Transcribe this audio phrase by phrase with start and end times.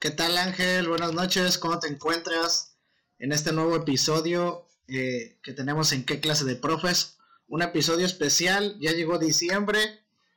[0.00, 0.88] ¿Qué tal Ángel?
[0.88, 2.74] Buenas noches, ¿cómo te encuentras
[3.18, 7.18] en este nuevo episodio eh, que tenemos en qué clase de profes?
[7.48, 9.78] Un episodio especial, ya llegó diciembre,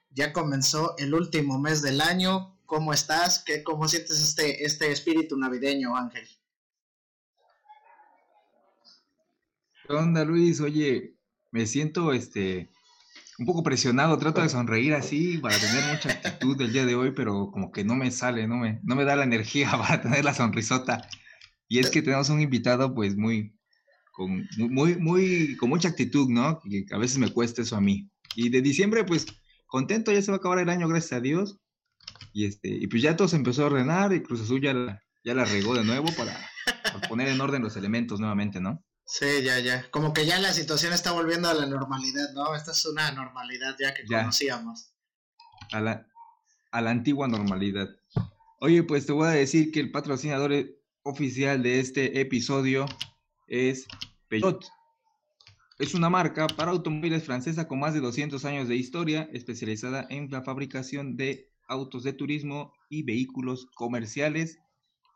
[0.09, 2.59] ya comenzó el último mes del año.
[2.65, 3.41] ¿Cómo estás?
[3.45, 6.27] ¿Qué, ¿Cómo sientes este, este espíritu navideño, Ángel?
[9.87, 10.59] ¿Qué onda, Luis?
[10.59, 11.15] Oye,
[11.51, 12.69] me siento este
[13.39, 17.11] un poco presionado, trato de sonreír así para tener mucha actitud del día de hoy,
[17.11, 20.23] pero como que no me sale, no me, no me da la energía para tener
[20.23, 21.07] la sonrisota.
[21.67, 23.55] Y es que tenemos un invitado pues muy,
[24.11, 26.59] con, muy, muy, con mucha actitud, ¿no?
[26.59, 28.09] Que a veces me cuesta eso a mí.
[28.35, 29.25] Y de diciembre pues
[29.65, 31.59] contento, ya se va a acabar el año, gracias a Dios.
[32.31, 35.01] Y, este, y pues ya todo se empezó a ordenar y Cruz Azul ya la,
[35.23, 36.37] ya la regó de nuevo para,
[36.83, 38.83] para poner en orden los elementos nuevamente, ¿no?
[39.05, 39.89] Sí, ya, ya.
[39.91, 42.55] Como que ya la situación está volviendo a la normalidad, ¿no?
[42.55, 44.93] Esta es una normalidad ya que conocíamos.
[45.71, 46.07] A la,
[46.71, 47.89] a la antigua normalidad.
[48.59, 50.51] Oye, pues te voy a decir que el patrocinador
[51.03, 52.85] oficial de este episodio
[53.47, 53.85] es
[54.29, 54.65] Peugeot.
[55.79, 60.29] Es una marca para automóviles francesa con más de 200 años de historia, especializada en
[60.31, 64.59] la fabricación de autos de turismo y vehículos comerciales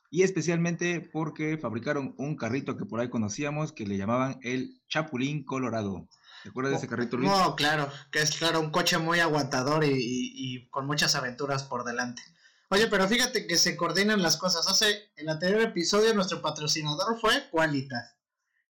[0.09, 5.43] y especialmente porque fabricaron un carrito que por ahí conocíamos que le llamaban el Chapulín
[5.43, 6.07] Colorado.
[6.43, 7.29] ¿Te acuerdas de ese carrito, Luis?
[7.29, 11.83] No, claro, que es claro, un coche muy aguantador y, y, con muchas aventuras por
[11.83, 12.21] delante.
[12.69, 14.67] Oye, pero fíjate que se coordinan las cosas.
[14.67, 18.15] Hace, en el anterior episodio nuestro patrocinador fue Qualitas.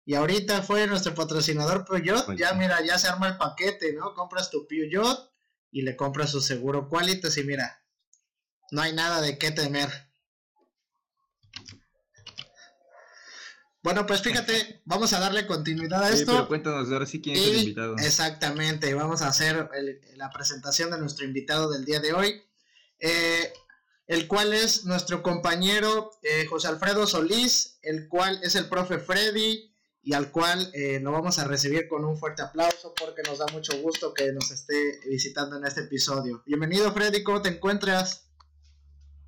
[0.05, 2.37] Y ahorita fue nuestro patrocinador Peugeot.
[2.37, 4.15] Ya mira, ya se arma el paquete, ¿no?
[4.15, 5.31] Compras tu Peugeot
[5.71, 7.83] y le compras su seguro Qualitas y mira,
[8.71, 10.04] no hay nada de qué temer.
[13.85, 16.33] Bueno, pues fíjate, vamos a darle continuidad a esto.
[16.33, 17.97] pero cuéntanos ahora sí quién es el invitado.
[17.99, 19.69] Exactamente, vamos a hacer
[20.17, 22.43] la presentación de nuestro invitado del día de hoy,
[22.99, 23.53] eh,
[24.07, 29.71] el cual es nuestro compañero eh, José Alfredo Solís, el cual es el profe Freddy
[30.03, 33.47] y al cual eh, lo vamos a recibir con un fuerte aplauso porque nos da
[33.53, 36.43] mucho gusto que nos esté visitando en este episodio.
[36.47, 38.24] Bienvenido Freddy, ¿cómo te encuentras?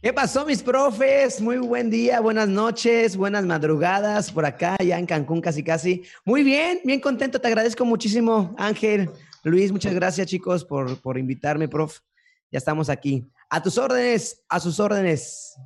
[0.03, 1.41] ¿Qué pasó, mis profes?
[1.41, 6.05] Muy buen día, buenas noches, buenas madrugadas por acá, ya en Cancún casi casi.
[6.25, 9.11] Muy bien, bien contento, te agradezco muchísimo, Ángel,
[9.43, 12.01] Luis, muchas gracias chicos por, por invitarme, prof.
[12.53, 13.27] Ya estamos aquí.
[13.49, 15.57] A tus órdenes, a sus órdenes.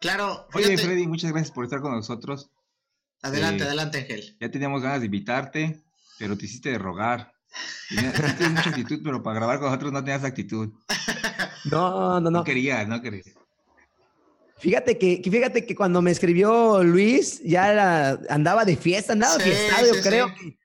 [0.00, 0.46] Claro.
[0.54, 2.50] Oye, Freddy, muchas gracias por estar con nosotros.
[3.22, 4.36] Adelante, eh, adelante, Ángel.
[4.38, 5.82] Ya teníamos ganas de invitarte,
[6.18, 7.32] pero te hiciste de rogar.
[7.88, 10.70] Tienes mucha actitud, pero para grabar con nosotros no tenías actitud.
[11.70, 12.30] No, no, no.
[12.30, 13.22] No quería, no quería.
[14.60, 19.86] Fíjate que, fíjate que cuando me escribió Luis, ya andaba de fiesta, andaba de fiesta,
[19.86, 20.58] yo creo que.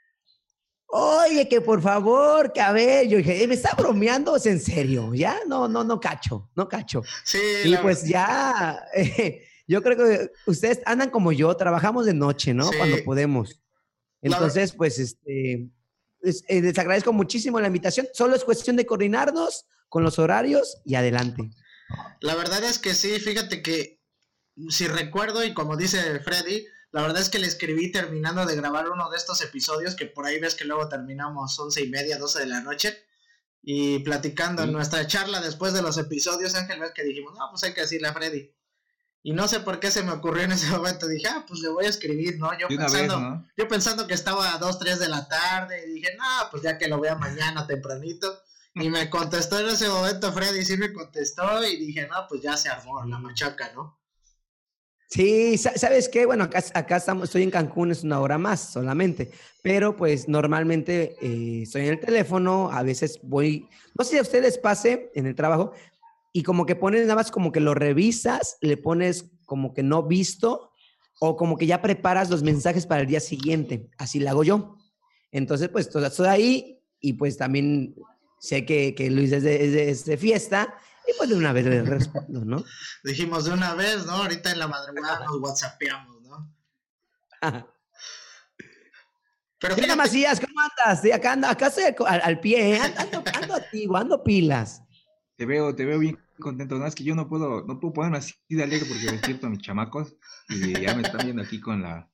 [0.87, 4.35] Oye, que por favor, que a ver, yo dije, ¿me está bromeando?
[4.37, 5.13] ¿Es en serio?
[5.13, 7.01] Ya, no, no, no cacho, no cacho.
[7.23, 7.39] Sí.
[7.65, 8.81] Y pues ya,
[9.67, 12.69] yo creo que ustedes andan como yo, trabajamos de noche, ¿no?
[12.77, 13.61] Cuando podemos.
[14.21, 15.67] Entonces, pues, este,
[16.25, 18.07] eh, les agradezco muchísimo la invitación.
[18.13, 21.51] Solo es cuestión de coordinarnos con los horarios y adelante.
[22.21, 24.01] La verdad es que sí, fíjate que
[24.69, 28.89] si recuerdo y como dice Freddy, la verdad es que le escribí terminando de grabar
[28.89, 32.39] uno de estos episodios que por ahí ves que luego terminamos once y media, doce
[32.39, 33.05] de la noche
[33.61, 37.63] y platicando en nuestra charla después de los episodios, Ángel, ves que dijimos, no, pues
[37.63, 38.54] hay que decirle a Freddy.
[39.25, 41.07] Y no sé por qué se me ocurrió en ese momento.
[41.07, 42.51] Dije, ah, pues le voy a escribir, ¿no?
[42.59, 45.83] Yo, pensando, yo pensando que estaba a 2, 3 de la tarde.
[45.87, 48.31] Y dije, no, pues ya que lo vea mañana tempranito.
[48.77, 51.65] Y me contestó en ese momento Freddy, sí me contestó.
[51.65, 53.97] Y dije, no, pues ya se armó la machaca, ¿no?
[55.07, 56.25] Sí, ¿sabes qué?
[56.25, 61.15] Bueno, acá, acá estamos, estoy en Cancún, es una hora más solamente, pero pues normalmente
[61.21, 65.25] eh, estoy en el teléfono, a veces voy, no sé si a ustedes pase en
[65.25, 65.71] el trabajo,
[66.35, 70.03] y como que pones nada más como que lo revisas, le pones como que no
[70.03, 70.73] visto
[71.21, 73.89] o como que ya preparas los mensajes para el día siguiente.
[73.97, 74.77] Así lo hago yo.
[75.31, 77.95] Entonces, pues todo estoy ahí y pues también
[78.37, 80.75] sé que, que Luis es de, es, de, fiesta
[81.07, 82.65] y pues de una vez le respondo, ¿no?
[83.05, 84.11] Dijimos de una vez, ¿no?
[84.11, 86.53] Ahorita en la madrugada nos whatsappeamos, ¿no?
[89.57, 91.01] Pero Mira, fíjate, Macías, ¿cómo andas?
[91.01, 92.81] Sí, acá ando, acá estoy al, pie, ¿eh?
[92.97, 94.81] ando, ando activo, ando pilas.
[95.37, 96.75] Te veo, te veo bien contento.
[96.75, 99.49] No, es que yo no puedo, no puedo ponerme así de alegre porque despierto a
[99.49, 100.15] mis chamacos
[100.49, 102.09] y ya me están viendo aquí con la,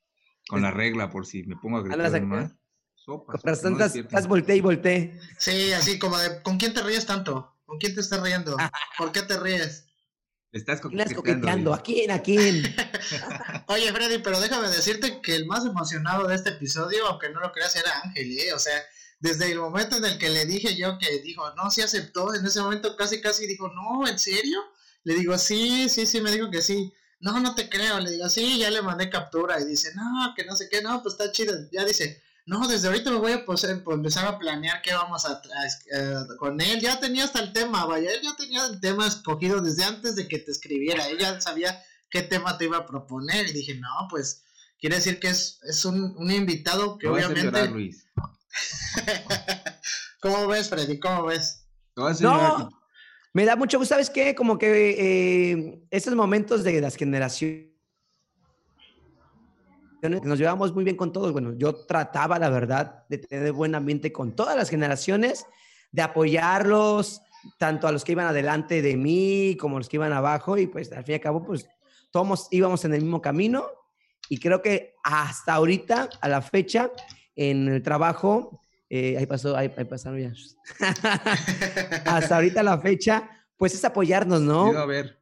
[0.47, 2.56] con la regla por si me pongo a gritar más.
[2.95, 5.19] Sopas, Con no estás, volteé y volteé.
[5.39, 7.57] sí, así como de, ¿con quién te ríes tanto?
[7.65, 8.56] ¿Con quién te estás riendo?
[8.97, 9.88] ¿Por qué te ríes?
[10.51, 11.71] Estás ¿Quién estás coqueteando.
[11.71, 11.73] coqueteando?
[11.73, 12.12] ¿A quién?
[12.12, 12.63] ¿A quién?
[13.68, 17.51] Oye, Freddy, pero déjame decirte que el más emocionado de este episodio, aunque no lo
[17.51, 18.53] creas, era Ángel, ¿eh?
[18.53, 18.73] O sea,
[19.21, 22.45] desde el momento en el que le dije yo que dijo, no, sí aceptó, en
[22.45, 24.59] ese momento casi, casi dijo, no, ¿en serio?
[25.03, 26.91] Le digo, sí, sí, sí, me dijo que sí.
[27.19, 30.44] No, no te creo, le digo, sí, ya le mandé captura y dice, no, que
[30.44, 31.53] no sé qué, no, pues está chido.
[31.71, 34.94] Ya dice, no, desde ahorita me voy a pues, em- pues, empezar a planear qué
[34.94, 35.69] vamos a traer
[36.39, 36.81] con él.
[36.81, 40.27] Ya tenía hasta el tema, vaya, él ya tenía el tema escogido desde antes de
[40.27, 41.07] que te escribiera.
[41.07, 43.47] Él ya sabía qué tema te iba a proponer.
[43.47, 44.44] Y dije, no, pues
[44.79, 47.44] quiere decir que es, es un, un invitado que obviamente...
[47.44, 48.07] llorar, Luis.
[50.21, 51.00] ¿Cómo ves, Freddy?
[51.00, 51.68] ¿Cómo ves?
[51.95, 52.69] No,
[53.33, 54.36] me da mucho gusto, ¿sabes qué?
[54.36, 57.71] Como que eh, estos momentos de las generaciones,
[60.24, 61.31] nos llevamos muy bien con todos.
[61.31, 65.45] Bueno, yo trataba, la verdad, de tener buen ambiente con todas las generaciones,
[65.92, 67.21] de apoyarlos,
[67.57, 70.68] tanto a los que iban adelante de mí como a los que iban abajo, y
[70.68, 71.68] pues al fin y al cabo, pues
[72.12, 73.68] todos íbamos en el mismo camino.
[74.27, 76.92] Y creo que hasta ahorita, a la fecha,
[77.36, 80.33] en el trabajo, eh, ahí pasó, ahí, ahí pasaron ya.
[82.06, 84.78] hasta ahorita la fecha, pues es apoyarnos, ¿no?
[84.78, 85.19] A ver.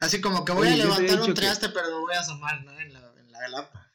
[0.00, 2.64] Así como que voy Oye, a levantar un que- traste, pero lo voy a asomar,
[2.64, 2.72] ¿no?
[2.80, 3.92] En la, en la lapa.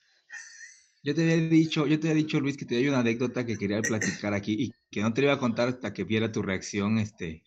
[1.03, 3.57] Yo te había dicho, yo te había dicho, Luis, que te hay una anécdota que
[3.57, 6.41] quería platicar aquí y que no te la iba a contar hasta que viera tu
[6.41, 7.43] reacción, este.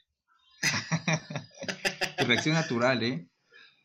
[2.19, 3.30] tu reacción natural, ¿eh?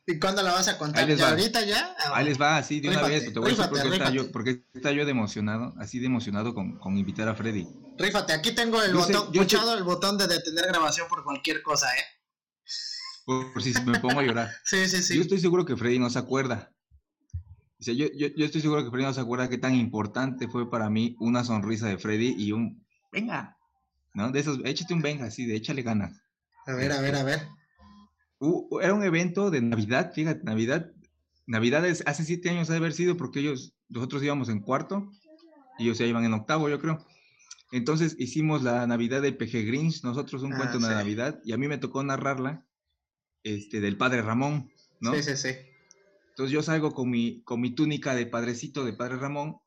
[0.07, 1.07] ¿Y cuándo la vas a contar?
[1.07, 1.29] ¿Ya va.
[1.31, 1.95] ahorita ya?
[2.13, 3.33] Ahí les va, así de una Rífate, vez.
[3.33, 4.15] Te voy a decir rífate, por qué está rífate.
[4.27, 7.67] yo, por qué está yo de emocionado, así de emocionado con, con invitar a Freddy.
[7.97, 11.23] Rífate, aquí tengo el Yo sé- botón, sé- puchado el botón de detener grabación por
[11.23, 12.03] cualquier cosa, ¿eh?
[13.25, 14.51] Por, por si me pongo a llorar.
[14.63, 15.15] Sí, sí, sí.
[15.15, 16.71] Yo estoy seguro que Freddy no se acuerda.
[17.79, 20.47] O sea, yo, yo, yo estoy seguro que Freddy no se acuerda qué tan importante
[20.47, 23.57] fue para mí una sonrisa de Freddy y un venga,
[24.13, 24.31] ¿no?
[24.31, 26.13] De esos, échate un venga, así, de échale ganas.
[26.67, 27.47] A ver, a ver, a ver.
[28.81, 30.91] Era un evento de Navidad, fíjate, Navidad.
[31.47, 35.11] Navidad es, hace siete años ha de haber sido porque ellos, nosotros íbamos en cuarto
[35.77, 37.05] y ellos ya iban en octavo, yo creo.
[37.71, 40.89] Entonces hicimos la Navidad de PG Grinch, nosotros un Ah, cuento de sí.
[40.91, 42.65] Navidad y a mí me tocó narrarla
[43.43, 45.13] este, del padre Ramón, ¿no?
[45.15, 45.49] Sí, sí, sí.
[46.29, 49.57] Entonces yo salgo con mi, con mi túnica de padrecito de padre Ramón,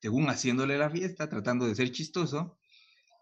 [0.00, 2.57] según haciéndole la fiesta, tratando de ser chistoso.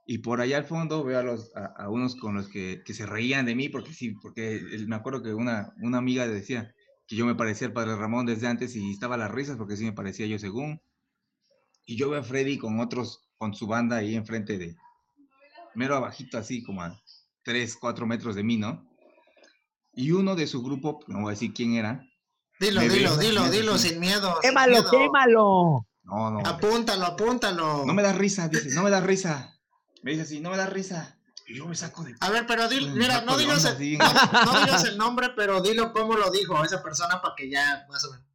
[0.06, 2.94] Y por allá al fondo veo a, los, a, a unos con los que, que
[2.94, 6.72] se reían de mí, porque sí, porque me acuerdo que una, una amiga decía
[7.08, 9.76] que yo me parecía al padre Ramón desde antes y estaba a las risas porque
[9.76, 10.80] sí me parecía yo según.
[11.84, 14.76] Y yo veo a Freddy con otros, con su banda ahí enfrente de,
[15.74, 17.00] mero abajito así, como a
[17.42, 18.88] 3, 4 metros de mí, ¿no?
[19.92, 22.02] Y uno de su grupo, no voy a decir quién era,
[22.58, 24.32] Dilo, Me dilo, dilo, me dilo, sin miedo.
[24.40, 24.90] sin ¡Quémalo, miedo.
[24.90, 25.86] quémalo!
[26.04, 27.84] no, no, Apúntalo, apúntalo.
[27.84, 29.55] No me da risa, dice, no me da risa.
[30.02, 31.18] Me dice así, no me da risa.
[31.48, 32.14] Y yo me saco de...
[32.20, 33.96] A ver, pero dilo, mira, no digas, onda, el, así.
[33.96, 37.86] no, no digas el nombre, pero dilo cómo lo dijo esa persona para que ya
[37.88, 38.26] más o menos.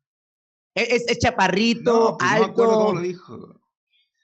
[0.73, 2.93] Es, es chaparrito, No, pues no me acuerdo cómo alto.
[2.95, 3.59] lo dijo.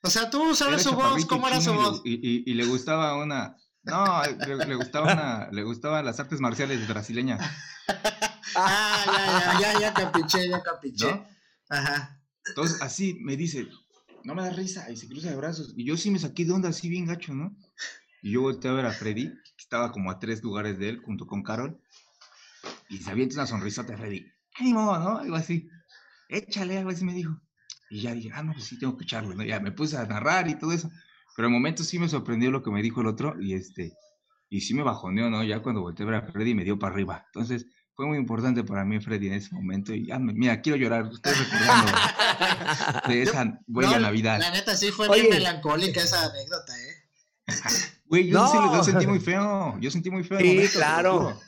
[0.03, 2.01] O sea, tú sabes Era su voz, cómo era su voz.
[2.05, 3.57] Y, y- y le gustaba una...
[3.83, 7.41] No, le, le gustaba una, le gustaban las artes marciales brasileñas,
[8.55, 11.11] Ah, ya, ya, ya, ya capiché, ya capiché.
[11.11, 11.27] ¿no?
[11.69, 12.19] Ajá.
[12.47, 13.67] Entonces, así me dice,
[14.27, 15.73] no me da risa, y se cruza de brazos.
[15.77, 17.55] Y yo sí me saqué de onda así bien gacho, ¿no?
[18.21, 20.97] Y yo volteé a ver a Freddy, que estaba como a tres lugares de él,
[20.97, 21.79] junto con Carol,
[22.89, 24.29] y se avienta una sonrisota a Freddy.
[24.59, 25.19] ¡Ánimo, no!
[25.19, 25.69] Algo así.
[26.27, 27.39] Échale, algo así me dijo.
[27.89, 29.45] Y ya dije, ah, no, pues sí, tengo que echarlo, ¿no?
[29.45, 30.91] Ya me puse a narrar y todo eso.
[31.37, 33.93] Pero en momentos sí me sorprendió lo que me dijo el otro, y este,
[34.49, 35.41] y sí me bajoneó, ¿no?
[35.45, 37.23] Ya cuando volteé a ver a Freddy me dio para arriba.
[37.27, 37.65] Entonces,
[37.97, 41.09] fue muy importante para mí Freddy en ese momento, y ya, me- mira, quiero llorar,
[41.11, 41.91] estoy recordando
[43.07, 44.37] de esa buena No, Navidad.
[44.39, 45.21] La neta sí fue Oye.
[45.23, 46.93] bien melancólica esa anécdota, ¿eh?
[48.05, 48.75] Güey, yo, sí, No.
[48.75, 49.77] yo sentí muy feo.
[49.79, 50.37] Yo sentí muy feo.
[50.37, 51.13] Sí, momento, claro.
[51.19, 51.39] juro.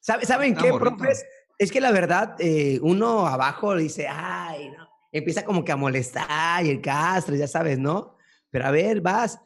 [0.00, 0.96] ¿Sabe- ¿Saben Está qué, morrito.
[0.96, 1.24] profes?
[1.58, 4.88] Es que la verdad, eh, uno abajo dice, ay, no.
[5.12, 8.16] Empieza como que a molestar y el castro, ya sabes, ¿no?
[8.50, 9.38] Pero a ver, vas.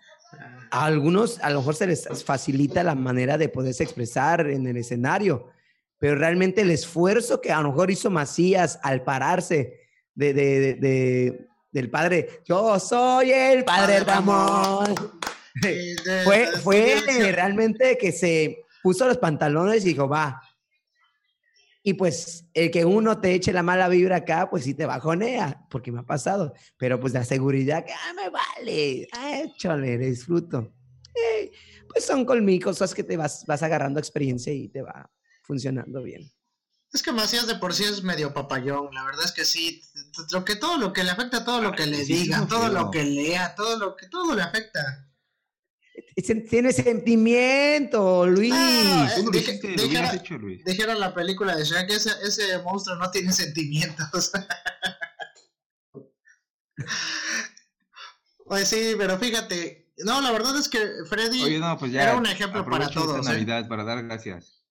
[0.71, 4.77] A algunos a lo mejor se les facilita la manera de poderse expresar en el
[4.77, 5.49] escenario,
[5.99, 9.81] pero realmente el esfuerzo que a lo mejor hizo Macías al pararse
[10.15, 14.95] de, de- de- de- del padre, yo soy el padre Padre Ramón.
[16.25, 17.00] Fue, fue
[17.33, 20.41] realmente que se puso los pantalones y dijo, va.
[21.83, 25.67] Y pues el que uno te eche la mala vibra acá, pues sí te bajonea,
[25.71, 26.53] porque me ha pasado.
[26.77, 30.73] Pero pues la seguridad, que ah, me vale, ah, échale, disfruto.
[31.15, 31.51] Eh,
[31.89, 35.11] pues son colmicos, cosas que te vas, vas agarrando experiencia y te va
[35.43, 36.31] funcionando bien.
[36.93, 39.81] Es que Macías de por sí es medio papayón, la verdad es que sí,
[40.33, 43.05] lo que todo lo que le afecta, todo lo que le diga, todo lo que
[43.05, 45.09] lea, todo lo que todo le afecta.
[46.49, 48.53] Tiene sentimiento, Luis.
[48.55, 49.09] Ah,
[50.65, 54.31] Dijeron la película de Shrek, ese, ese monstruo no tiene sentimientos.
[58.47, 60.79] pues sí, pero fíjate, no, la verdad es que
[61.09, 63.27] Freddy pues era un ejemplo para todos.
[63.27, 63.31] ¿eh?
[63.31, 64.63] Navidad para dar gracias.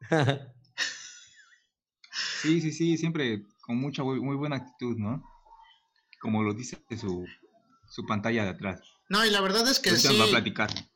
[2.42, 5.22] sí, sí, sí, siempre con mucha muy buena actitud, ¿no?
[6.20, 7.26] Como lo dice su,
[7.86, 8.97] su pantalla de atrás.
[9.08, 10.20] No, y la verdad es que sí.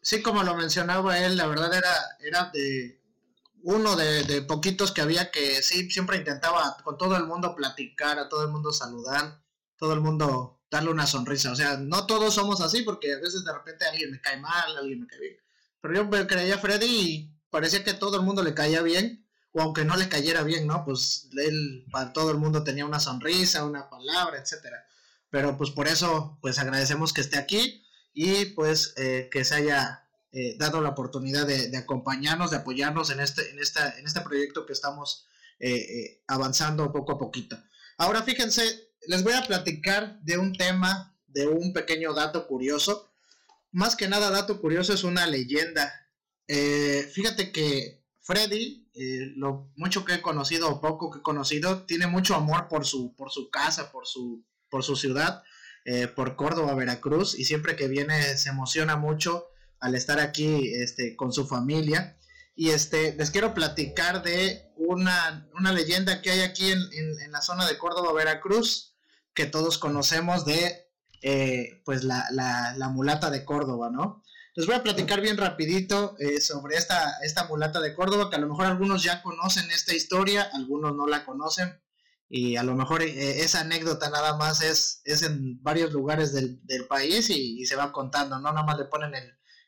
[0.03, 3.01] Sí, como lo mencionaba él, la verdad era, era de
[3.63, 8.29] uno de, poquitos que había que sí, siempre intentaba con todo el mundo platicar, a
[8.29, 9.43] todo el mundo saludar,
[9.77, 11.53] todo el mundo darle una sonrisa.
[11.53, 14.77] O sea, no todos somos así porque a veces de repente alguien me cae mal,
[14.77, 15.37] alguien me cae bien.
[15.81, 19.63] Pero yo creía a Freddy y parecía que todo el mundo le caía bien, o
[19.63, 20.85] aunque no le cayera bien, ¿no?
[20.85, 24.85] Pues él para todo el mundo tenía una sonrisa, una palabra, etcétera.
[25.31, 27.83] Pero pues por eso, pues agradecemos que esté aquí
[28.15, 33.21] y pues eh, que se haya eh, dado la oportunidad de, acompañarnos, de apoyarnos en
[33.21, 35.27] este, en esta, en este proyecto que estamos
[35.59, 37.57] eh, avanzando poco a poquito.
[37.99, 43.13] Ahora fíjense, les voy a platicar de un tema, de un pequeño dato curioso.
[43.71, 46.09] Más que nada dato curioso es una leyenda.
[46.47, 48.89] fíjate que Freddy,
[49.37, 53.15] lo mucho que he conocido o poco que he conocido, tiene mucho amor por su,
[53.15, 55.43] por su casa, por su, por su ciudad,
[55.85, 59.49] eh, por Córdoba, Veracruz, y siempre que viene se emociona mucho
[59.81, 62.17] al estar aquí este, con su familia.
[62.55, 67.79] Y este, les quiero platicar de una, leyenda que hay aquí en, la zona de
[67.79, 68.95] Córdoba, Veracruz,
[69.35, 70.89] que todos conocemos de
[71.23, 74.23] eh, pues la, la, mulata de Córdoba, ¿no?
[74.55, 78.41] Les voy a platicar bien rapidito eh, sobre esta, esta mulata de Córdoba, que a
[78.41, 81.82] lo mejor algunos ya conocen esta historia, algunos no la conocen,
[82.35, 86.59] y a lo mejor eh, esa anécdota nada más es, es en varios lugares del,
[86.89, 89.13] país y, se va contando, no nada más le ponen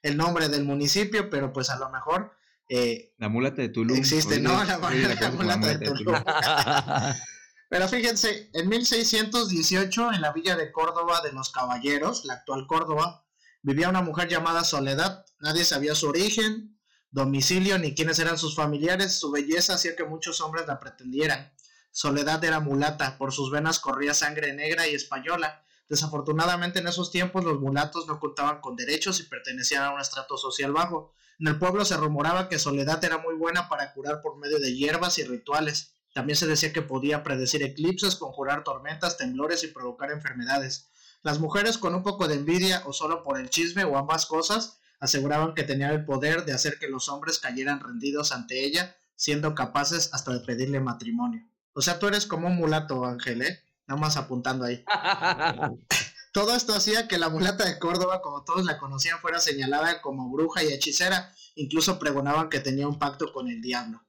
[0.02, 2.32] el, nombre del municipio, pero pues a lo mejor...
[2.70, 3.94] Eh, la mulata de Tulum.
[3.94, 4.64] Existe, ¿no?
[4.64, 6.14] La, mulata, de Tulum.
[7.68, 13.26] pero fíjense, en 1618 en la villa de Córdoba de los Caballeros, la actual Córdoba,
[13.60, 16.80] vivía una mujer llamada Soledad, nadie sabía su origen,
[17.10, 21.53] domicilio ni quiénes eran sus familiares, su belleza hacía que muchos hombres la pretendieran.
[21.96, 25.64] Soledad era mulata, por sus venas corría sangre negra y española.
[25.88, 30.36] Desafortunadamente en esos tiempos los mulatos no contaban con derechos y pertenecían a un estrato
[30.36, 31.14] social bajo.
[31.38, 34.74] En el pueblo se rumoraba que Soledad era muy buena para curar por medio de
[34.74, 35.92] hierbas y rituales.
[36.12, 40.88] También se decía que podía predecir eclipses, conjurar tormentas, temblores y provocar enfermedades.
[41.22, 44.80] Las mujeres con un poco de envidia o solo por el chisme o ambas cosas
[44.98, 49.54] aseguraban que tenía el poder de hacer que los hombres cayeran rendidos ante ella, siendo
[49.54, 51.48] capaces hasta de pedirle matrimonio.
[51.74, 53.62] O sea, tú eres como un mulato, Ángel, ¿eh?
[53.86, 54.84] Nada más apuntando ahí.
[56.32, 60.32] Todo esto hacía que la mulata de Córdoba, como todos la conocían, fuera señalada como
[60.32, 61.32] bruja y hechicera.
[61.54, 64.04] Incluso pregonaban que tenía un pacto con el diablo.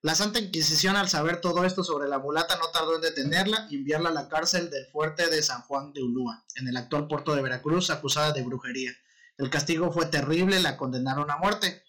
[0.00, 3.76] La Santa Inquisición, al saber todo esto sobre la mulata, no tardó en detenerla y
[3.76, 7.34] enviarla a la cárcel del fuerte de San Juan de Ulúa, en el actual puerto
[7.34, 8.92] de Veracruz, acusada de brujería.
[9.36, 11.82] El castigo fue terrible, la condenaron a muerte.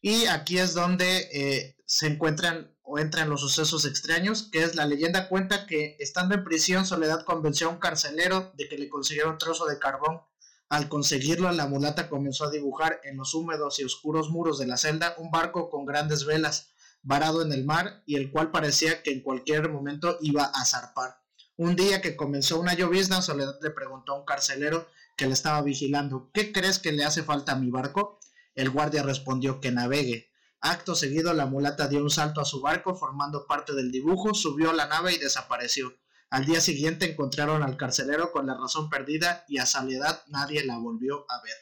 [0.00, 4.86] Y aquí es donde eh, se encuentran o entran los sucesos extraños, que es la
[4.86, 9.28] leyenda cuenta que estando en prisión Soledad convenció a un carcelero de que le consiguiera
[9.28, 10.22] un trozo de carbón.
[10.70, 14.78] Al conseguirlo, la mulata comenzó a dibujar en los húmedos y oscuros muros de la
[14.78, 19.12] celda un barco con grandes velas, varado en el mar y el cual parecía que
[19.12, 21.20] en cualquier momento iba a zarpar.
[21.56, 25.60] Un día que comenzó una llovizna, Soledad le preguntó a un carcelero que le estaba
[25.60, 28.18] vigilando, ¿qué crees que le hace falta a mi barco?
[28.54, 30.30] El guardia respondió que navegue.
[30.60, 34.70] Acto seguido, la mulata dio un salto a su barco formando parte del dibujo, subió
[34.70, 35.94] a la nave y desapareció.
[36.30, 40.76] Al día siguiente encontraron al carcelero con la razón perdida y a Soledad nadie la
[40.76, 41.54] volvió a ver.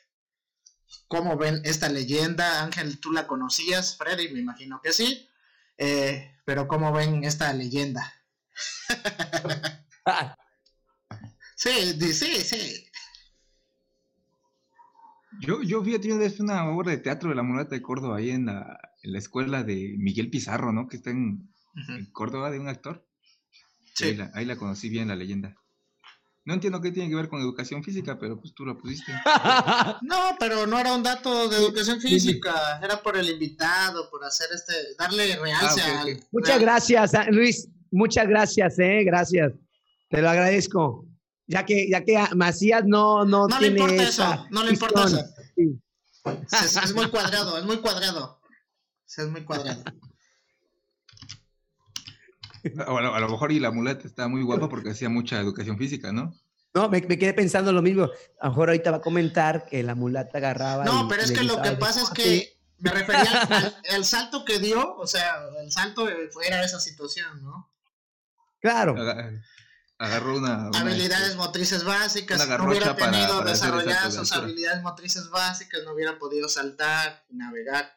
[1.08, 2.62] ¿Cómo ven esta leyenda?
[2.62, 3.96] Ángel, ¿tú la conocías?
[3.96, 5.28] Freddy, me imagino que sí.
[5.78, 8.12] Eh, pero ¿cómo ven esta leyenda?
[11.54, 12.85] sí, sí, sí.
[15.40, 15.96] Yo, yo vi
[16.40, 19.62] una obra de teatro de la mulata de Córdoba ahí en la, en la escuela
[19.62, 20.88] de Miguel Pizarro, ¿no?
[20.88, 21.52] Que está en,
[22.12, 23.06] Córdoba de un actor.
[23.94, 24.16] Sí.
[24.34, 25.54] Ahí la, conocí bien la leyenda.
[26.44, 29.12] No entiendo qué tiene que ver con educación física, pero pues tú lo pusiste.
[30.02, 34.48] No, pero no era un dato de educación física, era por el invitado, por hacer
[34.54, 36.24] este, darle realce Ah, ok, al- ok.
[36.32, 37.68] Muchas gracias, Luis.
[37.90, 39.52] Muchas gracias, eh, gracias.
[40.08, 41.05] Te lo agradezco.
[41.48, 44.64] Ya que, ya que ah, Macías no, no, No le tiene importa esa eso, no
[44.64, 45.24] le importa eso.
[45.54, 45.80] Sí.
[46.52, 48.40] Es, es muy cuadrado, es muy cuadrado.
[49.06, 49.82] Es muy cuadrado.
[52.88, 56.12] Bueno, a lo mejor y la mulata está muy guapa porque hacía mucha educación física,
[56.12, 56.34] ¿no?
[56.74, 58.10] No, me, me quedé pensando lo mismo.
[58.40, 60.84] A lo mejor ahorita va a comentar que la mulata agarraba.
[60.84, 62.22] No, pero es le que lo que pasa es deporte.
[62.24, 66.80] que me refería al, al- al salto que dio, o sea, el salto era esa
[66.80, 67.70] situación, ¿no?
[68.60, 68.96] Claro.
[69.98, 70.68] Aga- Agarró una...
[70.68, 75.82] una, habilidades este, motrices básicas, una no hubiera tenido desarrolladas de sus habilidades motrices básicas,
[75.84, 77.90] no hubiera podido saltar y navegar.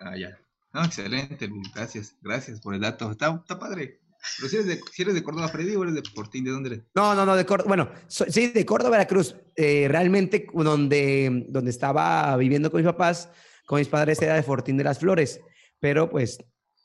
[0.00, 0.38] Ah, ya.
[0.72, 1.50] No, excelente.
[1.74, 3.10] Gracias, gracias por el dato.
[3.10, 4.00] Está, está padre.
[4.36, 6.68] Pero si eres, de, si eres de Córdoba, Freddy, o eres de Portín, ¿de dónde
[6.70, 6.84] eres?
[6.94, 7.68] No, no, no, de Córdoba.
[7.68, 9.36] Bueno, so- sí, de Córdoba, Veracruz.
[9.56, 13.28] Eh, realmente, donde, donde estaba viviendo con mis papás,
[13.66, 15.40] con mis padres, era de Fortín de las Flores.
[15.80, 16.38] Pero pues,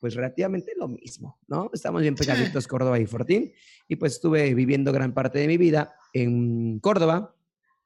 [0.04, 1.70] pues relativamente lo mismo, ¿no?
[1.72, 3.54] Estamos bien pegaditos, Córdoba y Fortín.
[3.88, 7.34] Y pues estuve viviendo gran parte de mi vida en Córdoba.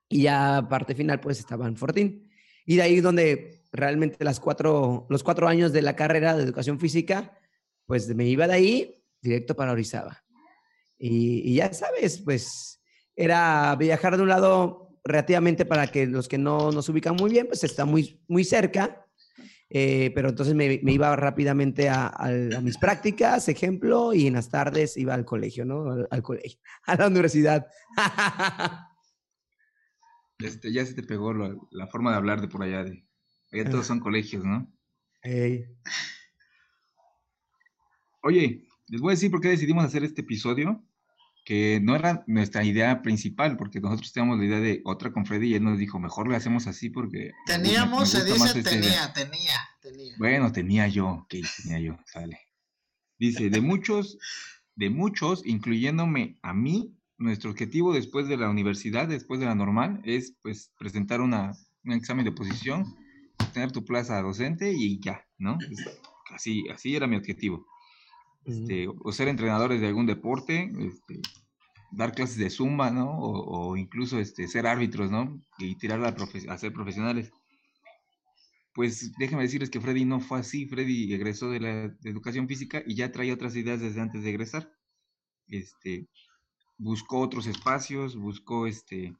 [0.09, 2.27] Y ya parte final, pues estaba en Fortín.
[2.65, 6.79] Y de ahí donde realmente las cuatro, los cuatro años de la carrera de educación
[6.79, 7.37] física,
[7.85, 10.23] pues me iba de ahí directo para Orizaba.
[10.97, 12.81] Y, y ya sabes, pues
[13.15, 17.45] era viajar de un lado relativamente para que los que no nos ubican muy bien,
[17.45, 19.06] pues está muy, muy cerca.
[19.69, 22.13] Eh, pero entonces me, me iba rápidamente a,
[22.61, 25.91] mis prácticas, ejemplo, y en las tardes iba al colegio, ¿no?
[25.91, 27.67] Al, al colegio, a la universidad.
[30.39, 32.83] Este, ya se te pegó la, la forma de hablar de por allá.
[32.83, 33.03] De,
[33.51, 34.71] allá todos son colegios, ¿no?
[38.21, 40.86] Oye, les voy a decir por qué decidimos hacer este episodio,
[41.47, 45.51] que no era nuestra idea principal, porque nosotros teníamos la idea de otra con Freddy
[45.51, 47.31] y él nos dijo, mejor le hacemos así porque...
[47.47, 49.13] me- me Teníamos, se dice esta idea".
[49.13, 50.15] tenía, tenía, tenía.
[50.17, 52.37] Bueno, tenía yo, tenía yo, sale.
[53.17, 54.17] Dice, de muchos,
[54.75, 60.01] de muchos, incluyéndome a mí, nuestro objetivo después de la universidad, después de la normal,
[60.03, 61.53] es pues presentar una,
[61.85, 62.93] un examen de posición,
[63.53, 65.57] tener tu plaza docente y ya, ¿no?
[66.35, 67.65] Así, así era mi objetivo.
[68.47, 71.19] Este, o ser entrenadores de algún deporte, este,
[71.91, 73.19] dar clases de zumba, ¿no?
[73.19, 75.41] O, incluso este, ser árbitros, ¿no?
[75.59, 77.31] Y tirar a, profe- a ser profesionales.
[78.73, 80.65] Pues déjenme decirles que Freddy no fue así.
[80.65, 84.71] Freddy egresó de la educación física y ya traía otras ideas desde antes de egresar.
[85.47, 86.07] Este,
[86.77, 89.15] buscó otros espacios, buscó este,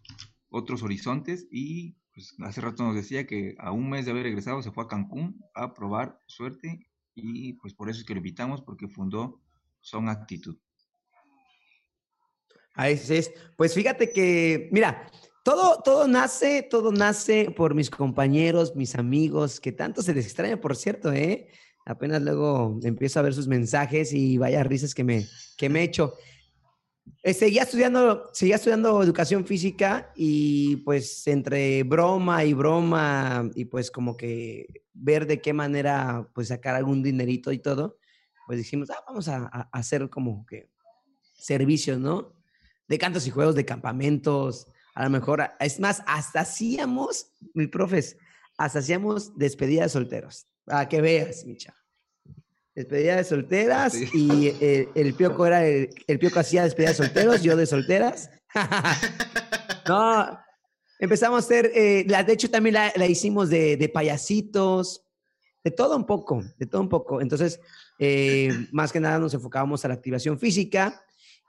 [0.50, 4.62] otros horizontes y pues hace rato nos decía que a un mes de haber egresado
[4.62, 6.87] se fue a Cancún a probar suerte
[7.17, 9.41] y pues por eso es que lo invitamos porque fundó
[9.82, 10.58] Son Actitud.
[12.75, 13.34] Ahí es.
[13.56, 15.10] Pues fíjate que, mira,
[15.43, 20.62] todo, todo nace, todo nace por mis compañeros, mis amigos, que tanto se les extraña,
[20.62, 21.47] por cierto, ¿eh?
[21.86, 25.25] Apenas luego empiezo a ver sus mensajes y vaya risas que me,
[25.58, 25.86] que me.
[25.86, 25.91] Eh,
[27.34, 34.15] seguía estudiando, seguía estudiando educación física y pues entre broma y broma y pues como
[34.15, 37.98] que ver de qué manera pues sacar algún dinerito y todo,
[38.46, 40.70] pues dijimos, ah, vamos a, hacer como que
[41.34, 42.34] servicios, ¿no?
[42.88, 48.17] De cantos y juegos, de campamentos, a lo mejor, es más, hasta hacíamos, mi profes,
[48.58, 51.76] hasta hacíamos despedida de solteros, para que veas, Micha.
[52.78, 54.08] Despedida de solteras Sí.
[54.13, 58.30] y eh, el pioco era, el, el pioco hacía despedida de solteros, yo de solteras.
[59.88, 60.40] no,
[61.00, 65.04] empezamos a hacer, eh, la, de hecho también la, la hicimos de, de payasitos,
[65.63, 67.20] de todo un poco, de todo un poco.
[67.20, 67.60] Entonces,
[67.98, 71.02] eh, más que nada nos enfocábamos a la activación física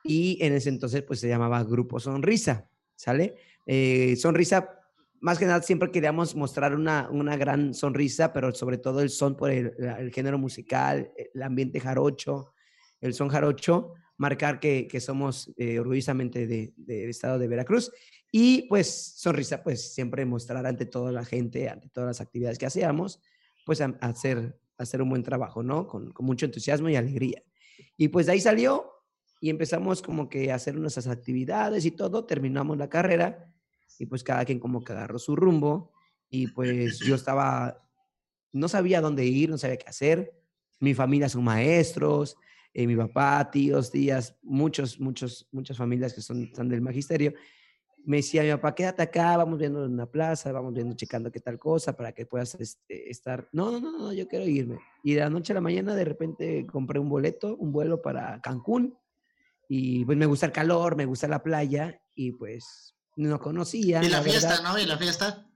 [0.02, 3.36] y en ese entonces pues se llamaba Grupo Sonrisa, ¿sale?
[3.66, 4.77] Eh, sonrisa,
[5.20, 9.36] más que nada siempre queríamos mostrar una, una gran sonrisa, pero sobre todo el son
[9.36, 12.52] por el, el género musical, el ambiente jarocho,
[13.00, 17.90] el son jarocho, marcar que, que somos eh, orgullosamente de- del estado de Veracruz
[18.32, 22.66] y pues sonrisa, pues siempre mostrar ante toda la gente, ante todas las actividades que
[22.66, 23.20] hacíamos,
[23.64, 25.86] pues a, a hacer, a hacer un buen trabajo, ¿no?
[25.86, 27.42] Con, con mucho entusiasmo y alegría.
[27.96, 28.90] Y pues de ahí salió
[29.40, 33.52] y empezamos como que a hacer nuestras actividades y todo, terminamos la carrera
[33.98, 35.92] y pues cada quien como que agarró su rumbo
[36.30, 37.84] y pues yo estaba,
[38.52, 40.32] no sabía dónde ir, no sabía qué hacer,
[40.80, 42.36] mi familia son maestros,
[42.74, 47.34] eh, mi papá, tíos, tías, muchos, muchos, muchas familias que son, están del magisterio,
[48.04, 51.40] me decía mi papá, quédate acá, vamos viendo en una plaza, vamos viendo, checando qué
[51.40, 53.48] tal cosa para que puedas este, estar.
[53.52, 54.78] No, no, no, no, yo quiero irme.
[55.02, 58.40] Y de la noche a la mañana de repente compré un boleto, un vuelo para
[58.40, 58.96] Cancún
[59.68, 64.02] Y pues me gusta el calor, me gusta la playa y pues no conocía.
[64.02, 64.62] Y la, la fiesta, verdad.
[64.64, 64.78] ¿no?
[64.78, 65.46] Y la fiesta.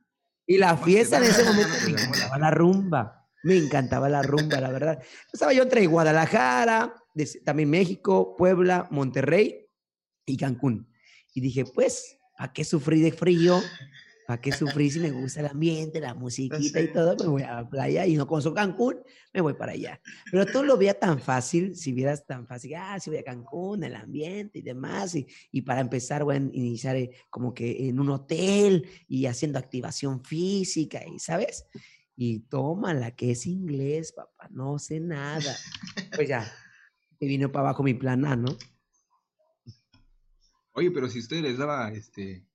[0.47, 3.29] Y la fiesta en ese momento me encantaba la rumba.
[3.45, 5.03] Me encantaba la rumba, la verdad.
[5.33, 6.95] Estaba yo entre Guadalajara,
[7.45, 9.67] también México, Puebla, Monterrey
[10.27, 10.93] y Cancún.
[11.35, 13.61] Y dije, pues, ¿para qué sufrir de frío?
[14.33, 17.15] ¿Para qué sufrir si me gusta el ambiente, la musiquita y todo?
[17.23, 20.01] Me voy a la playa y no conozco Cancún, me voy para allá.
[20.31, 23.85] Pero tú lo veías tan fácil, si vieras tan fácil, ah, si voy a Cancún,
[23.85, 25.15] el ambiente y demás.
[25.17, 29.59] Y, y para empezar, voy a iniciar eh, como que en un hotel y haciendo
[29.59, 31.67] activación física, y ¿sabes?
[32.17, 35.55] Y tómala, que es inglés, papá, no sé nada.
[36.17, 36.51] Pues ya,
[37.21, 38.57] me vino para abajo mi plan A, ¿no?
[40.73, 42.47] Oye, pero si usted les daba este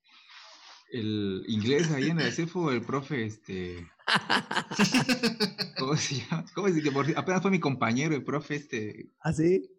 [0.92, 3.88] el inglés ahí en el CEFO, el profe, este.
[5.78, 6.46] ¿Cómo se llama?
[6.54, 7.06] ¿Cómo se llama?
[7.16, 9.12] Apenas fue mi compañero, el profe, este.
[9.20, 9.70] ¿Así?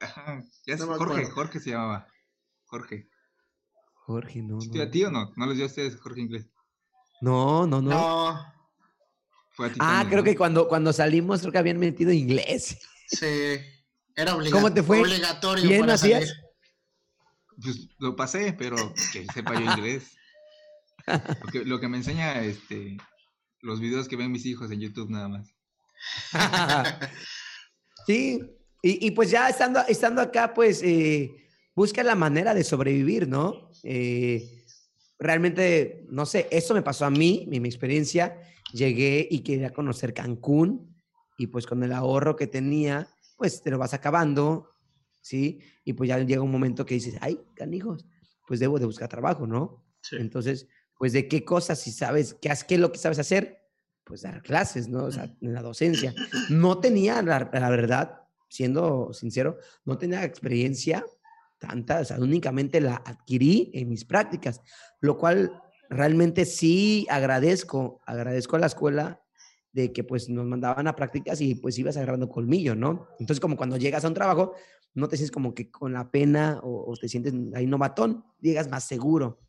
[0.00, 1.30] ajá, ya No sé, Jorge, acuerdo.
[1.34, 2.06] Jorge se llamaba.
[2.64, 3.08] Jorge.
[3.94, 4.60] Jorge, no.
[4.60, 5.32] ¿Sí, ¿A No, ti o no?
[5.36, 6.48] ¿No les dio a ustedes Jorge inglés?
[7.20, 7.80] no, no.
[7.80, 7.90] no.
[7.90, 8.52] No,
[9.50, 10.24] Fue a ti Ah, también, creo ¿no?
[10.24, 12.78] que cuando, cuando salimos, creo que habían metido inglés.
[13.06, 13.26] sí.
[14.14, 15.00] Era obliga- ¿Cómo te fue?
[15.00, 16.28] obligatorio ¿Bien para hacías?
[16.28, 16.42] salir.
[17.62, 20.16] Pues lo pasé, pero que sepa yo inglés.
[21.06, 22.96] Lo que, lo que me enseña este
[23.62, 25.54] los videos que ven mis hijos en YouTube nada más.
[28.06, 28.40] sí,
[28.82, 31.30] y, y pues ya estando, estando acá, pues eh,
[31.74, 33.70] busca la manera de sobrevivir, ¿no?
[33.84, 34.64] Eh,
[35.18, 38.42] realmente, no sé, eso me pasó a mí, mi, mi experiencia.
[38.72, 40.96] Llegué y quería conocer Cancún
[41.38, 44.70] y pues con el ahorro que tenía, pues te lo vas acabando,
[45.20, 45.60] ¿sí?
[45.84, 48.06] Y pues ya llega un momento que dices, ay, canijos,
[48.46, 49.84] pues debo de buscar trabajo, ¿no?
[50.00, 50.16] Sí.
[50.18, 50.66] Entonces,
[51.02, 53.58] pues de qué cosas, si sabes, qué, has- qué es lo que sabes hacer,
[54.04, 55.06] pues dar clases, ¿no?
[55.06, 56.14] O sea, en la docencia.
[56.48, 61.04] No tenía, la, la verdad, siendo sincero, no tenía experiencia
[61.58, 64.60] tanta, o sea, únicamente la adquirí en mis prácticas,
[65.00, 65.50] lo cual
[65.90, 69.20] realmente sí agradezco, agradezco a la escuela
[69.72, 73.08] de que pues nos mandaban a prácticas y pues ibas agarrando colmillo, ¿no?
[73.18, 74.54] Entonces como cuando llegas a un trabajo,
[74.94, 78.68] no te sientes como que con la pena o, o te sientes ahí novatón, llegas
[78.70, 79.40] más seguro.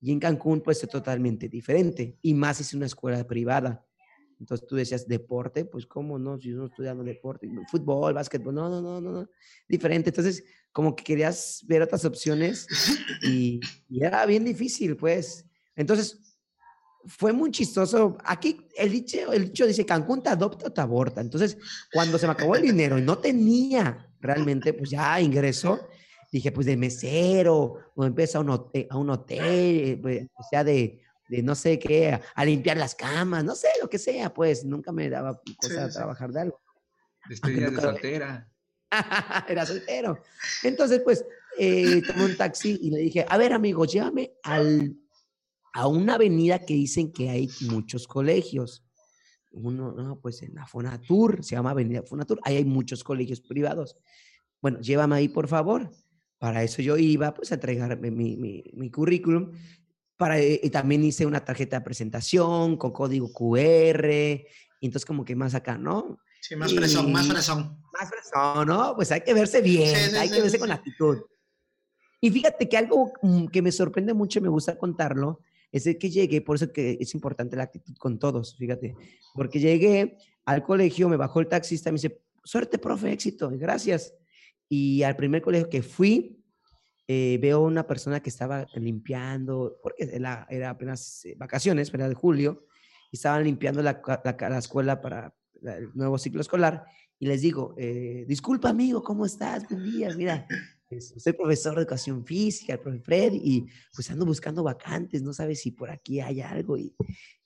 [0.00, 3.84] Y en Cancún pues es totalmente diferente y más es una escuela privada.
[4.40, 8.54] Entonces tú decías deporte, pues cómo no, si yo no estoy dando deporte, fútbol, básquetbol,
[8.54, 9.30] no, no, no, no, no,
[9.68, 10.10] diferente.
[10.10, 12.66] Entonces como que querías ver otras opciones
[13.22, 15.44] y, y era bien difícil, pues.
[15.74, 16.20] Entonces
[17.06, 18.16] fue muy chistoso.
[18.24, 21.20] Aquí el dicho, el dicho dice Cancún te adopta o te aborta.
[21.20, 21.58] Entonces
[21.92, 25.88] cuando se me acabó el dinero y no tenía realmente, pues ya ingreso,
[26.30, 30.42] dije pues de mesero o empecé a un hotel, a un hotel eh, pues, o
[30.50, 33.98] sea de de no sé qué, a, a limpiar las camas, no sé, lo que
[33.98, 35.94] sea, pues nunca me daba cosa sí.
[35.94, 36.60] trabajar de algo.
[37.28, 38.50] Despedidas de soltera.
[39.48, 40.22] Era soltero.
[40.62, 41.24] Entonces, pues,
[41.58, 44.96] eh, tomé un taxi y le dije, a ver, amigo, llévame al,
[45.74, 48.84] a una avenida que dicen que hay muchos colegios.
[49.50, 53.96] Uno, no, pues en la Fonatur, se llama Avenida Fonatur, ahí hay muchos colegios privados.
[54.60, 55.90] Bueno, llévame ahí, por favor.
[56.38, 59.52] Para eso yo iba, pues, a entregarme mi, mi, mi currículum.
[60.16, 64.10] Para, eh, y también hice una tarjeta de presentación con código QR.
[64.80, 66.18] Y entonces, como que más acá, ¿no?
[66.40, 67.80] Sí, más fresón, más Y- fresón.
[67.92, 68.94] más fresón, ¿no?
[68.94, 71.18] Pues hay que verse bien, Sí, sí, hay sí, que verse con actitud.
[72.20, 75.98] Y fíjate que algo mm, que me sorprende mucho y me gusta contarlo es el
[75.98, 78.94] que llegué, por eso que es importante la actitud con todos, fíjate,
[79.34, 84.14] porque llegué al colegio, me bajó el taxista, me dice, suerte, profe, éxito, y gracias.
[84.68, 86.44] Y al primer colegio que fui,
[87.06, 92.14] eh, veo una persona que estaba limpiando, porque era, era apenas eh, vacaciones, era de
[92.14, 92.66] julio,
[93.10, 96.84] y estaban limpiando la, la la escuela para el nuevo ciclo escolar,
[97.18, 99.66] y les digo, eh, disculpa amigo, ¿cómo estás?
[99.68, 100.46] Buen día, mira,
[101.16, 105.60] soy profesor de educación física, el profe Fred, y pues ando buscando vacantes, no sabes
[105.62, 106.94] si por aquí hay algo, y,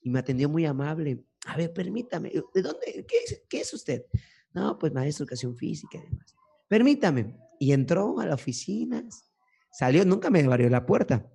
[0.01, 1.25] y me atendió muy amable.
[1.47, 3.07] A ver, permítame, ¿de dónde?
[3.09, 4.05] ¿Qué qué es usted?
[4.53, 6.35] No, pues maestro de educación física y demás.
[6.73, 7.37] Permítame.
[7.61, 9.07] Y entró a la oficina,
[9.71, 11.31] salió, nunca me abrió la puerta,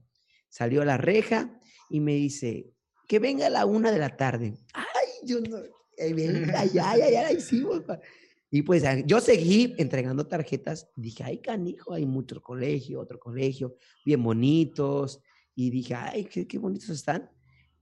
[0.50, 1.60] salió a la reja
[1.92, 2.74] y me dice,
[3.08, 4.56] que venga a la una de la tarde.
[4.74, 5.60] Ay, yo no,
[5.96, 7.84] eh, venga, ya, ya, ya la hicimos.
[7.84, 8.00] pa".
[8.50, 10.90] Y pues ah, yo seguí entregando tarjetas.
[10.96, 15.22] Dije, ay, canijo, hay mucho colegio, otro colegio, bien bonitos.
[15.54, 17.30] Y dije, ay, qué, qué bonitos están.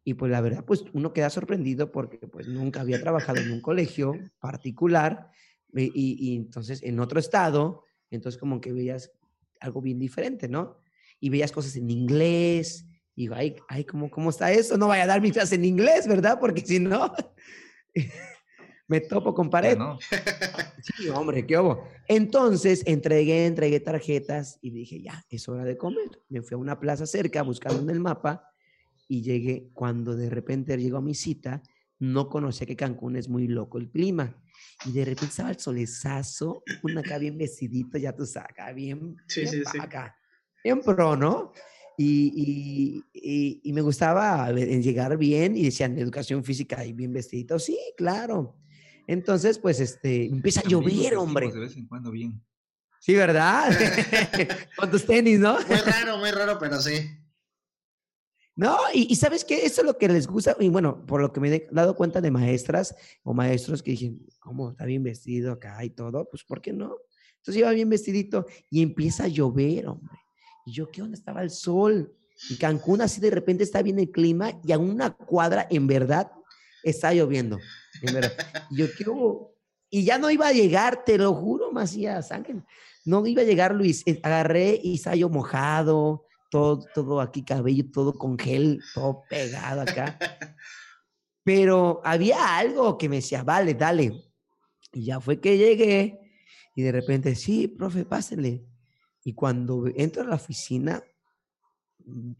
[0.03, 3.61] Y pues la verdad, pues uno queda sorprendido porque pues nunca había trabajado en un
[3.61, 5.31] colegio particular
[5.73, 9.11] y, y- y entonces en otro estado, entonces como que veías
[9.59, 10.77] algo bien diferente, ¿no?
[11.19, 12.85] Y veías cosas en inglés.
[13.15, 14.77] Y digo, ay, ay ¿cómo, ¿cómo está eso?
[14.77, 16.37] No vaya a dar mi clase en inglés, ¿verdad?
[16.39, 17.11] Porque si no...
[18.87, 19.77] me topo con pared.
[19.77, 19.97] ¿no?
[20.97, 21.87] Sí, hombre, qué hubo.
[22.07, 26.21] Entonces entregué, entregué tarjetas y dije, ya, es hora de comer.
[26.29, 28.47] Me fui a una plaza cerca buscando en el mapa
[29.07, 31.63] y llegué cuando de repente llego a mi cita.
[31.99, 34.35] No conocía que Cancún es muy loco el clima.
[34.85, 39.15] Y de repente estaba el solezazo, una acá bien vestidito, ya tú sabes, acá bien,
[39.27, 39.77] Sí, bien sí, sí.
[39.79, 40.15] acá,
[40.63, 41.51] bien pro, ¿no?
[41.97, 47.57] Y, y- y- y me gustaba llegar bien y decían educación física y bien vestidito.
[47.57, 48.57] Sí, claro.
[49.07, 51.51] Entonces, pues, este, empieza a llover, hombre.
[51.51, 52.43] De vez en cuando bien.
[52.99, 53.69] Sí, ¿verdad?
[54.77, 55.57] Con tus tenis, ¿no?
[55.67, 56.99] Muy raro, muy raro, pero sí.
[58.55, 59.65] No, y, y ¿sabes qué?
[59.65, 62.21] Eso es lo que les gusta, y bueno, por lo que me he dado cuenta
[62.21, 66.27] de maestras o maestros que dije, ¿cómo está bien vestido acá y todo?
[66.29, 66.95] Pues, ¿por qué no?
[67.37, 70.17] Entonces iba bien vestidito y empieza a llover, hombre.
[70.65, 71.15] Y yo, ¿qué onda?
[71.15, 72.11] Estaba el sol.
[72.49, 76.31] Y Cancún así de repente está bien el clima y a una cuadra, en verdad,
[76.83, 77.59] está lloviendo.
[78.01, 78.33] En verdad.
[78.71, 79.55] Y yo, ¿qué hubo?
[79.89, 82.63] Y ya no iba a llegar, te lo juro, Macías Ángel.
[83.05, 84.01] No iba a llegar, Luis.
[84.05, 90.17] Eh, Agarré y yo mojado, todo, todo aquí, cabello, todo con gel, todo pegado acá.
[91.43, 94.23] Pero había algo que me decía, vale, dale.
[94.93, 96.19] Y ya fue que llegué
[96.75, 98.65] y de repente, sí, profe, pásele.
[99.23, 101.03] Y cuando entro a la oficina,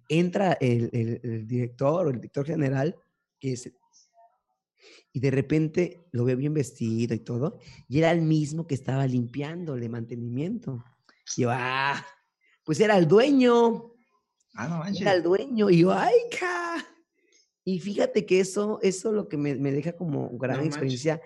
[0.09, 2.95] entra el, el- el director o el director general,
[3.39, 3.71] que es,
[5.11, 9.07] y de repente lo veo bien vestido y todo, y era el mismo que estaba
[9.07, 10.83] limpiándole mantenimiento.
[11.37, 12.05] Y yo, ah,
[12.63, 13.94] pues era el dueño,
[14.55, 15.05] Ah, no manches.
[15.05, 15.69] el dueño.
[15.69, 16.85] Y yo, ay, ca.
[17.63, 20.75] Y fíjate que eso, eso lo que me, me deja como gran No manches.
[20.75, 21.21] experiencia,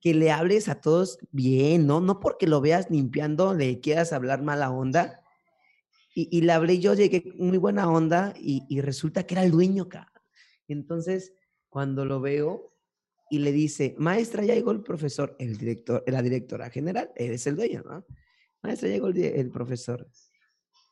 [0.00, 2.00] que le hables a todos bien, ¿no?
[2.00, 5.20] No porque lo veas limpiando, le quieras hablar mala onda.
[6.14, 9.50] Y, y le hablé yo, llegué muy buena onda y, y resulta que era el
[9.50, 10.12] dueño, ca.
[10.68, 11.32] Entonces,
[11.68, 12.72] cuando lo veo
[13.30, 17.56] y le dice, maestra, ya llegó el profesor, el director, la directora general, eres el
[17.56, 18.04] dueño, ¿no?
[18.62, 20.08] Maestra, llegó el, el profesor.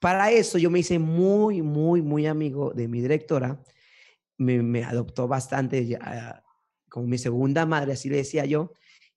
[0.03, 3.63] Para eso yo me hice muy, muy, muy amigo de mi directora.
[4.37, 6.45] Me, adoptó bastante ya,
[6.89, 8.73] como mi segunda madre, así le decía yo.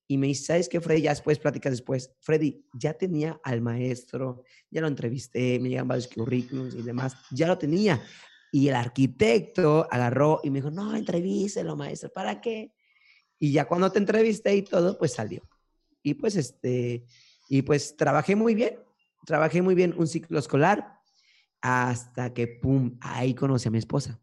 [0.07, 1.01] Y me dice, ¿sabes qué, Freddy?
[1.01, 2.11] Ya después, pláticas después.
[2.19, 7.47] Freddy, ya tenía al maestro, ya lo entrevisté, me llegan varios currículums y demás, ya
[7.47, 7.99] lo tenía.
[8.51, 12.75] Y el arquitecto agarró y me dijo, no, entrevíselo, maestro, ¿para qué?
[13.39, 15.41] Y ya cuando te entrevisté y todo, pues salió.
[16.03, 17.07] Y pues, este,
[17.49, 18.84] y pues trabajé muy bien,
[19.25, 20.99] trabajé muy bien un ciclo escolar
[21.61, 24.19] hasta que, pum, ahí conocí a mi esposa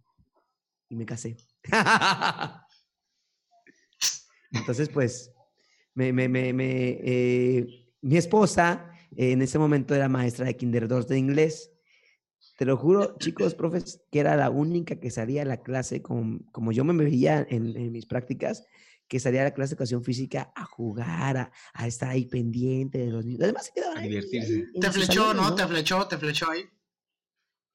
[0.88, 1.36] y me casé.
[4.52, 5.32] Entonces, pues,
[5.94, 11.08] me, me, me, eh, mi esposa eh, en ese momento era maestra de Kinder 2
[11.08, 11.72] de inglés.
[12.56, 16.40] Te lo juro, chicos, profes, que era la única que salía a la clase, como,
[16.52, 18.64] como yo me veía en, en mis prácticas,
[19.12, 22.96] que salía a la clase de educación física a jugar, a, a estar ahí pendiente
[22.96, 23.42] de los niños.
[23.42, 24.54] Además, se quedaban A ahí, divertirse.
[24.54, 25.54] ahí Te flechó, ¿no?
[25.54, 26.64] Te flechó, te flechó ahí.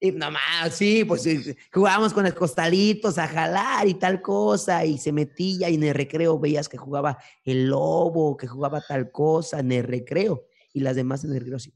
[0.00, 1.24] y nomás, sí, pues
[1.72, 5.94] jugábamos con los costalitos a jalar y tal cosa, y se metía y en el
[5.94, 10.96] recreo veías que jugaba el lobo, que jugaba tal cosa en el recreo, y las
[10.96, 11.72] demás en el recreo sí.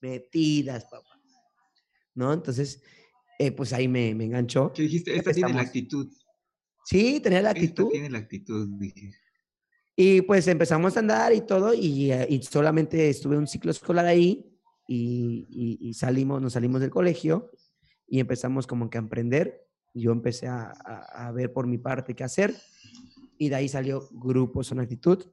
[0.00, 1.20] Metidas, papá.
[2.14, 2.32] ¿No?
[2.32, 2.84] Entonces,
[3.40, 4.72] eh, pues ahí me, me enganchó.
[4.72, 5.16] ¿Qué dijiste?
[5.16, 6.08] Esta tiene la actitud.
[6.90, 7.88] Sí, tenía la Esta actitud.
[7.90, 9.10] tiene la actitud, dije.
[9.94, 14.06] Y pues empezamos a andar y todo, y, eh, y solamente estuve un ciclo escolar
[14.06, 14.50] ahí,
[14.86, 17.50] y, y- y salimos, nos salimos del colegio,
[18.06, 19.66] y empezamos como que a emprender.
[19.92, 22.54] Yo empecé a, a- a ver por mi parte qué hacer,
[23.36, 25.26] y de ahí salió Grupos en Actitud,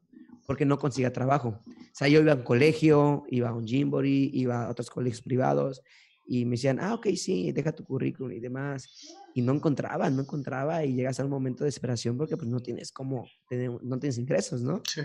[0.46, 1.62] porque no conseguía trabajo.
[1.66, 5.22] O sea, yo iba a un colegio, iba a un Gymboree, iba a otros colegios
[5.22, 5.82] privados,
[6.28, 9.16] y me decían, ah, ok, sí, deja tu currículum y demás.
[9.34, 12.60] Y no encontraba, no encontraba, y llegas a un momento de desesperación porque pues no
[12.60, 14.82] tienes cómo, tener- no tienes ingresos, ¿no?
[14.88, 15.02] Sí.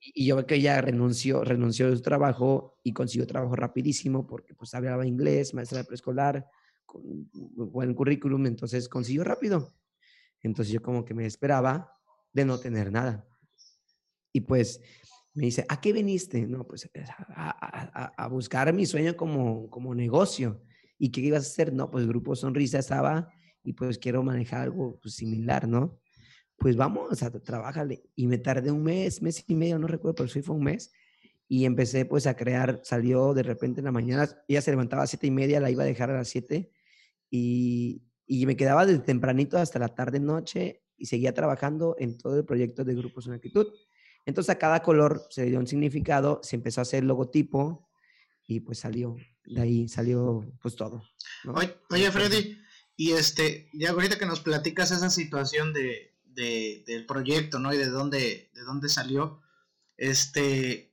[0.00, 4.54] Y yo veo que ella renunció, renunció de su trabajo y consiguió trabajo rapidísimo porque
[4.54, 6.46] pues hablaba inglés, maestra de preescolar,
[6.86, 9.74] con buen currículum, entonces consiguió rápido.
[10.40, 11.92] Entonces yo como que me esperaba
[12.32, 13.26] de no tener nada.
[14.32, 14.80] Y pues
[15.38, 16.46] me dice, ¿a qué viniste?
[16.48, 16.90] No, pues
[17.28, 20.60] a, a- a- a buscar mi sueño como, como negocio.
[20.98, 21.72] ¿Y qué ibas a hacer?
[21.72, 23.30] No, pues Grupo Sonrisa estaba
[23.62, 26.00] y pues quiero manejar algo pues, similar, ¿no?
[26.56, 28.02] Pues vamos, a trabájale.
[28.16, 30.92] Y me tardé un mes, mes y medio, no recuerdo, pero sí fue un mes.
[31.46, 35.06] Y empecé pues a crear, salió de repente en la mañana, ella se levantaba a
[35.06, 36.72] siete y media, la iba a dejar a las siete
[37.30, 42.36] y, y me quedaba desde tempranito hasta la tarde, noche y seguía trabajando en todo
[42.36, 43.68] el proyecto de Grupos en Actitud.
[44.28, 47.88] Entonces a cada color se le dio un significado, se empezó a hacer logotipo
[48.46, 51.02] y pues salió, de ahí salió pues todo.
[51.44, 51.54] ¿no?
[51.54, 52.60] Oye, oye, Freddy,
[52.94, 57.72] y este, ya ahorita que nos platicas esa situación de, del proyecto, ¿no?
[57.72, 59.40] Y de dónde, de dónde salió.
[59.96, 60.92] Este,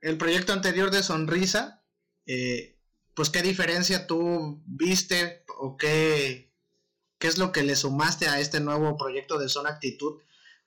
[0.00, 1.84] el proyecto anterior de Sonrisa,
[2.26, 2.80] eh,
[3.14, 6.52] pues qué diferencia tú viste o qué,
[7.18, 10.20] qué es lo que le sumaste a este nuevo proyecto de Son Actitud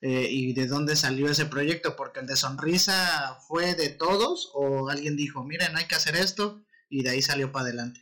[0.07, 4.87] eh, y de dónde salió ese proyecto, porque el de Sonrisa fue de todos o
[4.87, 8.01] alguien dijo, miren, hay que hacer esto y de ahí salió para adelante.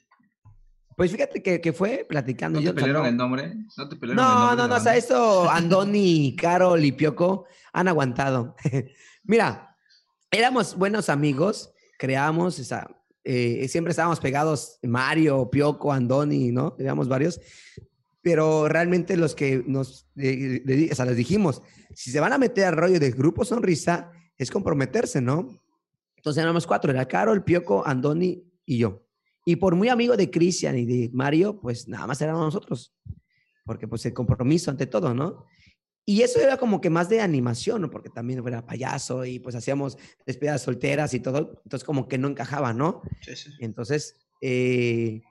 [0.97, 2.59] Pues fíjate que, fue platicando.
[2.59, 3.55] ¿No te pelearon el nombre?
[3.77, 4.63] ¿No te pelearon no, el nombre?
[4.63, 8.57] No, no, o sea, eso Andoni, Carol y Pioco han aguantado.
[9.23, 9.77] Mira,
[10.29, 12.85] éramos buenos amigos, creamos, esa,
[13.23, 16.75] eh, siempre estábamos pegados, Mario, Pioco, Andoni, ¿no?
[16.77, 17.39] Éramos varios,
[18.23, 21.61] pero realmente los que nos, o sea, les dijimos,
[21.93, 25.49] si se van a meter al rollo del grupo Sonrisa, es comprometerse, ¿no?
[26.15, 29.05] Entonces éramos cuatro, era Carol, Pioco, Andoni y yo.
[29.45, 32.95] Y por muy amigo de Cristian y de Mario, pues nada más éramos nosotros,
[33.65, 35.45] porque pues el compromiso ante todo, ¿no?
[36.05, 37.89] Y eso era como que más de animación, ¿no?
[37.89, 42.29] Porque también era payaso y pues hacíamos despedidas solteras y todo, entonces como que no
[42.29, 43.01] encajaba, ¿no?
[43.19, 43.51] Sí, sí.
[43.59, 45.21] Entonces, eh,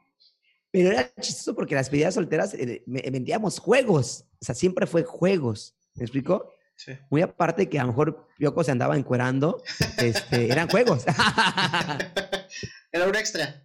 [0.72, 5.76] pero era chistoso porque las despedidas solteras eh, vendíamos juegos, o sea, siempre fue juegos,
[5.94, 6.50] ¿me explico?
[6.74, 6.92] Sí.
[7.10, 9.62] Muy aparte que a lo mejor Pioco se andaba encuerando,
[9.98, 11.04] este, eran juegos.
[12.92, 13.62] era un extra.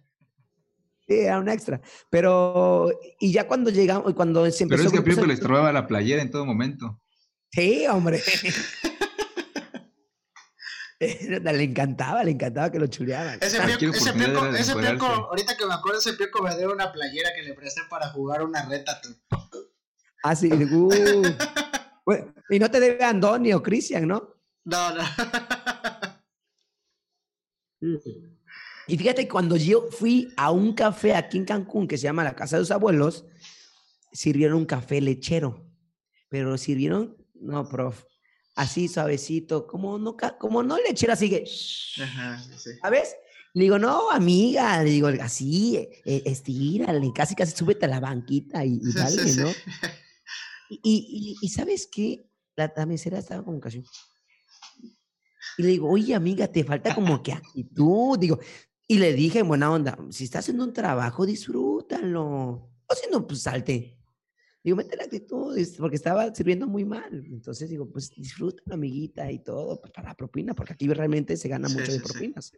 [1.06, 1.80] Sí, era un extra.
[2.10, 4.82] Pero, y ya cuando llegamos, cuando se empezó...
[4.84, 7.00] Pero es que Pioco les trovaba la playera en todo momento.
[7.50, 8.20] Sí, hombre.
[11.00, 13.38] le encantaba, le encantaba que lo chulearan.
[13.40, 16.90] Ese pioco, ese pioco, ese pioco, ahorita que me acuerdo, ese pioco me dio una
[16.92, 19.00] playera que le presté para jugar una reta.
[19.00, 19.16] Tú.
[20.24, 20.50] Ah, sí.
[20.50, 21.22] Uh.
[22.50, 24.34] y no te debe Andoni o Cristian, ¿no?
[24.64, 25.04] No, no.
[28.88, 32.34] Y fíjate, cuando yo fui a un café aquí en Cancún que se llama La
[32.34, 33.26] Casa de los Abuelos,
[34.12, 35.70] sirvieron un café lechero,
[36.30, 38.04] pero sirvieron, no, prof,
[38.58, 41.44] así suavecito, como no, como no lechero, así que,
[42.02, 42.70] Ajá, sí.
[42.82, 43.14] ¿sabes?
[43.54, 48.64] Le digo, no, amiga, le digo, así, eh, estírale, casi, casi súbete a la banquita
[48.64, 49.50] y, y dale, ¿no?
[50.70, 52.28] Y, y, ¿sabes qué?
[52.54, 53.82] La, la mesera estaba como casi...
[55.56, 58.18] Y le digo, oye, amiga, te falta como que actitud.
[58.18, 58.38] Digo,
[58.86, 62.70] y le dije en buena onda, si estás haciendo un trabajo, disfrútalo.
[62.86, 63.97] O si no, pues salte.
[64.62, 67.24] Digo, mete la actitud, porque estaba sirviendo muy mal.
[67.26, 71.48] Entonces digo, pues disfruta, amiguita, y todo, pues para la propina, porque aquí realmente se
[71.48, 72.52] gana mucho de propinas.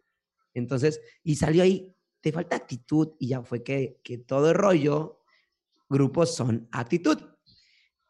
[0.55, 5.21] Entonces, y salió ahí, te falta actitud, y ya fue que, que todo el rollo,
[5.89, 7.19] grupos son actitud.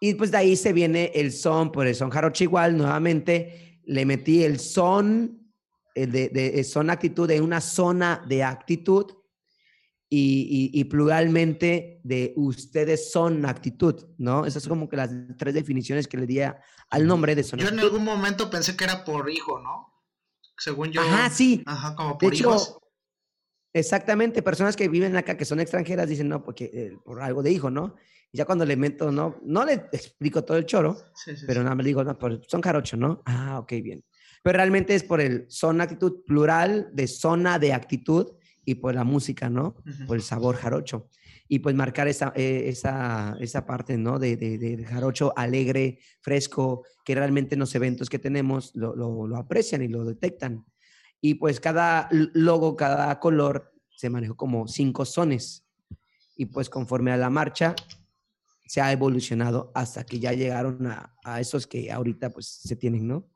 [0.00, 4.06] Y pues de ahí se viene el son, por el son jaroche igual, nuevamente le
[4.06, 5.52] metí el son
[5.94, 9.06] eh, de, de, son actitud de una zona de actitud
[10.12, 14.44] y, y, pluralmente de ustedes son actitud, ¿no?
[14.44, 17.68] Esas son como que las tres definiciones que le di al nombre de son Yo
[17.68, 20.02] en algún momento pensé que era por hijo, ¿no?
[20.58, 21.00] Según yo.
[21.00, 21.62] Ajá, sí.
[21.64, 22.76] Ajá, como por hijos.
[23.72, 27.52] Exactamente, personas que viven acá, que son extranjeras, dicen, no, porque eh, por algo de
[27.52, 27.94] hijo, ¿no?
[28.32, 30.96] Y ya cuando le meto, no, no le explico todo el choro,
[31.46, 32.18] pero nada me digo, no,
[32.48, 33.22] son carocho, ¿no?
[33.26, 34.04] Ah, ok, bien
[34.42, 38.32] pero realmente es por el son actitud plural de zona de actitud
[38.64, 39.74] y por la música, ¿no?
[40.06, 41.08] Por el sabor jarocho.
[41.48, 44.18] Y pues marcar esa, eh, esa, esa parte, ¿no?
[44.18, 49.36] De, de, jarocho alegre, fresco, que realmente en los eventos que tenemos lo, lo, lo,
[49.36, 50.64] aprecian y lo detectan.
[51.20, 55.66] Y pues cada logo, cada color se manejó como cinco sones.
[56.36, 57.74] Y pues conforme a la marcha,
[58.66, 63.08] se ha evolucionado hasta que ya llegaron a, a esos que ahorita pues se tienen,
[63.08, 63.28] ¿no?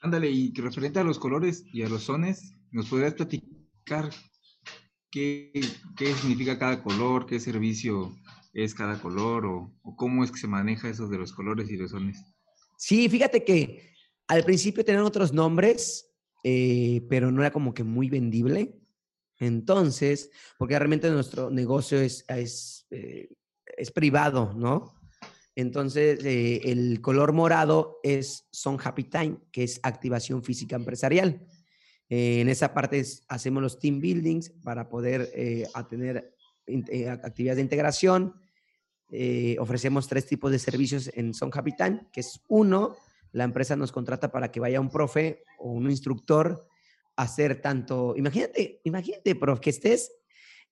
[0.00, 4.10] Ándale, y referente a los colores y a los sones, ¿nos podrías platicar
[5.10, 5.52] qué,
[5.96, 8.16] qué significa cada color, qué servicio
[8.52, 11.90] es cada color o, cómo es que se maneja eso de los colores y los
[11.90, 12.24] sones?
[12.78, 13.90] Sí, fíjate que
[14.26, 16.10] al principio tenían otros nombres,
[16.44, 18.80] eh, pero no era como que muy vendible.
[19.38, 23.28] Entonces, porque realmente nuestro negocio es, es, eh,
[23.76, 24.99] es privado, ¿no?
[25.56, 31.46] Entonces, eh, el color morado es Son Happy Time, que es activación física empresarial.
[32.08, 36.34] Eh, en esa parte hacemos los team buildings para poder eh, tener
[37.22, 38.34] actividades de integración.
[39.58, 42.96] ofrecemos tres tipos de servicios en Son Happy Time, que es uno,
[43.32, 46.66] la empresa nos contrata para que vaya un profe o un instructor
[47.16, 50.12] a hacer tanto, imagínate, imagínate, profe, que estés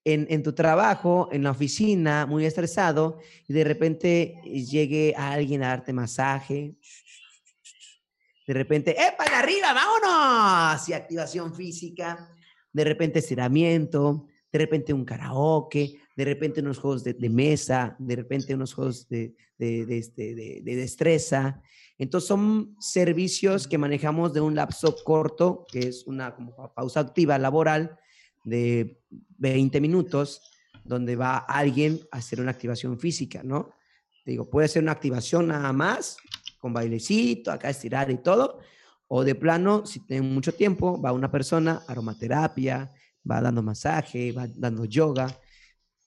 [0.05, 5.69] en, tu trabajo, en la oficina, muy estresado, y de repente llegue a alguien a
[5.69, 6.77] darte masaje.
[8.47, 10.89] De repente, ¡eh, para arriba, vámonos!
[10.89, 12.35] Y activación física.
[12.73, 14.27] De repente, estiramiento.
[14.51, 19.35] de repente un karaoke, de repente unos juegos de, mesa, de repente unos juegos de,
[19.59, 21.61] este, de, destreza.
[21.99, 26.35] Entonces son servicios que manejamos de un lapso corto, que es una
[26.75, 27.99] pausa activa laboral
[28.45, 29.01] de
[29.39, 30.43] 20 minutos,
[30.85, 33.71] donde va alguien a hacer una activación física, ¿no?
[34.25, 36.19] digo, puede ser una activación nada más,
[36.59, 38.59] con bailecito, acá estirar y todo,
[39.07, 42.93] o de plano, si tienen mucho tiempo, va una persona, aromaterapia,
[43.29, 45.27] va dando masaje, va dando yoga,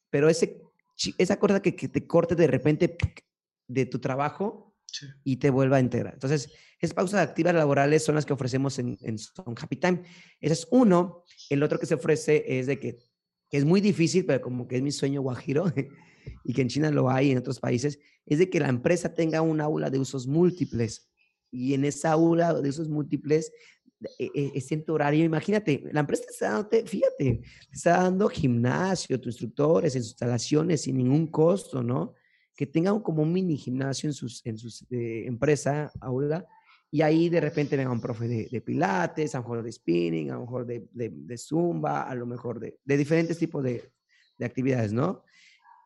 [0.10, 0.62] pero ese,
[1.18, 2.96] esa cosa que, que te corte de repente
[3.68, 4.71] de tu trabajo
[5.24, 6.14] y te vuelva a integrar.
[6.14, 9.18] Entonces, esas pausas activas laborales son las que ofrecemos en, en
[9.60, 10.02] Happy Time.
[10.39, 11.24] Ese es uno.
[11.50, 12.98] El otro que se ofrece es de que,
[13.50, 15.66] que es muy difícil, pero como que es mi sueño guajiro,
[16.44, 19.42] y que en China lo hay, en otros países, es de que la empresa tenga
[19.42, 21.12] un aula de usos múltiples.
[21.52, 23.52] Y en esa aula de usos múltiples
[24.18, 25.24] e, e, es tu horario.
[25.26, 31.28] Imagínate, la empresa está dando, fíjate, te está dando gimnasio, tus instructores, instalaciones sin ningún
[31.28, 32.14] costo, ¿no?
[32.62, 36.45] Que tengan como un mini gimnasio en sus, en sus eh, empresa, aula,
[36.91, 40.36] y ahí de repente venga un profe de, pilates, a lo mejor de spinning, a
[40.36, 43.91] lo mejor de, de zumba, a lo mejor de, diferentes tipos de,
[44.39, 45.24] actividades, ¿no?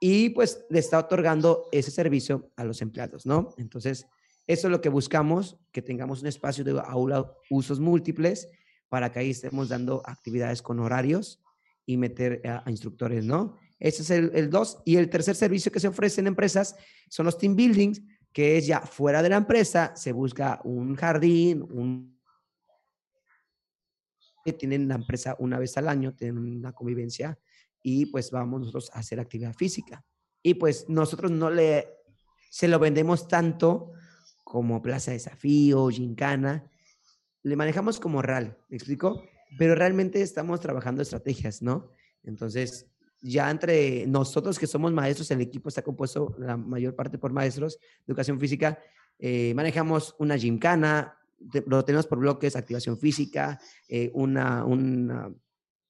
[0.01, 3.53] Y pues le está otorgando ese servicio a los empleados, ¿no?
[3.57, 4.05] Entonces,
[4.45, 8.49] eso es lo que buscamos, que tengamos un espacio de aula usos múltiples
[8.89, 11.41] para que ahí estemos dando actividades con horarios
[11.85, 13.55] y meter a, instructores, ¿no?
[13.79, 14.81] Ese es el, dos.
[14.85, 16.75] Y el tercer servicio que se ofrece en empresas
[17.09, 18.01] son los team buildings,
[18.31, 22.19] que es ya fuera de la empresa, se busca un jardín, un...
[24.43, 27.37] que tienen la empresa una vez al año, tienen una convivencia
[27.81, 30.03] y pues vamos nosotros a hacer actividad física.
[30.41, 31.87] Y pues nosotros no le,
[32.49, 33.91] se lo vendemos tanto
[34.43, 36.69] como Plaza Desafío, Gincana,
[37.43, 39.23] le manejamos como real, ¿me explico?
[39.57, 41.91] Pero realmente estamos trabajando estrategias, ¿no?
[42.23, 42.87] Entonces,
[43.27, 47.79] ya entre nosotros que somos maestros, el equipo está compuesto la mayor parte por maestros
[47.79, 48.77] de educación física,
[49.17, 51.17] eh, manejamos una gincana,
[51.65, 55.33] lo tenemos por bloques, activación física, eh, una, una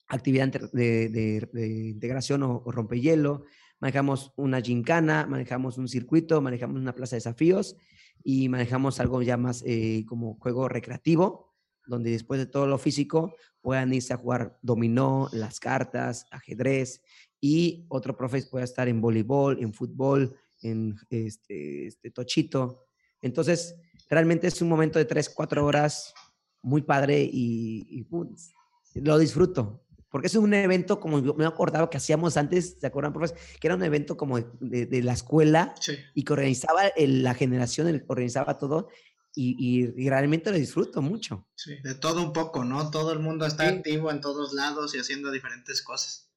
[0.07, 3.43] actividad de, integración o, rompehielo,
[3.81, 7.75] manejamos una gincana, manejamos un circuito, manejamos una plaza de desafíos
[8.23, 11.54] y manejamos algo ya más eh, como juego recreativo,
[11.87, 17.01] donde después de todo lo físico puedan irse a jugar dominó, las cartas, ajedrez
[17.41, 22.85] y otro profe pueda estar en voleibol, en fútbol, en este, este tochito.
[23.21, 23.75] Entonces,
[24.09, 26.13] realmente es un momento de tres, cuatro horas
[26.61, 31.97] muy padre y, y lo disfruto porque es un evento como me he acordado que
[31.97, 33.35] hacíamos antes, ¿se acuerdan, profes?
[33.59, 35.75] Que era un evento como de, la escuela
[36.13, 38.87] y que organizaba la generación, organizaba todo
[39.35, 41.47] y, realmente lo disfruto mucho.
[41.55, 42.89] Sí, de todo un poco, ¿no?
[42.89, 46.31] Todo el mundo está activo en todos lados y haciendo diferentes cosas.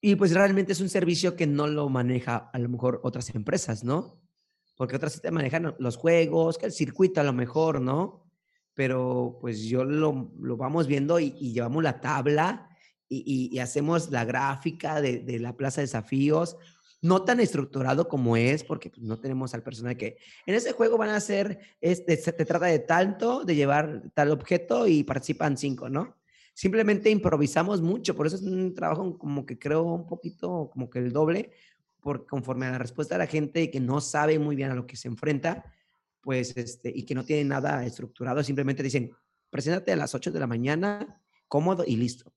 [0.00, 3.84] Y pues realmente es un servicio que no lo maneja a lo mejor otras empresas,
[3.84, 4.20] ¿no?
[4.76, 8.26] Porque otras te manejan los juegos, que el circuito a lo mejor, ¿no?
[8.76, 12.68] pero pues yo lo, lo vamos viendo y, llevamos la tabla
[13.08, 16.58] y, y, hacemos la gráfica de, de, la Plaza de Desafíos,
[17.06, 20.98] no tan estructurado como es, porque pues, no tenemos al personal que en ese juego
[20.98, 25.56] van a hacer, este, se te trata de tanto, de llevar tal objeto y participan
[25.56, 26.16] cinco, ¿no?
[26.52, 30.98] Simplemente improvisamos mucho, por eso es un trabajo como que creo un poquito como que
[30.98, 31.52] el doble,
[32.00, 34.86] por conforme a la respuesta de la gente que no sabe muy bien a lo
[34.86, 35.64] que se enfrenta,
[36.22, 39.12] pues, este, y que no tienen nada estructurado, simplemente dicen,
[39.50, 42.32] preséntate a las 8 de la mañana, cómodo y listo.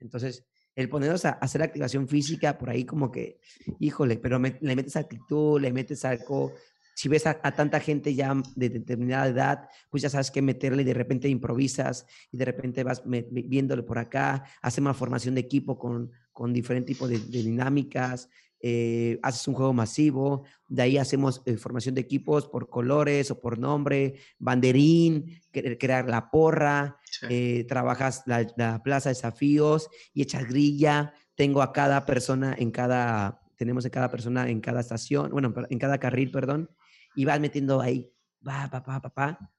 [0.00, 0.44] Entonces,
[0.74, 3.40] el ponernos a hacer activación física, por ahí como que,
[3.78, 6.52] híjole, pero le metes actitud, le metes algo,
[6.94, 10.84] si ves a, tanta gente ya de determinada edad, pues ya sabes qué meterle y
[10.84, 15.78] de repente improvisas y de repente vas viéndole por acá, hacemos una formación de equipo
[15.78, 18.28] con, con diferente tipo de dinámicas,
[18.64, 23.40] eh, haces un juego masivo, de ahí hacemos eh, formación de equipos por colores o
[23.40, 26.96] por nombre, banderín, crear la porra,
[27.28, 31.12] eh, trabajas la, plaza de desafíos y echas grilla.
[31.34, 35.78] Tengo a cada persona en cada, tenemos a cada persona en cada estación, bueno, en
[35.80, 36.70] cada carril, perdón,
[37.16, 38.12] y vas metiendo ahí,
[38.46, 39.52] va, papá, papá.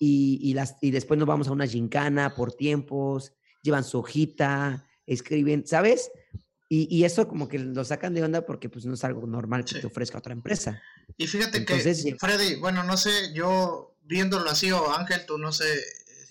[0.00, 4.86] Y, y, las, y después nos vamos a una gincana por tiempos, llevan su hojita,
[5.06, 6.10] escriben, ¿sabes?
[6.68, 9.78] Y, eso como que lo sacan de onda porque pues no es algo normal que
[9.78, 10.82] te ofrezca otra empresa.
[11.16, 15.66] Y fíjate que, Freddy, bueno, no sé, yo viéndolo así, o Ángel, tú no sé,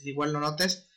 [0.04, 0.88] igual lo notes,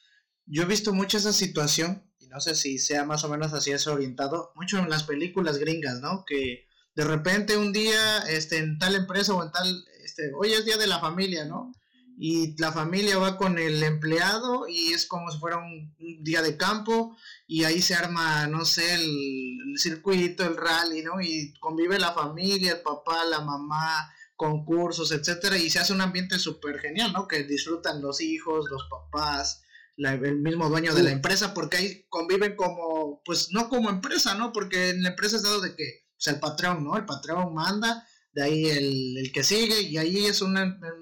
[0.47, 3.70] yo he visto mucho esa situación, y no sé si sea más o menos así
[3.70, 6.24] eso orientado, mucho en las películas gringas, ¿no?
[6.26, 10.64] Que de repente un día, este, en tal empresa o en tal, este, hoy es
[10.64, 11.72] día de la familia, ¿no?
[12.18, 16.56] Y la familia va con el empleado y es como si fuera un, día de
[16.56, 21.20] campo y ahí se arma, no sé, el, circuito, el rally, ¿no?
[21.20, 26.38] Y convive la familia, el papá, la mamá, concursos, etcétera, y se hace un ambiente
[26.38, 27.28] súper genial, ¿no?
[27.28, 29.62] Que disfrutan los hijos, los papás,
[29.98, 34.52] el mismo dueño de la empresa, porque ahí conviven como, pues no como empresa, ¿no?
[34.52, 36.96] Porque en la empresa es dado de que, pues el patrón, ¿no?
[36.96, 38.06] El patrón manda
[38.37, 40.59] de ahí el, que sigue, y ahí es un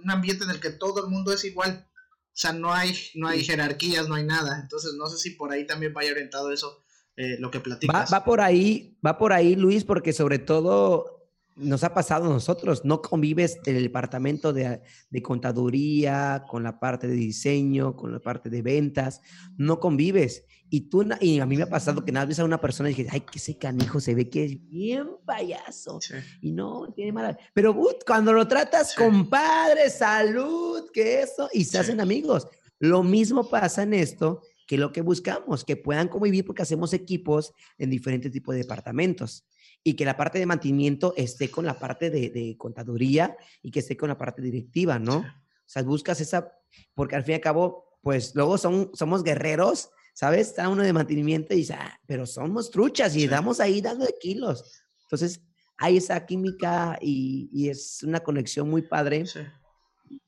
[0.07, 1.85] ambiente en el que todo el mundo es igual.
[1.91, 4.61] O sea, no hay, no hay jerarquías, no hay nada.
[4.63, 6.79] Entonces, no sé si por ahí también vaya orientado eso,
[7.17, 8.13] eh, lo que platicas.
[8.13, 12.29] Va, va, por ahí, va por ahí, Luis, porque sobre todo nos ha pasado a
[12.29, 14.81] nosotros, no convives en el departamento de,
[15.21, 19.23] contaduría, con la parte de diseño, con la parte de ventas,
[19.57, 20.45] no convives.
[20.75, 22.95] Y tú, y a mí me ha pasado que nada vez a una persona y
[22.95, 26.01] dije, ay, que ese canijo se ve que es bien payaso.
[26.41, 27.39] Y no, tiene mala.
[27.53, 32.49] Pero cuando lo tratas, compadre, salud, que eso, y se hacen amigos.
[32.81, 37.53] Lo mismo pasa en esto que lo que buscamos, que puedan convivir porque hacemos equipos
[37.79, 39.47] en diferentes tipos de departamentos
[39.85, 43.97] y que la parte de mantenimiento esté con la parte de, contaduría y que esté
[43.97, 45.19] con la parte directiva, ¿no?
[45.19, 46.53] O sea, buscas esa,
[46.95, 50.49] porque al fin y al cabo, pues luego son, somos guerreros, ¿sabes?
[50.49, 54.15] Está uno de mantenimiento y dice, ah, pero somos truchas y estamos ahí dando de
[54.19, 54.83] kilos.
[55.03, 55.43] Entonces,
[55.77, 59.27] hay esa química y, y es una conexión muy padre.
[59.27, 59.41] Sí.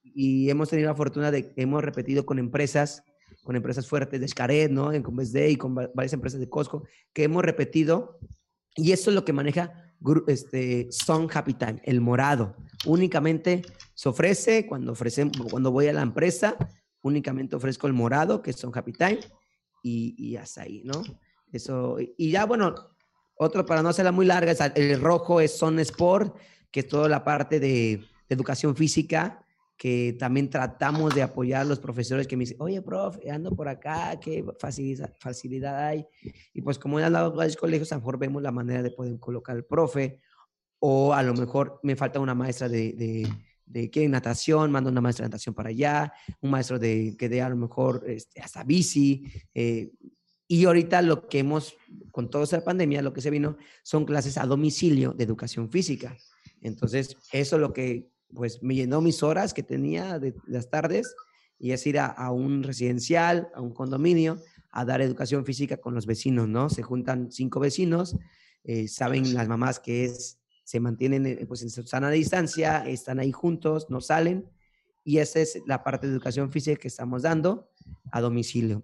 [0.02, 3.02] Y hemos tenido la fortuna de que hemos repetido con empresas,
[3.42, 4.92] con empresas fuertes de Xcaret, ¿no?
[4.92, 6.84] En Convesde y con varias empresas de Costco,
[7.14, 8.18] que hemos repetido
[8.76, 9.94] y eso es lo que maneja
[10.26, 12.56] este, Son Happy Time, el morado.
[12.84, 13.62] Únicamente
[13.94, 16.56] se ofrece cuando, ofrecemos, cuando voy a la empresa,
[17.00, 19.20] únicamente ofrezco el morado, que es Son Happy Time,
[19.86, 21.02] y, y hasta ahí, ¿no?
[21.52, 22.74] Eso, y ya, bueno,
[23.36, 26.36] otro para no hacerla muy larga, el rojo es Son Sport,
[26.72, 29.44] que es toda la parte de educación física,
[29.76, 33.68] que también tratamos de apoyar a los profesores que me dicen, oye, profe, ando por
[33.68, 36.04] acá, qué facilidad, facilidad hay.
[36.52, 39.54] Y pues como a varios colegios, a lo mejor vemos la manera de poder colocar
[39.54, 40.20] al profe,
[40.80, 43.28] o a lo mejor me falta una maestra de, de,
[43.66, 44.08] de ¿qué?
[44.08, 47.56] natación, mando una maestra de natación para allá, un maestro de que dé a lo
[47.56, 49.24] mejor este, hasta bici.
[49.54, 49.90] Eh,
[50.48, 51.76] y ahorita lo que hemos,
[52.12, 56.16] con toda esta pandemia, lo que se vino son clases a domicilio de educación física.
[56.60, 61.14] Entonces, eso es lo que pues me llenó mis horas que tenía de, las tardes
[61.58, 64.38] y es ir a, un residencial, a un condominio,
[64.70, 66.68] a dar educación física con los vecinos, ¿no?
[66.68, 68.16] Se juntan cinco vecinos,
[68.64, 73.30] eh, saben las mamás que es, se mantienen eh, pues en sana distancia, están ahí
[73.30, 74.50] juntos, no salen
[75.04, 77.70] y esa es la parte de educación física que estamos dando
[78.10, 78.82] a domicilio.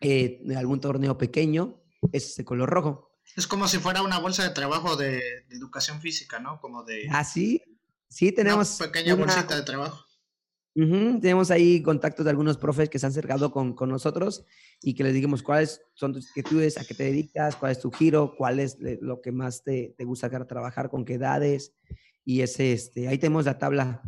[0.00, 1.82] Eh, algún torneo pequeño,
[2.12, 3.10] es de color rojo.
[3.36, 6.60] Es como si fuera una bolsa de trabajo de, de educación física, ¿no?
[6.60, 7.08] Como de...
[7.10, 7.62] Ah, sí,
[8.10, 8.80] Sí, tenemos.
[8.80, 10.04] Una pequeña bolsita de trabajo.
[11.20, 14.44] Tenemos ahí contactos de algunos profes que se han acercado con, con, nosotros
[14.80, 17.90] y que les digamos cuáles son tus inquietudes, a qué te dedicas, cuál es tu
[17.90, 21.72] giro, cuál es lo que más te, te gusta trabajar, con qué edades.
[22.24, 24.02] Y ese, este, ahí tenemos la tabla,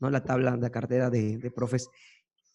[0.00, 0.10] ¿no?
[0.10, 1.90] La tabla la cartera de, de profes.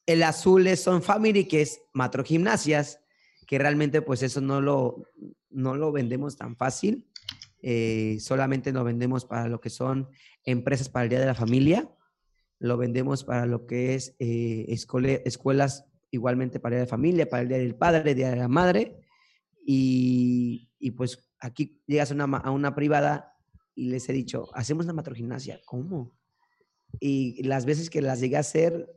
[0.05, 2.99] El azul es Son Family, que es Matro Gimnasias,
[3.45, 5.05] que realmente pues eso no lo,
[5.49, 7.05] no lo vendemos tan fácil.
[7.61, 10.09] Eh, solamente lo vendemos para lo que son
[10.45, 11.87] empresas para el Día de la Familia,
[12.61, 17.57] lo vendemos para lo que es eh, escuelas igualmente para la Familia, para el Día
[17.57, 19.01] del Padre, el Día de la Madre,
[19.65, 23.33] y, pues aquí llegas a una, a una, privada
[23.73, 26.11] y les he dicho, hacemos una matrogimnasia, ¿cómo?
[26.99, 28.87] Y las veces que las llegué a hacer,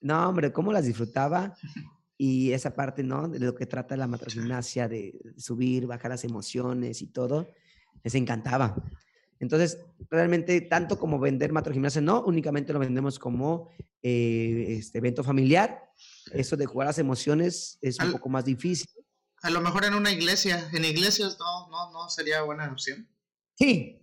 [0.00, 1.54] no, hombre, ¿cómo las disfrutaba?
[2.18, 3.28] Y esa parte, ¿no?
[3.28, 7.48] De lo que trata la matrogimnasia, de subir, bajar las emociones y todo
[8.02, 8.76] les encantaba.
[9.40, 9.78] Entonces,
[10.10, 13.68] realmente, tanto como vender matrogimnasia, no, únicamente lo vendemos como
[14.02, 15.82] eh, este evento familiar.
[16.32, 18.88] Eso de jugar las emociones es un poco más difícil.
[19.42, 23.08] A lo mejor en una iglesia, en iglesias no, no, no sería buena opción.
[23.54, 23.98] Sí,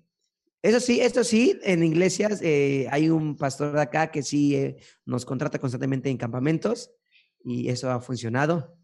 [0.61, 4.77] eso sí, esto sí, en iglesias eh, hay un pastor de acá que sí eh,
[5.05, 6.91] nos contrata constantemente en campamentos
[7.43, 8.75] y eso ha funcionado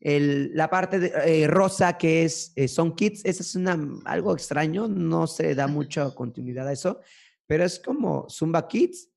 [0.00, 4.88] la parte de, eh, rosa que es eh, Son Kids, eso es una, algo extraño,
[4.88, 7.00] no se da mucha continuidad a eso,
[7.46, 9.10] pero es como Zumba Kids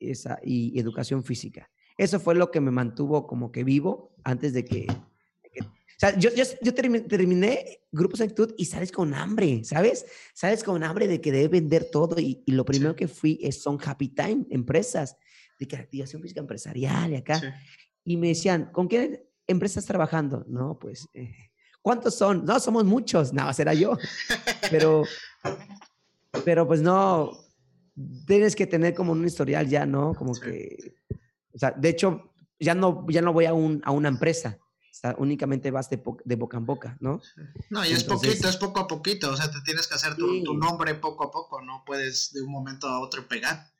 [0.00, 1.70] esa, y, educación física.
[1.96, 4.86] Eso fue lo que me mantuvo como que vivo antes de que...
[4.90, 5.64] o
[5.98, 10.04] sea, yo, yo, terminé, grupos de actitud y sales con hambre, ¿sabes?
[10.34, 13.78] Sales con hambre de que debe vender todo y, lo primero que fui es Son
[13.84, 15.16] Happy Time, empresas
[15.60, 17.40] de creativación física empresarial y acá.
[18.02, 20.44] Y me decían, ¿con qué empresas trabajando?
[20.48, 21.34] No, pues, eh,
[21.82, 22.44] ¿cuántos son?
[22.44, 23.32] No, somos muchos.
[23.32, 23.96] No, será yo.
[24.70, 25.04] Pero,
[26.44, 27.32] pero pues no,
[28.26, 30.14] tienes que tener como un historial ya, ¿no?
[30.14, 30.94] Como que
[31.54, 34.58] O sea, de hecho, ya no, ya no voy a, un, a una empresa.
[34.60, 37.20] O sea, únicamente vas de, de boca en boca, ¿no?
[37.68, 39.30] No, y es poquito, es poco a poquito.
[39.32, 40.44] O sea, te tienes que hacer tu, Sí.
[40.44, 41.60] tu nombre poco a poco.
[41.62, 43.73] No puedes de un momento a otro pegar.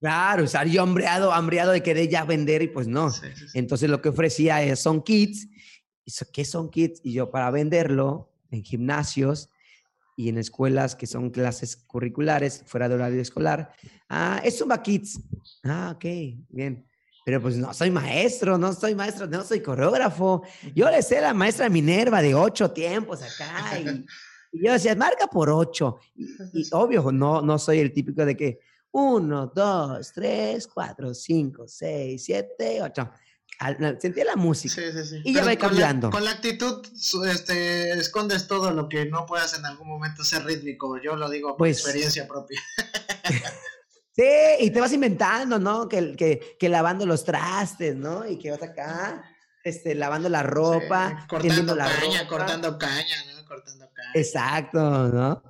[0.00, 3.10] Claro, estar yo hambreado, hambreado de querer ya vender y pues no.
[3.10, 3.58] Sí, sí, sí.
[3.58, 5.48] Entonces lo que ofrecía es, son kits.
[6.04, 7.00] Y so- ¿Qué son kits?
[7.02, 9.50] Y yo para venderlo en gimnasios
[10.16, 13.72] y en escuelas que son clases curriculares fuera de horario escolar.
[14.08, 15.20] Ah, es Zumba Kids.
[15.64, 16.04] Ah, ok,
[16.48, 16.84] bien.
[17.24, 20.42] Pero pues no soy maestro, no soy maestro, no soy coreógrafo.
[20.74, 23.78] Yo le sé la maestra Minerva de ocho tiempos acá.
[23.80, 24.06] Y,
[24.52, 25.98] y yo decía, marca por ocho.
[26.16, 26.24] Y,
[26.62, 28.60] y obvio, no, no soy el típico de que
[28.92, 33.10] uno, dos, tres, cuatro, cinco, seis, siete, ocho.
[33.60, 34.74] Al- al- Sentía la música.
[34.74, 35.20] Sí, sí, sí.
[35.24, 36.10] Y ya va con la- cambiando.
[36.10, 36.86] Con la, actitud,
[37.26, 40.96] este, escondes todo lo que no puedas en algún momento ser rítmico.
[41.02, 42.60] Yo lo digo por Pues- experiencia propia.
[44.12, 44.24] Sí,
[44.58, 45.88] y te vas inventando, ¿no?
[45.88, 48.26] Que, que, que lavando los trastes, ¿no?
[48.26, 49.22] Y que vas acá,
[49.62, 52.28] este, lavando la ropa, cortando la caña, ropa.
[52.28, 53.44] cortando caña, ¿no?
[53.46, 54.10] Cortando caña.
[54.14, 55.42] Exacto, ¿no?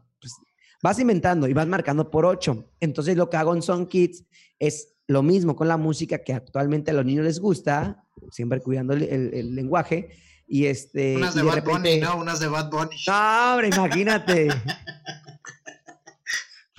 [0.82, 2.70] Vas inventando y vas marcando por ocho.
[2.80, 4.24] Entonces lo que hago en Son Kids
[4.58, 8.92] es lo mismo con la música que actualmente a los niños les gusta, siempre cuidando
[8.94, 10.10] el, el- el lenguaje.
[10.46, 11.16] Y este.
[11.16, 12.16] Unas y de, Bad Bunny, ¿no?
[12.16, 12.96] Unas de Bad Bunny.
[13.06, 14.48] No, hombre, imagínate.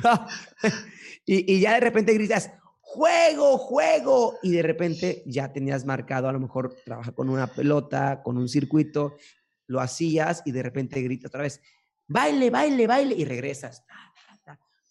[0.03, 0.27] No.
[1.25, 2.49] Y, y ya de repente gritas,
[2.81, 4.39] juego, juego.
[4.41, 8.49] Y de repente ya tenías marcado, a lo mejor trabaja con una pelota, con un
[8.49, 9.15] circuito,
[9.67, 11.61] lo hacías y de repente gritas otra vez,
[12.09, 13.15] baile, baile, baile.
[13.15, 13.85] Y regresas,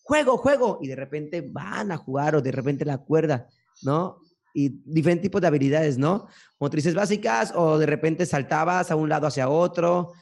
[0.03, 0.79] juego, juego.
[0.81, 3.49] Y de repente van a jugar o de repente la cuerda,
[3.83, 4.21] ¿no?
[4.55, 6.27] Y diferentes tipos de habilidades, ¿no?
[6.59, 10.13] Motrices básicas o de repente saltabas a un lado hacia otro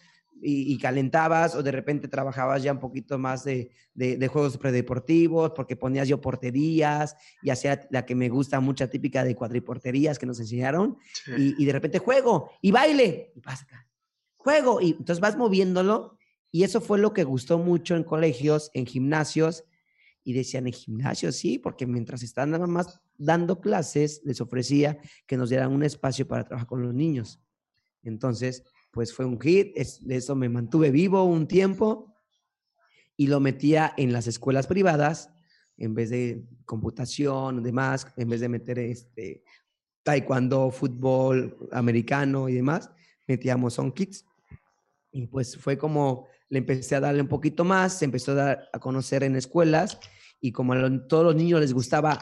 [0.42, 4.58] y, y calentabas o de repente trabajabas ya un poquito más de, de- de juegos
[4.58, 10.18] predeportivos porque ponías yo porterías y hacía la que me gusta mucha típica de cuadriporterías
[10.18, 11.54] que nos enseñaron Sí.
[11.56, 13.88] y, y de repente juego y baile y pasa acá,
[14.36, 16.15] juego y entonces vas moviéndolo
[16.56, 19.64] y eso fue lo que gustó mucho en colegios, en gimnasios
[20.24, 25.36] y decían en gimnasios sí, porque mientras estaban nada más dando clases les ofrecía que
[25.36, 27.42] nos dieran un espacio para trabajar con los niños.
[28.02, 32.16] Entonces, pues fue un hit, es, eso me mantuve vivo un tiempo
[33.18, 35.28] y lo metía en las escuelas privadas
[35.76, 39.44] en vez de computación, demás, en vez de meter este
[40.04, 42.90] taekwondo, fútbol americano y demás,
[43.26, 44.24] metíamos son kids.
[45.10, 48.68] Y pues fue como le empecé a darle un poquito más, se empezó a dar
[48.72, 49.98] a conocer en escuelas
[50.40, 52.20] y como a todos los niños les gustaba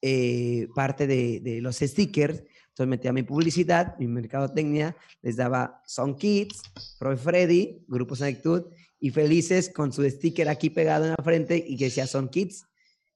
[0.00, 6.62] eh, parte de, los stickers, entonces metía mi publicidad, mi mercadotecnia, les daba Son Kids,
[6.98, 8.64] Profe Freddy, Grupo Senectud,
[8.98, 12.66] y felices con su sticker aquí pegado en la frente y que decía Son Kids.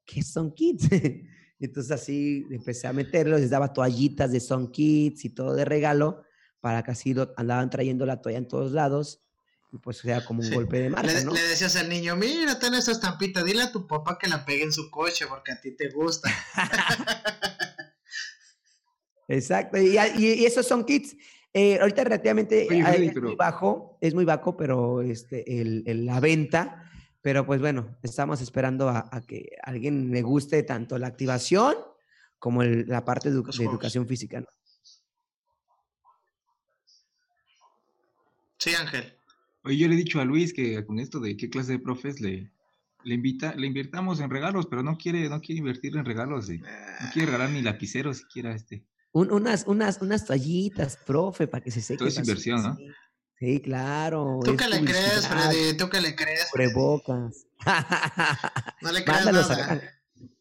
[0.04, 0.88] ¿Qué son Kids?
[1.60, 6.22] Entonces así empecé a meterlo, les daba toallitas de Son Kids y todo de regalo,
[6.60, 9.25] para que así lo, andaban trayendo la toalla en todos lados,
[9.80, 10.54] pues era como un Sí.
[10.54, 11.32] golpe de marca, Le, ¿no?
[11.32, 14.62] le decías al niño, mira, ten esta estampita, dile a tu papá que la pegue
[14.64, 16.30] en su coche porque a ti te gusta.
[19.28, 21.16] Exacto, y, y- y esos son kits.
[21.52, 26.04] Eh, ahorita relativamente Oye, eh, es muy bajo, es muy bajo, pero este, el, el-
[26.06, 26.90] la venta,
[27.22, 31.74] pero pues bueno, estamos esperando a, a que a alguien le guste tanto la activación
[32.38, 34.40] como el- la parte de, educación física.
[34.40, 34.46] ¿no?
[38.58, 39.18] Sí, Ángel.
[39.66, 42.20] Oye, yo le he dicho a Luis que con esto de qué clase de profes
[42.20, 42.50] le,
[43.04, 46.58] le invita, le invirtamos en regalos, pero no quiere, no quiere invertir en regalos, eh.
[46.60, 48.84] no quiere regalar ni lapiceros siquiera este.
[49.12, 51.98] Un- unas, unas, unas toallitas, profe, para que se seque.
[51.98, 52.76] Todo es inversión, ¿no?
[52.76, 52.88] Sí,
[53.40, 54.38] sí, claro.
[54.44, 55.76] ¿Tú qué le crees, Freddy?
[55.76, 56.48] ¿Tú qué le crees?
[56.52, 56.72] Freddy?
[56.72, 57.46] Cubrebocas.
[58.82, 59.72] No le crees Mándalos nada.
[59.72, 59.80] a,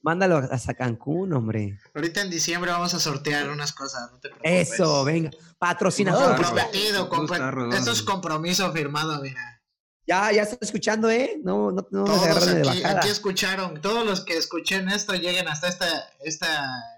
[0.01, 1.79] mándalo hasta Cancún, hombre.
[1.93, 4.71] Ahorita en diciembre vamos a sortear unas cosas, no te preocupes.
[4.71, 5.31] Eso, venga.
[5.57, 6.35] Patrocinador.
[6.35, 9.61] Comprometido, compro- Esto es compromiso firmado, mira.
[10.07, 11.39] Ya, ya estoy escuchando, ¿eh?
[11.43, 12.99] No, no, no Todos de aquí, bajada.
[12.99, 15.85] aquí escucharon, todos los que escuchen esto lleguen hasta este,
[16.23, 16.45] este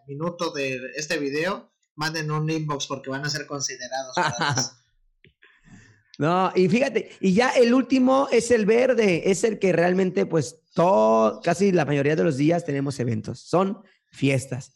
[0.07, 4.13] minuto de este video, manden un inbox porque van a ser considerados.
[6.17, 10.61] No, y fíjate, y ya el último es el verde, es el que realmente, pues,
[10.73, 14.73] todo, casi la mayoría de los días tenemos eventos, son fiestas.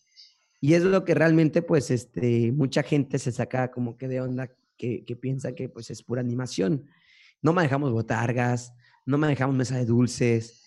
[0.60, 4.52] Y es lo que realmente, pues, este, mucha gente se saca como que de onda,
[4.78, 6.86] que, que piensa que, pues, es pura animación.
[7.42, 8.74] No manejamos botargas,
[9.08, 10.64] no manejamos mesa de dulces.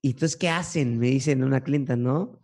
[0.00, 0.98] Y entonces, ¿qué hacen?
[0.98, 2.40] Me dicen una clienta, ¿no?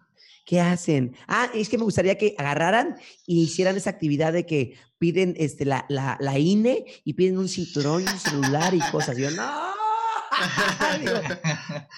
[0.51, 1.15] ¿Qué hacen?
[1.29, 5.65] Ah, es que me gustaría que agarraran y hicieran esa actividad de que piden este,
[5.65, 9.17] la, la, la INE y piden un cinturón y un celular y cosas.
[9.17, 9.49] Y yo, no.
[10.99, 11.21] Digo,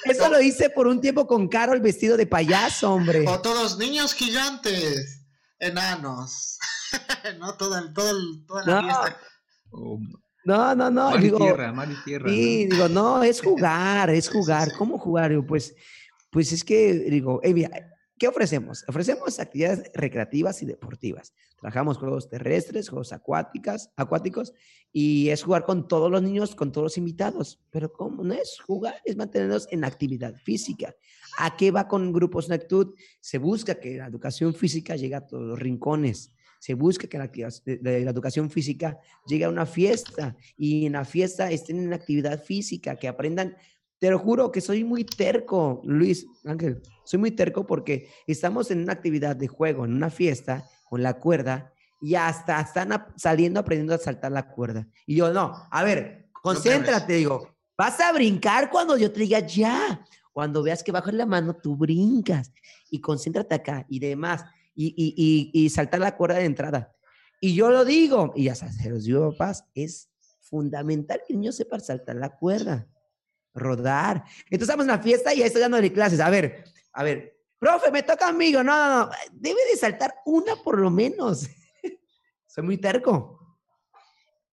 [0.04, 3.24] eso lo hice por un tiempo con Carol vestido de payaso, hombre.
[3.26, 5.24] o todos niños gigantes.
[5.58, 6.58] enanos.
[7.38, 8.12] no, toda, toda,
[8.46, 9.16] toda la fiesta.
[9.70, 9.98] Oh,
[10.44, 11.08] No, no, no.
[11.12, 12.28] mar y digo, tierra, mar y tierra.
[12.28, 12.74] Sí, ¿no?
[12.74, 14.72] digo, no, es jugar, es jugar.
[14.76, 15.30] ¿Cómo jugar?
[15.30, 15.74] Digo, Pues,
[16.30, 17.70] pues es que, digo, eh, mira,
[18.22, 18.84] ¿qué ofrecemos?
[18.86, 21.34] Ofrecemos actividades recreativas y deportivas.
[21.58, 24.54] Trabajamos juegos terrestres, juegos acuáticas, acuáticos,
[24.92, 27.60] y es jugar con todos los niños, con todos los invitados.
[27.70, 28.22] Pero ¿cómo?
[28.22, 30.94] No es jugar, es mantenernos en actividad física.
[31.36, 32.94] ¿A qué va con grupos Nectud?
[33.20, 36.32] Se busca que la educación física llegue a todos los rincones.
[36.60, 37.28] Se busca que la,
[37.82, 42.94] la educación física llegue a una fiesta y en la fiesta estén en actividad física,
[42.94, 43.56] que aprendan.
[44.02, 46.82] Te lo juro que soy muy terco, Luis Ángel.
[47.04, 51.20] Soy muy terco porque estamos en una actividad de juego, en una fiesta, con la
[51.20, 54.88] cuerda, y hasta están saliendo aprendiendo a saltar la cuerda.
[55.06, 57.48] Y yo, no, a ver, concéntrate, digo,
[57.78, 60.04] vas a brincar cuando yo te diga ya.
[60.32, 62.50] Cuando veas que bajo la mano, tú brincas
[62.90, 64.44] y concéntrate acá y demás.
[64.74, 65.14] Y, y,
[65.54, 66.92] y, y saltar la cuerda de entrada.
[67.40, 71.52] Y yo lo digo, y ya se los digo, papás, es fundamental que el niño
[71.52, 72.88] sepa saltar la cuerda,
[73.54, 74.24] rodar.
[74.44, 76.20] Entonces estamos en la fiesta y ahí estoy dándole clases.
[76.20, 78.46] A ver, a ver, profe, me toca a mí.
[78.46, 81.48] Digo, No, no, no, debe de saltar una por lo menos.
[82.46, 83.38] Soy muy terco.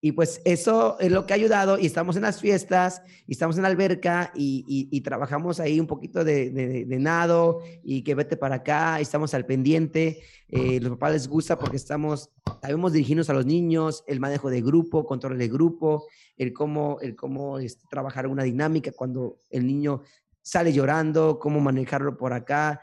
[0.01, 3.57] Y pues eso es lo que ha ayudado y estamos en las fiestas y estamos
[3.57, 8.37] en la alberca y, y- trabajamos ahí un poquito de, de- nado y que vete
[8.37, 10.21] para acá, estamos al pendiente.
[10.47, 12.29] Eh, los papás les gusta porque estamos,
[12.61, 16.07] sabemos dirigirnos a los niños, el manejo de grupo, control de grupo,
[16.39, 20.01] el cómo, el cómo este, trabajar una dinámica cuando el niño
[20.41, 22.81] sale llorando, cómo manejarlo por acá,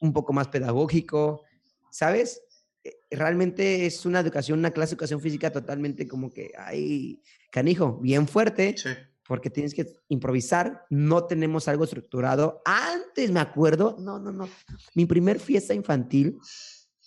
[0.00, 1.42] un poco más pedagógico,
[1.90, 2.42] ¿sabes?
[2.84, 7.98] Eh, Realmente es una educación, una clase de educación física totalmente como que, ay, canijo,
[8.00, 8.90] bien fuerte, Sí.
[9.26, 12.60] porque tienes que improvisar, no tenemos algo estructurado.
[12.66, 14.48] Antes me acuerdo, no, no, no,
[14.94, 16.38] mi primer fiesta infantil,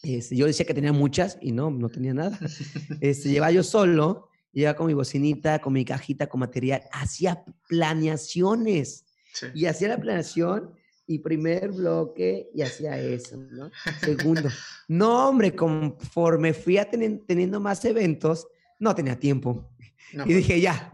[0.04, 2.40] este, yo decía que tenía muchas y no, no tenía nada.
[3.02, 9.06] Este, llevaba yo solo, llevaba con mi bocinita, con mi cajita, con material, hacía planeaciones
[9.34, 9.48] sí.
[9.54, 10.74] y hacía la planeación
[11.08, 13.72] y primer bloque y hacía eso, ¿no?
[14.00, 14.50] Segundo.
[14.88, 18.48] No, hombre, conforme fui a teni- teniendo más eventos,
[18.80, 19.70] no tenía tiempo.
[20.14, 20.92] No, Y dije, ya.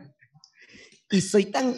[1.10, 1.76] Y soy tan,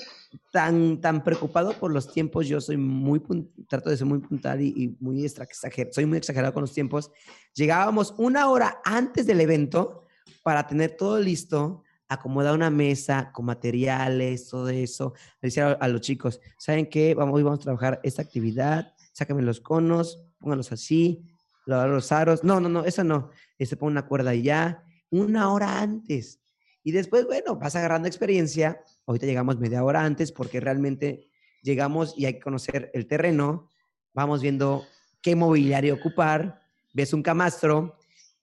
[0.52, 2.46] tan, tan preocupado por los tiempos.
[2.48, 3.22] Yo soy muy,
[3.70, 6.74] trato de ser muy puntual y, y muy extra- exager- soy muy exagerado con los
[6.74, 7.10] tiempos.
[7.54, 10.06] Llegábamos una hora antes del evento
[10.50, 15.14] para tener todo listo, acomodar una mesa con materiales, todo eso.
[15.40, 17.14] Decía a, a los chicos, ¿saben qué?
[17.14, 18.96] Vamos, hoy vamos a trabajar esta actividad.
[19.14, 21.24] Sácame los conos, pónganlos así,
[21.68, 22.44] los aros.
[22.44, 23.30] No, no, no, eso no.
[23.60, 24.84] Este, pon una cuerda ya.
[25.12, 26.42] Una hora antes.
[26.84, 28.82] Y después, bueno, vas agarrando experiencia.
[29.06, 31.30] Ahorita llegamos media hora antes porque realmente
[31.62, 33.70] llegamos y hay que conocer el terreno.
[34.16, 34.84] Vamos viendo
[35.22, 36.60] qué mobiliario ocupar.
[36.92, 37.99] Ves un camastro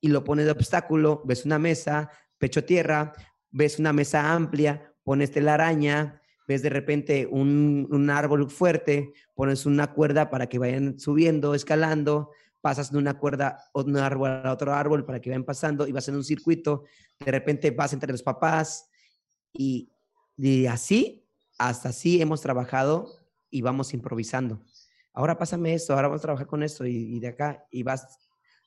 [0.07, 1.23] y lo pones de obstáculo.
[1.25, 3.13] Ves una mesa, pecho tierra.
[3.51, 6.21] Ves una mesa amplia, pones telaraña.
[6.49, 12.31] Ves de repente un, un árbol fuerte, pones una cuerda para que vayan subiendo, escalando
[12.67, 16.25] pasas de una cuerda a otro árbol para que vayan pasando y vas en un
[16.25, 16.83] circuito,
[17.21, 18.91] de repente vas entre los papás
[19.53, 19.93] y,
[20.37, 21.29] y así,
[21.59, 23.07] hasta así hemos trabajado
[23.51, 24.65] y vamos improvisando.
[25.13, 28.19] Ahora pásame esto, ahora vamos a trabajar con esto y, de acá y vas,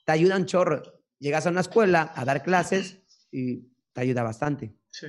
[0.06, 0.82] te ayuda un chorro.
[1.20, 2.98] Llegas a una escuela a dar clases
[3.32, 4.76] y te ayuda bastante.
[4.92, 5.08] sí.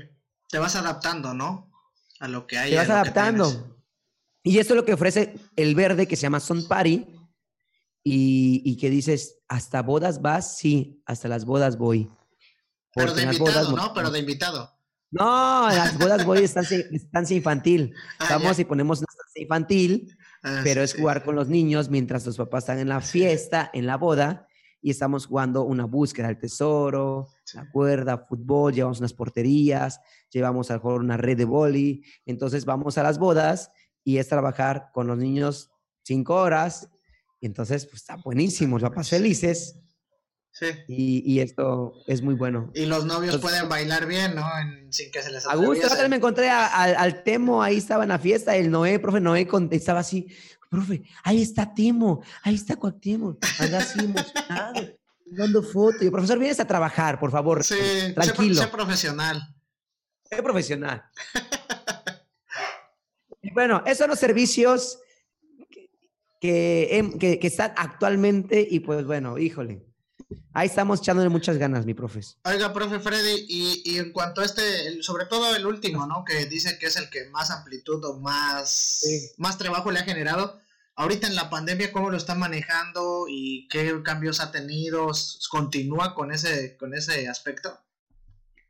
[0.49, 1.71] Te vas adaptando, ¿no?
[2.19, 2.71] A lo que hay.
[2.71, 3.79] Te vas adaptando.
[4.43, 7.07] Y esto es lo que ofrece el verde que se llama Son Party
[8.03, 10.57] y, y que dices, ¿hasta bodas vas?
[10.57, 12.11] Sí, hasta las bodas voy.
[12.93, 13.95] Pero de invitado, bodas ¿no?
[13.95, 14.77] Pero de invitado.
[15.13, 17.95] No, las bodas voy estancia, estancia infantil.
[18.19, 18.63] Ah, Vamos ya.
[18.63, 20.99] y ponemos una estancia infantil, Ah, pero sí, es sí.
[21.01, 24.49] jugar con los niños mientras los papás están en la fiesta, en la boda,
[24.83, 27.57] y estamos jugando una búsqueda del tesoro, Sí.
[27.59, 30.01] la cuerda, fútbol, llevamos unas porterías,
[30.31, 32.03] llevamos a lo mejor una red de boli.
[32.27, 33.71] Entonces vamos a las bodas
[34.05, 35.71] y es trabajar con los niños
[36.03, 36.91] cinco horas.
[37.41, 39.77] Y entonces, pues está buenísimo, los papás felices
[40.53, 40.67] Sí.
[40.89, 42.71] y, y esto es muy bueno.
[42.75, 44.45] Y los novios Entonces- pueden bailar bien, ¿no?
[44.61, 48.03] En- sin que se les A gusto, me encontré a- al- al Temo, ahí estaba
[48.03, 50.27] en la fiesta, el Noé, profe Noé, con- estaba así,
[50.71, 54.83] profe, ahí está Temo, ahí está Cuauhtémoc, anda así emocionado,
[55.27, 56.01] dando fotos.
[56.01, 59.43] Y yo, profesor, vienes a trabajar, por favor, Sí, sé tranquilo, sé profesional.
[60.31, 61.03] sé profesional.
[63.43, 64.99] Y bueno, esos son los servicios
[66.41, 69.83] que- que están actualmente y pues bueno, híjole,
[70.53, 72.39] ahí estamos echándole muchas ganas, mi profes.
[72.45, 76.25] Oiga, profe Freddy, y, y en cuanto a este, el- sobre todo el último, ¿no?
[76.25, 78.71] Que dice que es el que más amplitud o más,
[79.03, 79.31] Sí.
[79.39, 80.59] más trabajo le ha generado.
[80.97, 85.11] ahorita en la pandemia, ¿cómo lo están manejando y qué cambios ha tenido?
[85.51, 87.79] ¿Continúa con ese, con ese aspecto?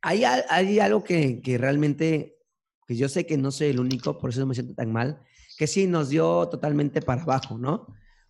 [0.02, 2.38] Hay, hay algo que, que realmente,
[2.86, 5.20] que yo sé que no soy el único, por eso no me siento tan mal,
[5.58, 7.86] que sí nos dio totalmente para abajo, ¿no?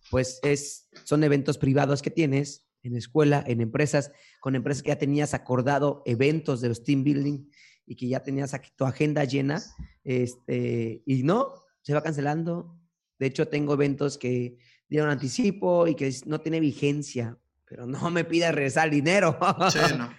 [0.09, 4.97] Pues es, son eventos privados que tienes en escuela, en empresas, con empresas que ya
[4.97, 7.49] tenías acordado eventos de los team building
[7.85, 9.61] y que ya tenías tu agenda llena,
[10.03, 12.77] este, y no, se va cancelando.
[13.19, 14.57] De hecho, tengo eventos que
[14.87, 19.37] dieron anticipo y que no tiene vigencia, pero no me pida regresar el dinero.
[19.71, 20.09] Sí, no.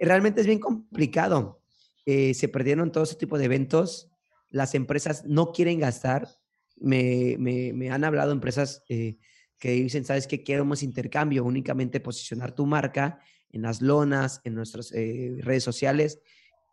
[0.00, 1.62] realmente es bien complicado.
[2.06, 4.10] Eh, se perdieron todo ese tipo de eventos
[4.54, 6.28] las empresas no quieren gastar.
[6.76, 9.18] Me, me, han hablado empresas eh,
[9.64, 10.44] que dicen, ¿sabes qué?
[10.44, 13.18] Queremos intercambio, únicamente posicionar tu marca
[13.50, 16.20] en las lonas, en nuestras eh, redes sociales.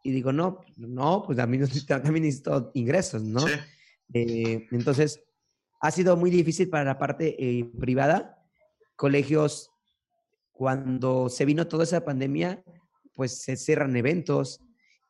[0.04, 3.46] Y digo, no, no, pues también, también necesito ingresos, ¿no?
[4.14, 5.24] Eh, entonces,
[5.80, 7.38] ha sido muy difícil para la parte
[7.80, 8.44] privada.
[8.98, 9.72] Colegios,
[10.52, 12.62] cuando se vino toda esa pandemia,
[13.16, 14.60] pues se cierran eventos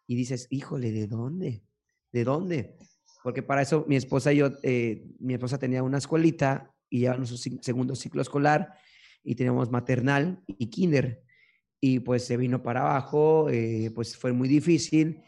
[0.05, 1.63] y dices, híjole, ¿de dónde?
[2.11, 2.77] ¿De dónde?
[3.23, 7.15] Porque para eso mi esposa y yo, eh, mi esposa tenía una escuelita y ya
[7.15, 8.75] nuestro segundo ciclo escolar
[9.23, 11.23] y teníamos maternal y kinder.
[11.79, 15.23] Y pues se vino para abajo, eh, pues fue muy difícil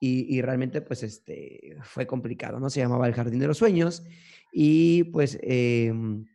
[0.00, 2.68] y, y, realmente pues este, fue complicado, ¿no?
[2.68, 4.04] Se llamaba el Jardín de los Sueños
[4.52, 6.26] y pues em,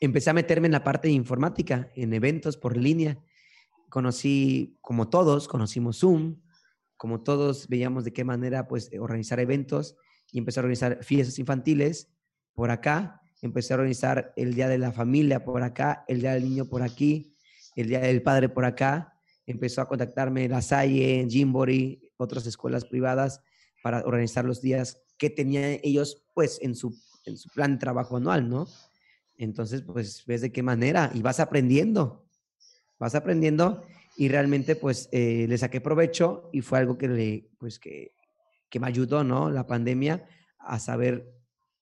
[0.00, 3.18] empecé a meterme en la parte de informática, en eventos por línea.
[3.88, 6.40] Conocí, como todos, conocimos Zoom,
[6.96, 9.96] como todos veíamos de qué manera pues organizar eventos
[10.30, 12.12] y empecé a organizar fiestas infantiles
[12.54, 16.44] por acá, empecé a organizar el Día de la Familia por acá, el Día del
[16.44, 17.34] Niño por aquí,
[17.76, 19.14] el Día del Padre por acá,
[19.46, 23.40] empezó a contactarme La Salle, Jimbori, otras escuelas privadas
[23.82, 28.16] para organizar los días que tenían ellos pues en su, en su plan de trabajo
[28.16, 28.66] anual, ¿no?
[29.36, 32.26] Entonces, pues ves de qué manera y vas aprendiendo,
[32.98, 33.84] vas aprendiendo
[34.16, 38.12] y realmente pues eh, le saqué provecho y fue algo que, le, pues, que,
[38.68, 39.50] que me ayudó, ¿no?
[39.50, 40.26] La pandemia
[40.58, 41.37] a saber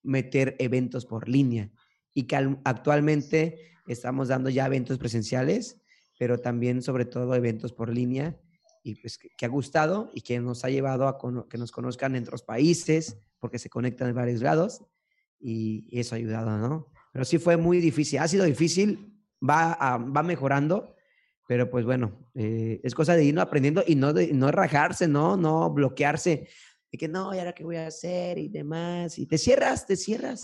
[0.07, 1.71] meter eventos por línea
[2.15, 5.83] y que actualmente estamos dando ya eventos presenciales,
[6.19, 8.41] pero también sobre todo eventos por línea
[8.83, 12.23] y pues que, ha gustado y que nos ha llevado a que nos conozcan en
[12.23, 14.83] otros países porque se conectan de varios lados
[15.39, 16.93] y, eso ha ayudado, ¿no?
[17.13, 20.97] Pero sí fue muy difícil, ha sido difícil, va, va mejorando,
[21.47, 25.37] pero pues bueno, eh, es cosa de ir aprendiendo y no, de, no rajarse, ¿no?
[25.37, 26.49] No bloquearse.
[26.93, 28.39] De que no, ¿y ahora qué voy a hacer?
[28.39, 29.19] Y demás.
[29.19, 30.43] Y te cierras, te cierras.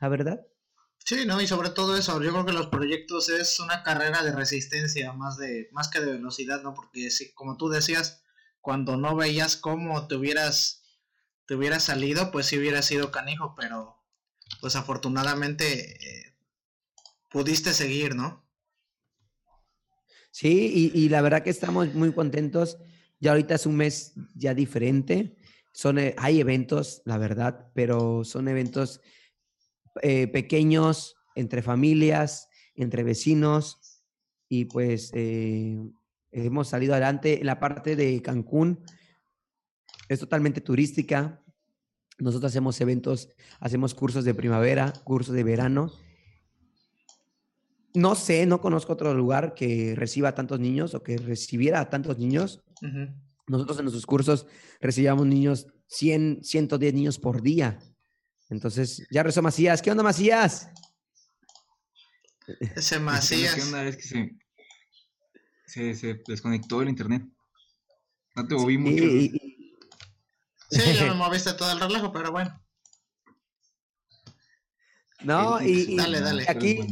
[0.00, 0.46] ¿La verdad?
[1.04, 4.32] Sí, no, y sobre todo eso, yo creo que los proyectos es una carrera de
[4.32, 6.74] resistencia, más de, más que de velocidad, ¿no?
[6.74, 8.22] Porque si, como tú decías,
[8.60, 10.82] cuando no veías cómo te hubieras,
[11.46, 13.96] te hubieras salido, pues sí hubiera sido canijo, pero
[14.60, 16.36] pues afortunadamente eh,
[17.30, 18.46] pudiste seguir, ¿no?
[20.30, 22.78] Sí, y, la verdad que estamos muy contentos.
[23.18, 25.36] Ya ahorita es un mes ya diferente.
[25.72, 29.00] Son, eh, hay eventos, la verdad, pero son eventos
[30.02, 34.02] eh, pequeños entre familias, entre vecinos
[34.48, 35.78] y pues eh,
[36.32, 37.40] hemos salido adelante.
[37.42, 38.80] La parte de Cancún
[40.08, 41.42] es totalmente turística.
[42.18, 43.28] Nosotros hacemos eventos,
[43.60, 45.92] hacemos cursos de primavera, cursos de verano
[47.94, 52.18] no sé, no conozco otro lugar que reciba tantos niños o que recibiera a tantos
[52.18, 52.62] niños.
[53.50, 54.46] Nosotros en nuestros cursos
[54.80, 57.80] recibíamos niños, 100, 110 niños por día.
[58.48, 59.82] Entonces, ya rezó Macías.
[59.82, 60.68] ¿Qué onda, Macías?
[62.76, 63.56] Ese Macías.
[63.56, 63.84] ¿Qué onda?
[63.84, 64.38] Es que
[65.66, 67.24] se, se, desconectó el internet.
[68.36, 69.02] No te moví mucho.
[69.02, 72.56] Sí, yo me moviste todo el relajo, pero bueno.
[75.24, 76.44] No, y, dale, dale.
[76.48, 76.86] Aquí,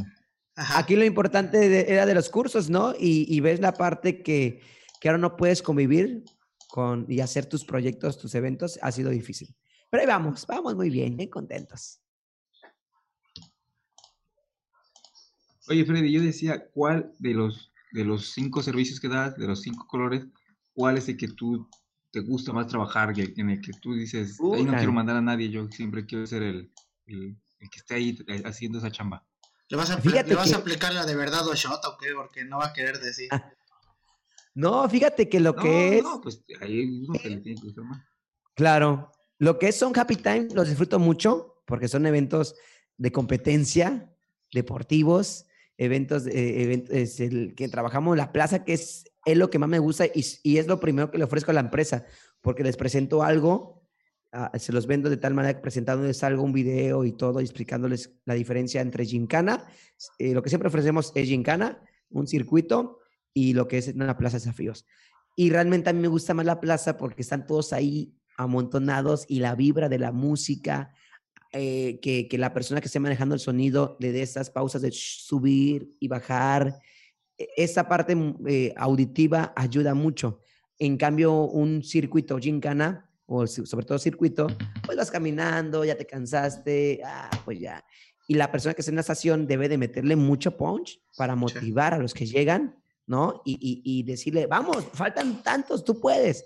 [0.56, 2.94] Aquí lo importante era de los cursos, ¿no?
[2.98, 4.60] Y, ves la parte que,
[5.00, 6.24] que, ahora no puedes convivir
[6.68, 9.54] con y hacer tus proyectos, tus eventos, ha sido difícil.
[9.90, 12.00] Pero ahí vamos, vamos muy bien, bien contentos.
[15.68, 19.60] Oye, Freddy, yo decía, ¿cuál de los, de los cinco servicios que das, de los
[19.60, 20.26] cinco colores,
[20.72, 21.68] cuál es el que tú
[22.10, 25.50] te gusta más trabajar, en el que tú dices, ahí no quiero mandar a nadie,
[25.50, 26.72] yo siempre quiero ser el,
[27.06, 27.36] el
[27.70, 29.26] que esté ahí eh, haciendo esa chamba?
[29.68, 32.14] ¿Le vas a, vas a aplicar la de verdad o shot o qué?
[32.14, 33.28] Porque no va a querer decir.
[34.58, 36.02] No, fíjate que lo que es.
[36.02, 37.80] No, pues ahí uno que le tiene que
[38.56, 39.12] Claro.
[39.38, 42.56] Lo que es son Happy Time los disfruto mucho porque son eventos
[42.96, 44.12] de competencia,
[44.52, 45.46] deportivos,
[45.76, 49.68] eventos, eh, es el que trabajamos en la plaza, que es, es lo que más
[49.68, 52.04] me gusta y, y, es lo primero que le ofrezco a la empresa,
[52.40, 53.84] porque les presento algo
[54.32, 57.44] ah, se los vendo de tal manera que presentándoles algo, un video y todo, y
[57.44, 59.64] explicándoles la diferencia entre gincana.
[60.18, 61.80] Eh, lo que siempre ofrecemos es gincana,
[62.10, 62.98] un circuito
[63.34, 64.86] y lo que es una plaza de desafíos.
[65.36, 69.40] Y realmente a mí me gusta más la plaza porque están todos ahí amontonados y
[69.40, 70.94] la vibra de la música,
[71.52, 74.90] eh, que, que, la persona que esté manejando el sonido le dé esas pausas de
[74.92, 76.78] subir y bajar.
[77.38, 80.40] E, esa parte mm, eh, auditiva ayuda mucho.
[80.78, 84.46] En cambio, un circuito gincana, o sobre todo circuito,
[84.84, 87.84] pues vas caminando, ya te cansaste, ah, pues ya.
[88.26, 91.94] Y la persona que está en la estación debe de meterle mucho punch para motivar
[91.94, 92.77] a los que llegan,
[93.08, 93.42] ¿no?
[93.44, 96.44] Y, y, y decirle, vamos, faltan tantos, tú puedes.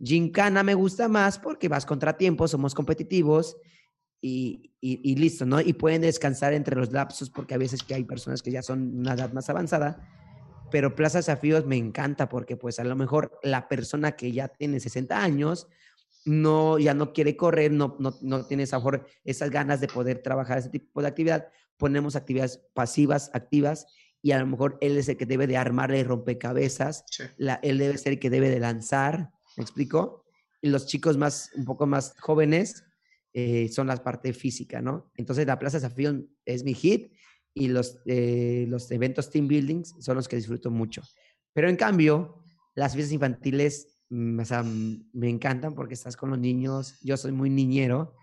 [0.00, 3.56] Gincana me gusta más porque vas contratiempo, somos competitivos
[4.20, 5.60] y, y, listo, ¿no?
[5.60, 8.98] Y pueden descansar entre los lapsos porque a veces que hay personas que ya son
[9.00, 10.08] una edad más avanzada,
[10.70, 14.80] pero Plaza Desafíos me encanta porque pues a lo mejor la persona que ya tiene
[14.80, 15.66] 60 años
[16.24, 18.80] no, ya no quiere correr, no, no, no tiene esa,
[19.24, 23.86] esas ganas de poder trabajar ese tipo de actividad, ponemos actividades pasivas, activas,
[24.22, 27.04] y a lo mejor él es el que debe de armarle rompecabezas,
[27.36, 30.24] la, él debe ser el que debe de lanzar, ¿Me explico?
[30.62, 32.84] Y los chicos más, un poco más jóvenes
[33.32, 35.10] eh, son la parte física, ¿no?
[35.16, 37.12] Entonces la Plaza Desafío es mi hit
[37.54, 41.02] y los, eh, los eventos team buildings son los que disfruto mucho.
[41.52, 42.44] Pero en cambio,
[42.76, 47.00] las fiestas infantiles mm, o sea, mm, me encantan porque estás con los niños.
[47.02, 48.14] Yo soy muy niñero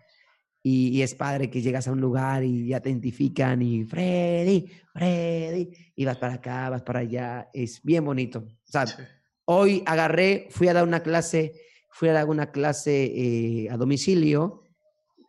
[0.68, 4.66] y, y, es padre que llegas a un lugar y ya te identifican y Freddy,
[4.94, 7.50] Freddy, y vas para acá, vas para allá.
[7.54, 8.40] Es bien bonito.
[8.40, 8.86] O sea,
[9.48, 11.54] Hoy agarré, fui a dar una clase,
[11.92, 14.64] fui a dar una clase eh, a domicilio,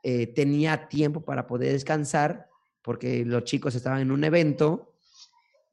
[0.02, 2.48] eh, tenía tiempo para poder descansar
[2.80, 4.94] porque los chicos estaban en un evento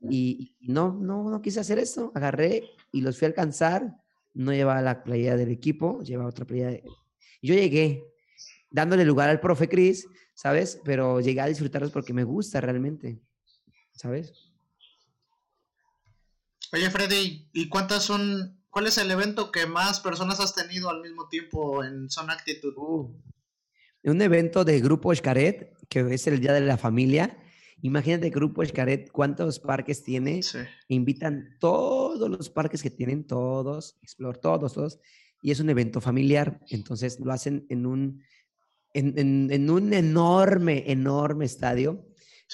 [0.01, 2.11] y, no, no, no quise hacer eso.
[2.15, 3.95] Agarré y los fui a alcanzar.
[4.33, 6.81] No llevaba la playa del equipo, llevaba otra playa.
[7.41, 8.03] Yo llegué
[8.73, 10.81] dándole lugar al profe Cris, ¿sabes?
[10.83, 13.21] Pero llegué a disfrutarlos porque me gusta realmente,
[13.93, 14.33] ¿sabes?
[16.73, 18.59] Oye, Freddy, ¿y cuántas son?
[18.71, 22.73] ¿Cuál es el evento que más personas has tenido al mismo tiempo en Zona Actitud?
[22.75, 23.21] Uh,
[24.05, 27.37] un evento de Grupo Escaret, que es el Día de la Familia.
[27.83, 30.41] Imagínate, Grupo Escaret, cuántos parques tiene.
[30.87, 34.99] Invitan todos los parques que tienen, todos, explore todos, todos.
[35.43, 36.59] Y es un evento familiar.
[36.69, 38.23] Entonces lo hacen en un,
[38.93, 42.05] en, un enorme, enorme estadio.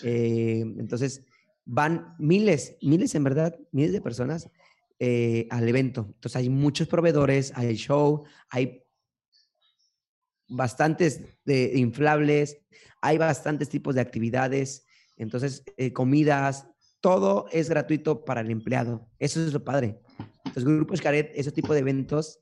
[0.04, 1.26] Eh, entonces
[1.66, 4.50] van miles, miles en verdad, miles de personas
[5.00, 6.06] eh, al evento.
[6.08, 8.84] Entonces hay muchos proveedores, hay show, hay
[10.48, 12.58] bastantes de inflables,
[13.02, 14.86] hay bastantes tipos de actividades,
[15.16, 16.68] entonces eh, comidas,
[17.02, 19.10] todo es gratuito para el empleado.
[19.20, 20.00] Eso es lo padre.
[20.46, 22.40] Entonces, Grupo Escaret, ese tipo de eventos,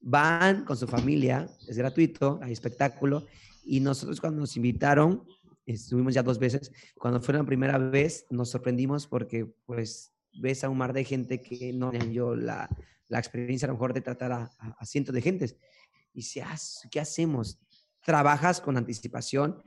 [0.00, 3.26] van con su familia, es gratuito, hay espectáculo,
[3.64, 5.24] y nosotros cuando nos invitaron,
[5.66, 6.72] estuvimos ya dos veces.
[6.98, 11.40] Cuando fue la primera vez, nos sorprendimos porque, pues, ves a un mar de gente
[11.40, 12.68] que no yo la,
[13.08, 15.56] la experiencia a lo mejor de tratar a, a, cientos de gentes.
[16.12, 17.58] Y dices, ¿qué hacemos?
[18.04, 19.62] Trabajas con anticipación,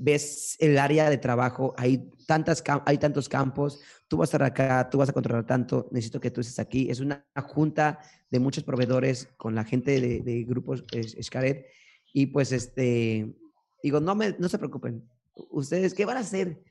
[0.00, 4.88] ves el área de trabajo, hay, tantas, hay tantos campos, tú vas a estar acá,
[4.90, 6.90] tú vas a controlar tanto, necesito que tú estés aquí.
[6.90, 7.98] Es una junta
[8.30, 11.66] de muchos proveedores con la gente de, de grupos Escaret.
[12.12, 13.34] Y pues, este,
[13.82, 15.08] digo, no, me, no se preocupen,
[15.50, 16.62] ¿ustedes qué van a hacer?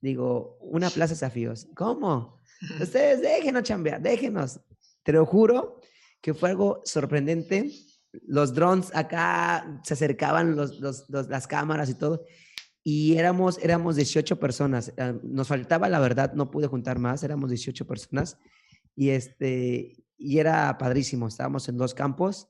[0.00, 1.68] Digo, una plaza de desafíos.
[1.74, 2.40] ¿Cómo?
[2.80, 4.60] Ustedes déjenos chambear, déjenos.
[5.02, 5.80] Te lo juro
[6.20, 7.70] que fue algo sorprendente.
[8.26, 12.24] Los drones acá se acercaban, los, los, las cámaras y todo.
[12.88, 14.92] Y éramos, éramos 18 personas.
[14.96, 18.38] Eh, nos faltaba, la verdad, no pude juntar más, éramos 18 personas.
[18.94, 21.26] Y, este, y era padrísimo.
[21.26, 22.48] Estábamos en dos campos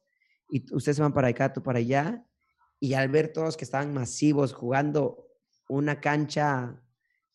[0.51, 2.23] y ustedes van para acá, tú para allá.
[2.79, 5.27] Y al ver todos que estaban masivos jugando
[5.71, 6.83] una cancha,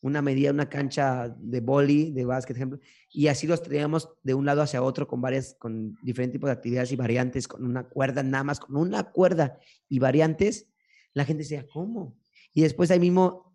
[0.00, 2.78] una medida, una cancha de boli, de básquet, ejemplo,
[3.10, 6.52] y así los traíamos de un lado hacia otro con varias, con diferentes tipos de
[6.52, 10.68] actividades y variantes, con una cuerda nada más, con una cuerda y variantes,
[11.14, 12.21] la gente decía, ¿cómo?
[12.52, 13.52] Y después ahí mismo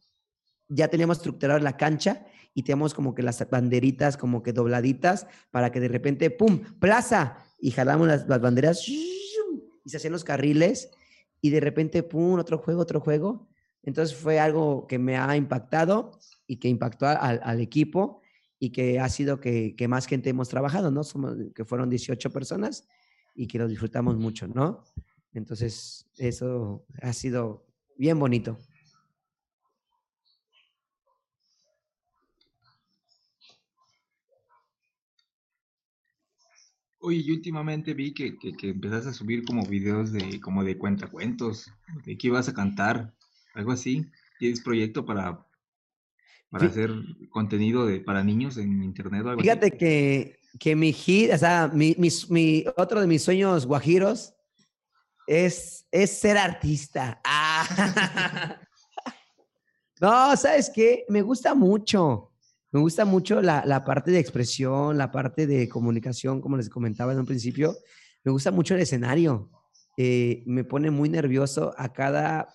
[0.67, 5.71] ya teníamos estructurado la cancha y teníamos como que las banderitas como que dobladitas para
[5.71, 10.91] que de repente, ¡pum!, plaza, y jalamos las, las banderas y se hacían los carriles
[11.41, 13.47] y de repente, ¡pum!, otro juego, otro juego.
[13.83, 18.21] Entonces fue algo que me ha impactado y que impactó al, equipo
[18.59, 21.03] y que ha sido que, más gente hemos trabajado, ¿no?
[21.03, 22.87] Somos, que fueron 18 personas
[23.35, 24.83] y que lo disfrutamos mucho, ¿no?
[25.33, 27.65] Entonces eso ha sido
[27.97, 28.57] bien bonito.
[36.99, 40.77] Oye, yo últimamente vi que, que, que empezaste a subir como videos de como de
[40.77, 41.71] cuentacuentos,
[42.05, 43.13] de que ibas a cantar,
[43.53, 44.05] algo así.
[44.39, 45.45] ¿Tienes proyecto para,
[46.49, 46.91] para hacer
[47.29, 49.47] contenido de, para niños en internet o algo así?
[49.49, 54.33] Fíjate que, que mi hit, o sea, mi, mi- mi- otro de mis sueños guajiros
[55.27, 57.21] es, es ser artista.
[57.23, 58.59] Ah.
[59.99, 61.05] No, ¿sabes qué?
[61.09, 62.31] Me gusta mucho.
[62.71, 67.13] Me gusta mucho la, la parte de expresión, la parte de comunicación, como les comentaba
[67.13, 67.75] en un principio.
[68.23, 69.49] Me gusta mucho el escenario.
[69.97, 72.49] Eh, me pone muy nervioso a cada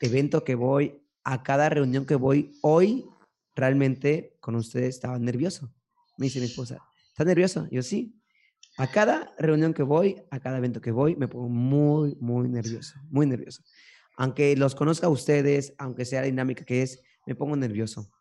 [0.00, 2.52] evento que voy, a cada reunión que voy.
[2.62, 3.06] Hoy
[3.54, 5.72] realmente con ustedes estaba nervioso.
[6.18, 6.78] Me dice mi esposa,
[7.08, 7.66] ¿estás nervioso?
[7.70, 8.20] Yo sí.
[8.78, 12.94] A cada reunión que voy, a cada evento que voy, me pongo muy, muy nervioso,
[13.08, 13.62] muy nervioso.
[14.18, 18.12] Aunque los conozca a ustedes, aunque sea la dinámica que es, me pongo nervioso.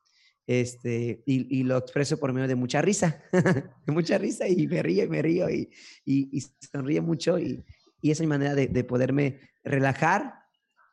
[0.48, 4.84] Este, y, y lo expreso por medio de mucha risa, de mucha risa y me
[4.84, 5.72] río y me río y,
[6.06, 7.64] y, sonríe mucho y,
[8.04, 10.36] esa es mi manera de, de poderme relajar,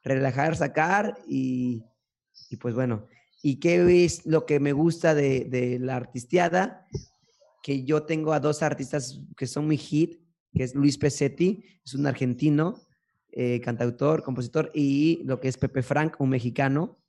[0.03, 1.84] relajar, sacar y,
[2.48, 3.07] y pues bueno,
[3.42, 6.86] ¿y qué es lo que me gusta de, de la artisteada?
[7.62, 10.22] Que yo tengo a dos artistas que son mi hit,
[10.55, 12.80] que es Luis Pesetti, es un argentino,
[13.32, 17.01] eh, cantautor, compositor, y lo que es Pepe Frank, un mexicano,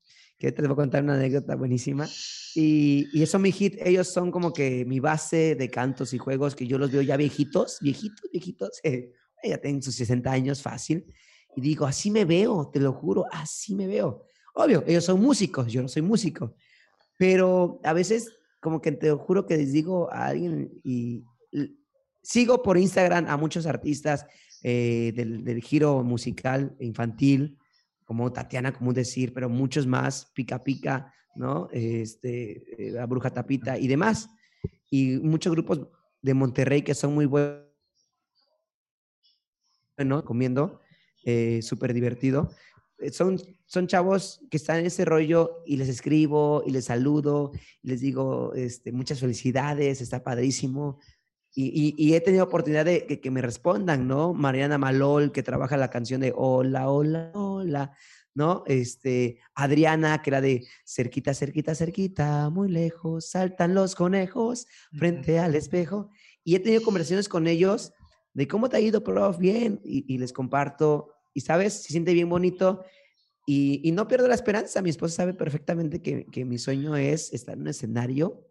[0.43, 2.05] que te voy a contar una anécdota buenísima.
[2.53, 6.53] Y, y eso mi hit, ellos son como que mi base de cantos y juegos,
[6.55, 9.13] que yo los veo ya viejitos, viejitos, viejitos, eh,
[9.43, 11.05] ya tienen sus 60 años fácil,
[11.55, 14.25] y digo, así me veo, te lo juro, así me veo.
[14.55, 16.55] Obvio, ellos son músicos, yo no soy músico,
[17.17, 18.29] pero a veces
[18.59, 21.71] como que te juro que les digo a alguien y l-
[22.21, 24.25] sigo por Instagram a muchos artistas
[24.61, 27.57] eh, del, del giro musical infantil,
[28.06, 31.70] como Tatiana, como decir, pero muchos más, Pica Pica, ¿no?
[31.72, 34.30] Este, eh, la Bruja Tapita y demás.
[34.89, 35.88] Y muchos grupos
[36.22, 37.64] de Monterrey que son muy buenos,
[39.97, 40.80] bueno, comiendo,
[41.26, 42.49] eh, súper divertido.
[42.99, 47.51] Eh, Son, son chavos que están en ese rollo y les escribo y les saludo
[47.82, 50.99] y les digo este, muchas felicidades, está padrísimo.
[51.56, 51.66] Y,
[51.97, 54.34] y- y he tenido oportunidad de que, que me respondan, ¿no?
[54.34, 57.91] Mariana Malol, que trabaja la canción de Hola, hola, hola,
[58.34, 58.64] ¿no?
[58.66, 65.54] Este, Adriana, que era de cerquita, cerquita, cerquita, muy lejos, saltan los conejos frente al
[65.54, 66.10] espejo.
[66.43, 67.93] Y he tenido conversaciones con ellos
[68.34, 72.14] de cómo te ha ido, prof, bien, y, y les comparto, y sabes, se siente
[72.14, 72.84] bien bonito,
[73.45, 77.32] y, y no pierdo la esperanza, mi esposa sabe perfectamente que, que mi sueño es
[77.32, 78.47] estar en un escenario.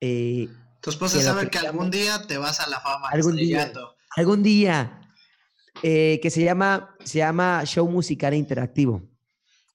[0.00, 0.48] eh,
[0.80, 3.08] Tu esposa sabe que que algún día te vas a la fama.
[3.08, 3.62] Algún día.
[3.62, 3.96] estrellato.
[4.16, 5.00] algún día,
[5.82, 9.02] eh, que se llama, se llama Show Musical Interactivo.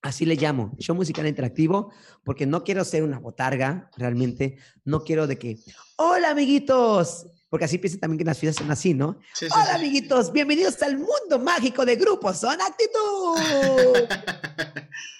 [0.01, 1.93] Así le llamo, show musical interactivo,
[2.23, 4.57] porque no quiero ser una botarga, realmente.
[4.83, 5.59] No quiero de que,
[5.95, 9.19] hola amiguitos, porque así piensa también que las fiestas son así, ¿no?
[9.35, 9.75] Sí, sí, Hola sí.
[9.75, 14.07] amiguitos, bienvenidos al mundo mágico de grupos, son actitud.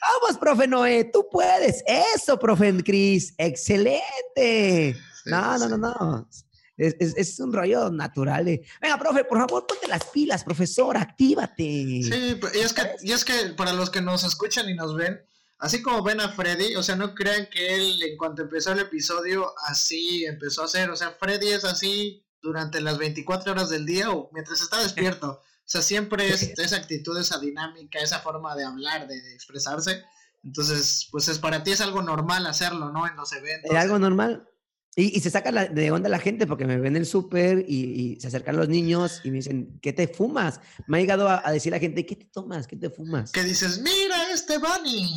[0.02, 1.84] Vamos, profe Noé, tú puedes.
[2.16, 4.98] Eso, profe Cris, excelente.
[5.26, 6.30] No, no, no, no.
[6.78, 8.46] Es, es- es un rollo natural.
[8.46, 12.02] de, Venga, profe, por favor, ponte las pilas, profesor, actívate.
[12.04, 14.96] Sí, pero- y es, que, y es que para los que nos escuchan y nos
[14.96, 15.22] ven,
[15.60, 18.80] así como ven a Freddy, o sea, no crean que él en cuanto empezó el
[18.80, 20.90] episodio, así empezó a hacer.
[20.90, 25.30] O sea, Freddy es así durante las 24 horas del día o mientras está despierto.
[25.34, 30.04] O sea, siempre es esa actitud, esa dinámica, esa forma de hablar, de, de expresarse.
[30.44, 33.08] Entonces, pues es para ti es algo normal hacerlo, ¿no?
[33.08, 33.72] En los eventos.
[33.72, 34.48] Es algo normal.
[34.96, 37.66] Y, y se saca la- de onda la gente porque me ven en el súper
[37.68, 37.76] y,
[38.18, 40.60] y se acercan los niños y me dicen, ¿qué te fumas?
[40.88, 42.68] Me ha llegado a, a decir la gente, ¿qué te tomas?
[42.68, 43.32] ¿Qué te fumas?
[43.32, 45.16] Que dices, mira este bunny.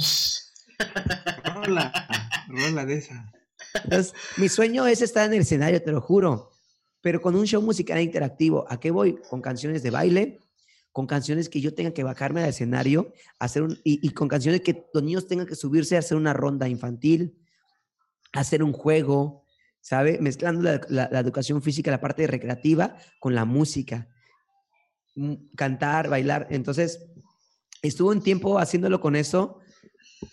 [1.55, 1.93] Rola,
[2.49, 3.33] rola de esa.
[3.83, 6.51] Entonces, mi sueño es estar en el escenario, te lo juro,
[7.01, 8.65] pero con un show musical interactivo.
[8.69, 9.17] ¿A qué voy?
[9.29, 10.41] Con canciones de baile,
[10.93, 14.61] con canciones que yo tenga que bajarme al escenario, hacer un, y, y con canciones
[14.61, 17.37] que los niños tengan que subirse a hacer una ronda infantil,
[18.33, 19.44] hacer un juego,
[19.85, 20.19] ¿sabe?
[20.19, 24.09] Mezclando la, la- educación física, la parte recreativa, con la música.
[25.15, 26.47] Mm, Cantar, bailar.
[26.51, 27.05] Entonces,
[27.83, 29.61] estuve un tiempo haciéndolo con eso,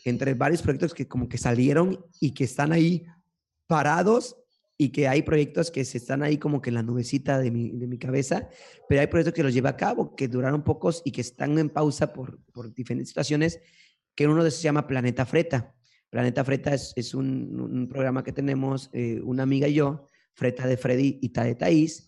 [0.06, 3.06] entre varios proyectos que como que salieron y que están ahí
[3.68, 4.38] parados
[4.78, 7.72] y que hay proyectos que se están ahí como que en la nubecita de mi,
[7.72, 8.48] de mi cabeza,
[8.88, 11.70] pero hay proyectos que los llevé a cabo, que duraron pocos y que están en
[11.70, 13.60] pausa por, por diferentes situaciones,
[14.16, 15.76] que uno de esos se llama Planeta Freta.
[16.12, 20.68] Planeta Freta es, es un, un programa que tenemos eh, una amiga y yo, Freta
[20.68, 22.08] de Freddy y Ta de Thaís,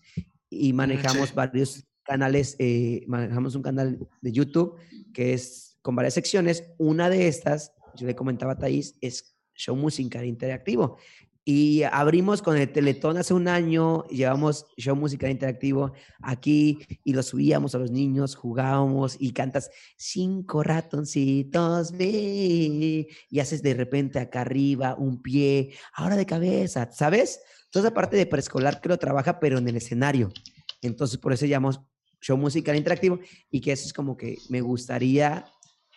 [0.50, 1.34] y manejamos sí.
[1.34, 4.76] varios canales, eh, manejamos un canal de YouTube
[5.12, 6.64] que es con varias secciones.
[6.76, 10.98] Una de estas, yo le comentaba a Thaís, es Show Musical Interactivo.
[11.46, 15.92] Y abrimos con el Teletón hace un año, llevamos show musical interactivo
[16.22, 23.62] aquí y lo subíamos a los niños, jugábamos y cantas cinco ratoncitos, ve, y haces
[23.62, 27.40] de repente acá arriba un pie, ahora de cabeza, ¿sabes?
[27.68, 30.32] Toda esa parte de preescolar que lo trabaja, pero en el escenario.
[30.80, 31.78] Entonces, por eso llamamos
[32.22, 33.18] show musical interactivo
[33.50, 35.44] y que eso es como que me gustaría,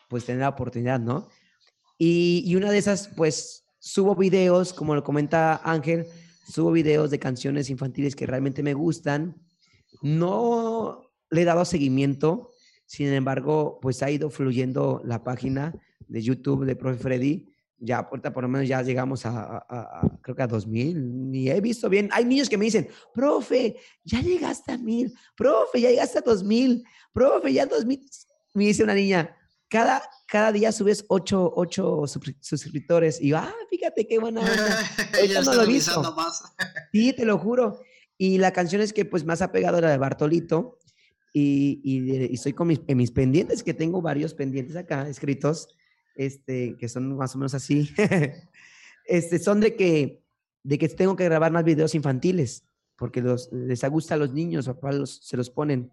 [0.09, 1.29] pues, tener la oportunidad, ¿no?
[1.97, 6.05] Y, y una de esas, pues, subo videos, como lo comenta Ángel,
[6.51, 9.35] subo videos de canciones infantiles que realmente me gustan.
[10.01, 12.51] No le he dado seguimiento,
[12.85, 15.73] sin embargo, pues ha ido fluyendo la página
[16.07, 17.47] de YouTube de Profe Freddy.
[17.79, 21.49] Ya ahorita por lo menos ya llegamos a, a- a- creo que a 2000, ni
[21.49, 22.09] he visto bien.
[22.11, 26.83] Hay niños que me dicen, profe, ya llegaste a 1000, profe, ya llegaste a 2000,
[27.13, 28.01] profe, ya 2000.
[28.53, 29.35] Me dice una niña,
[29.69, 31.53] cada, cada día subes 8,
[32.39, 33.21] suscriptores.
[33.21, 34.79] Y yo, ah, fíjate qué buena onda.
[35.21, 36.15] Ella no lo he visto.
[36.15, 36.43] más.
[36.91, 37.81] Sí, te lo juro.
[38.19, 40.79] Y la canción es que pues más ha pegado la de Bartolito.
[41.33, 45.77] Y, y, y estoy con mis, en mis pendientes, que tengo varios pendientes acá escritos,
[46.15, 47.91] este, que son más o menos así.
[49.05, 50.23] este, son de que,
[50.63, 52.65] de que tengo que grabar más videos infantiles,
[52.95, 55.91] porque los, les gusta a los niños, papá los, se los ponen.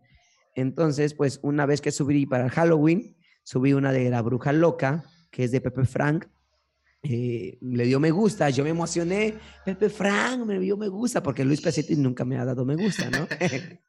[0.55, 3.15] Entonces, pues una vez que subí para Halloween,
[3.45, 6.27] subí una de La Bruja Loca, que es de Pepe Frank.
[7.03, 9.35] eh, le dio me gusta, yo me emocioné.
[9.65, 13.09] Pepe Frank me dio me gusta, porque Luis Pesetti nunca me ha dado me gusta,
[13.11, 13.29] ¿no?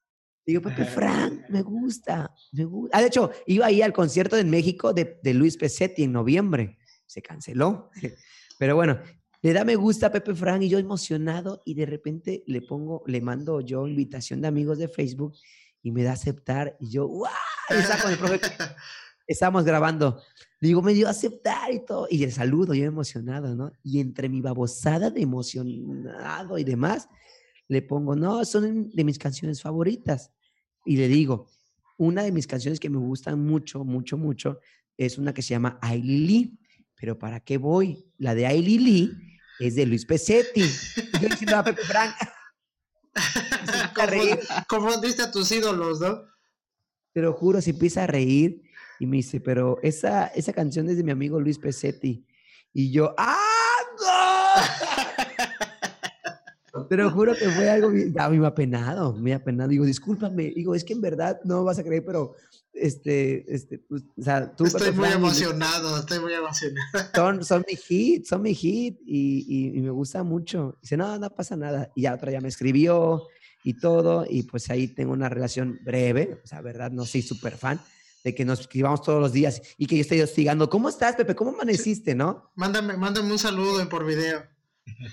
[0.45, 2.95] Digo, Pepe Frank, me gusta, me gusta.
[2.95, 6.77] Ah, de hecho, iba ahí al concierto en México de, de Luis Pesetti en noviembre.
[7.07, 7.89] Se canceló.
[8.59, 8.99] Pero bueno,
[9.41, 13.03] le da me gusta a Pepe Frank y yo emocionado y de repente le pongo,
[13.07, 15.33] le mando yo invitación de amigos de Facebook
[15.81, 17.31] y me da aceptar y yo, ¡guau!
[17.69, 18.39] Y está con el profe
[19.27, 20.21] estábamos grabando.
[20.61, 22.07] Digo, me dio a aceptar y todo.
[22.09, 23.71] Y el saludo, yo emocionado, ¿no?
[23.83, 27.07] Y entre mi babosada de emocionado y demás,
[27.67, 30.31] le pongo, no, son de mis canciones favoritas.
[30.85, 31.47] Y le digo,
[31.97, 34.59] una de mis canciones que me gustan mucho, mucho, mucho,
[34.97, 36.59] es una que se llama Ailey Lee.
[36.95, 38.05] Pero ¿para qué voy?
[38.17, 39.11] La de Ailey Lee
[39.59, 40.61] es de Luis Pesetti.
[40.61, 42.15] Y yo diciendo a Pepe Frank.
[44.67, 46.21] Confundiste a tus ídolos, ¿no?
[47.13, 48.64] Te lo juro, se empieza a reír
[48.99, 52.25] y me dice, pero esa, esa canción es de mi amigo Luis Pesetti.
[52.73, 53.37] Y yo, ¡ah,
[56.75, 56.85] no!
[56.89, 59.69] Te lo juro que fue algo bien, ya muy apenado, muy apenado.
[59.69, 62.35] Digo, discúlpame, digo, es que en verdad no vas a creer, pero
[62.73, 66.87] este, este, pues, o sea, tú, Estoy muy Frank, y emocionado, estoy muy emocionado.
[67.15, 70.77] son, son mi hit, son mi hit y, y- y me gusta mucho.
[70.81, 71.89] Dice, no, no pasa nada.
[71.95, 73.23] Y ya otra ya me escribió
[73.63, 77.55] y todo, y pues ahí tengo una relación breve, o sea, verdad, no soy súper
[77.57, 77.79] fan
[78.25, 81.35] de que nos escribamos todos los días y que yo esté hostigando, ¿cómo estás, Pepe?
[81.35, 82.51] ¿Cómo amaneciste, no?
[82.55, 84.43] Mándame, mándame un saludo por video.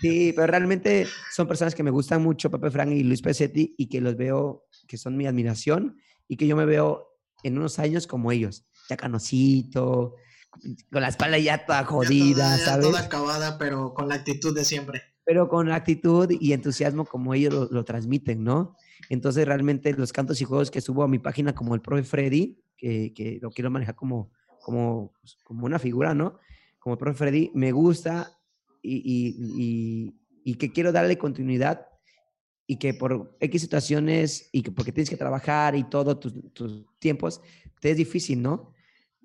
[0.00, 3.88] Sí, pero realmente son personas que me gustan mucho, Pepe Frank y Luis Pesetti, y
[3.88, 8.06] que los veo, que son mi admiración, y que yo me veo en unos años
[8.06, 10.14] como ellos, ya canosito,
[10.90, 12.86] con la espalda ya toda Ya jodida, toda, ya ¿sabes?
[12.86, 15.02] toda acabada, pero con la actitud de siempre.
[15.24, 18.74] pero con actitud y entusiasmo como ellos lo, lo transmiten, ¿no?
[19.10, 22.61] Entonces realmente los cantos y juegos que subo a mi página como el profe Freddy,
[22.82, 24.30] que, que lo quiero manejar como,
[24.60, 26.38] como, pues, como una figura, ¿no?
[26.80, 28.36] Como el profe Freddy, me gusta
[28.82, 30.14] y, y, y-
[30.44, 31.86] y que quiero darle continuidad
[32.66, 36.84] y que por X situaciones y que porque tienes que trabajar y todo tus, tus
[36.98, 37.40] tiempos,
[37.80, 38.72] te es difícil, ¿no?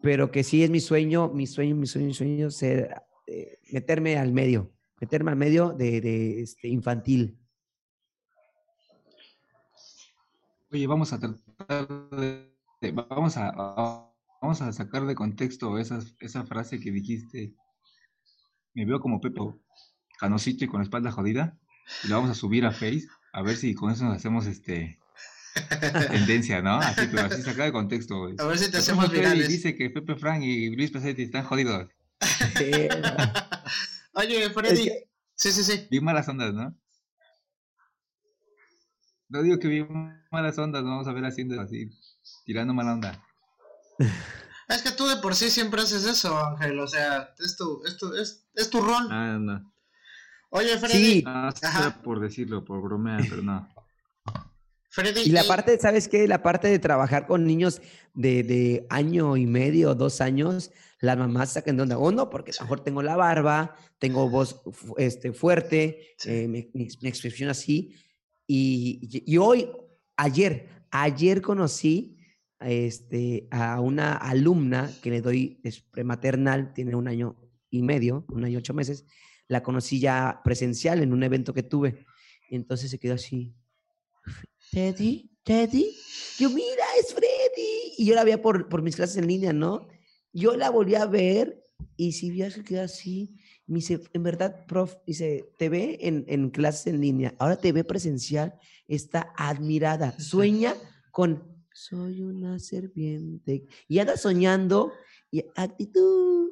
[0.04, 2.94] Pero que sí es mi sueño, mi sueño, mi sueño, mi sueño, ser,
[3.26, 4.72] eh, meterme al medio,
[5.02, 7.40] meterme al medio de, de, este, infantil.
[10.72, 12.57] Oye, vamos a tratar de, de-
[12.94, 13.52] vamos a,
[14.42, 17.54] vamos a sacar de contexto esa, esa frase que dijiste.
[18.74, 19.60] Me veo como Pepo,
[20.20, 21.58] canosito y con la espalda jodida.
[22.04, 25.00] Y lo vamos a subir a Face, a ver si con eso nos hacemos este
[26.12, 26.76] tendencia, ¿no?
[26.76, 28.26] Así, pero así sacar de contexto.
[28.38, 29.48] A ver si te hacemos virales.
[29.48, 31.88] dice que Pepe Frank y Luis Pesetti están jodidos.
[34.14, 34.74] Oye, Freddy.
[34.74, 35.08] Es que-
[35.40, 35.88] Sí, sí, sí.
[35.92, 36.76] Bien malas ondas, ¿no?
[39.30, 39.88] No digo que bien
[40.32, 41.90] malas ondas, vamos a ver haciendo así,
[42.46, 43.24] tirando mala onda.
[44.70, 46.78] Es que tú de por sí siempre haces eso, Ángel.
[46.82, 49.08] O sea, es tu, es tu, es, es tu rol.
[49.10, 49.74] Ah, no.
[50.50, 50.94] Oye, Freddy.
[50.94, 51.24] Sí.
[51.26, 51.80] Ah, Ajá.
[51.80, 53.70] era por decirlo, por bromear, pero no.
[54.90, 55.22] Freddy.
[55.22, 56.28] Y la parte, ¿sabes qué?
[56.28, 57.82] La parte de trabajar con niños
[58.14, 61.98] de, de año y medio, dos años, las mamás sacan de onda.
[61.98, 64.60] Uno, porque a lo mejor tengo la barba, tengo voz
[64.98, 66.30] este, fuerte, Sí.
[66.30, 67.96] eh, mi, mi- mi expresión así.
[68.46, 69.70] Y, y- y hoy,
[70.18, 72.17] ayer, ayer conocí
[72.60, 77.36] este, a una alumna que le doy es prematernal, tiene un año
[77.70, 79.06] y medio, un año y ocho meses.
[79.48, 82.06] la conocí ya presencial en un evento que tuve.
[82.50, 83.56] Entonces se quedó así.
[84.72, 85.96] Teddy, Teddy.
[86.38, 87.94] Yo, mira, es Freddy.
[87.98, 89.88] Y yo la veía por, por mis clases en línea, ¿no?
[90.34, 91.64] Yo la volví a ver
[91.96, 93.38] y si vi se quedó así.
[93.66, 97.72] Me dice, en verdad, prof, dice, te ve en, en clases en línea, ahora te
[97.72, 98.54] ve presencial,
[98.88, 100.74] está admirada, sueña
[101.12, 103.68] con, soy una serpiente.
[103.88, 104.94] Y anda soñando
[105.30, 106.50] y actitud.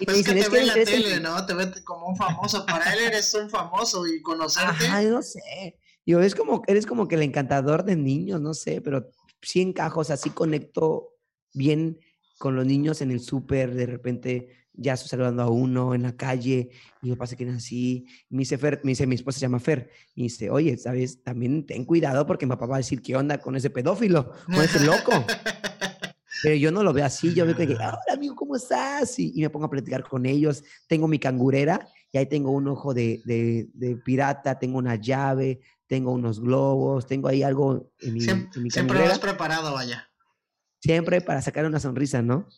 [0.00, 1.46] Pero es que te ve en la tele, ¿no?
[1.46, 2.66] Te ve como un famoso.
[2.66, 4.88] Para él eres un famoso y conocerte.
[4.88, 5.78] Ay, no sé.
[6.04, 9.08] Yo, es como, eres como que el encantador de niños, no sé, pero
[9.40, 11.14] sí encajo, o sea, sí conecto
[11.54, 12.00] bien
[12.38, 16.16] con los niños en el súper, de repente ya estoy saludando a uno en la
[16.16, 16.70] calle
[17.02, 18.06] y yo pasa que es así.
[18.30, 21.22] me dice Fer, me dice, mi esposa se llama Fer, y dice, oye, ¿sabes?
[21.22, 24.32] También ten cuidado porque mi papá va a decir, ¿qué onda con ese pedófilo?
[24.46, 25.12] Con ese loco.
[26.42, 29.16] Pero yo no lo veo así, yo veo que, hola amigo, ¿cómo estás?
[29.18, 30.64] Y, me pongo a platicar con ellos.
[30.88, 36.10] Tengo mi cangurera y ahí tengo un ojo de, de, pirata, tengo una llave, tengo
[36.10, 40.10] unos globos, tengo ahí algo en mi, siempre, en mi Siempre lo has preparado, vaya.
[40.80, 42.48] Siempre para sacar una sonrisa, ¿no?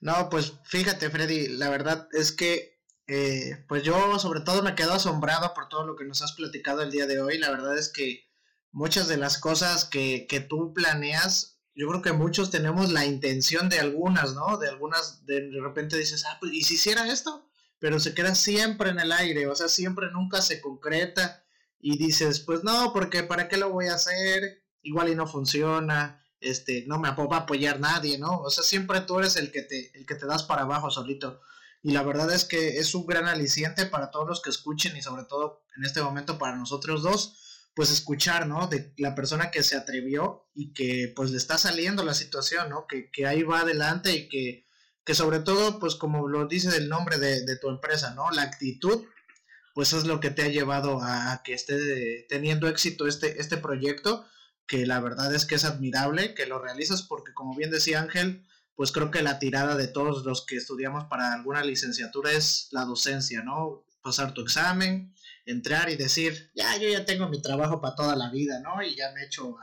[0.00, 4.94] No, pues fíjate, Freddy, la verdad es que, eh, pues yo sobre todo me quedo
[4.94, 7.38] asombrado por todo lo que nos has platicado el día de hoy.
[7.38, 8.30] La verdad es que
[8.72, 13.68] muchas de las cosas que, que tú planeas, yo creo que muchos tenemos la intención
[13.68, 14.56] de algunas, ¿no?
[14.56, 17.50] De algunas, de, repente dices, ah, pues, ¿y si hiciera esto?
[17.78, 21.44] Pero se queda siempre en el aire, o sea, siempre nunca se concreta
[21.78, 24.62] y dices, pues no, porque ¿para qué lo voy a hacer?
[24.82, 28.40] Igual y no funciona, este, no me va a apoyar nadie, ¿no?
[28.40, 31.40] O sea, siempre tú eres el que te, el que te das para abajo solito.
[31.82, 35.02] Y la verdad es que es un gran aliciente para todos los que escuchen y
[35.02, 37.36] sobre todo en este momento para nosotros dos,
[37.74, 38.66] pues escuchar, ¿no?
[38.66, 42.86] De la persona que se atrevió y que pues le está saliendo la situación, ¿no?
[42.86, 44.66] Que, que ahí va adelante y que,
[45.04, 48.30] que sobre todo, pues como lo dice el nombre de, de, tu empresa, ¿no?
[48.30, 49.04] La actitud,
[49.74, 54.26] pues es lo que te ha llevado a, que esté teniendo éxito este, este proyecto,
[54.70, 58.46] que la verdad es que es admirable que lo realizas porque como bien decía Ángel,
[58.76, 62.84] pues creo que la tirada de todos los que estudiamos para alguna licenciatura es la
[62.84, 63.84] docencia, ¿no?
[64.00, 65.12] Pasar tu examen,
[65.44, 68.80] entrar y decir, ya, yo ya tengo mi trabajo para toda la vida, ¿no?
[68.80, 69.56] Y ya me he hecho,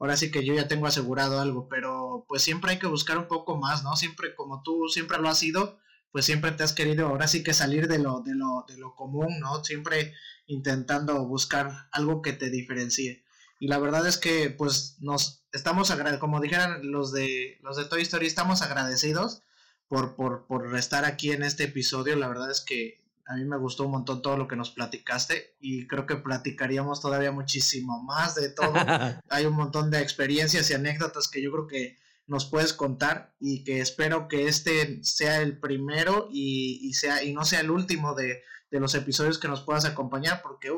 [0.00, 3.28] ahora sí que yo ya tengo asegurado algo, pero pues siempre hay que buscar un
[3.28, 3.94] poco más, ¿no?
[3.94, 5.78] Siempre como tú siempre lo has sido,
[6.10, 8.96] pues siempre te has querido ahora sí que salir de lo, de lo, de lo
[8.96, 9.62] común, ¿no?
[9.62, 10.12] Siempre
[10.46, 13.22] intentando buscar algo que te diferencie.
[13.60, 17.84] Y la verdad es que pues nos estamos agradecidos, como dijeran los de los de
[17.84, 19.42] Toy Story, estamos agradecidos
[19.86, 22.16] por, por, por estar aquí en este episodio.
[22.16, 23.00] La verdad es que
[23.30, 27.00] a mí me gustó un montón todo lo que nos platicaste y creo que platicaríamos
[27.00, 28.72] todavía muchísimo más de todo.
[29.30, 31.96] Hay un montón de experiencias y anécdotas que yo creo que
[32.26, 37.44] nos puedes contar y que espero que este sea el primero y, sea y no
[37.44, 40.70] sea el último de, los episodios que nos puedas acompañar porque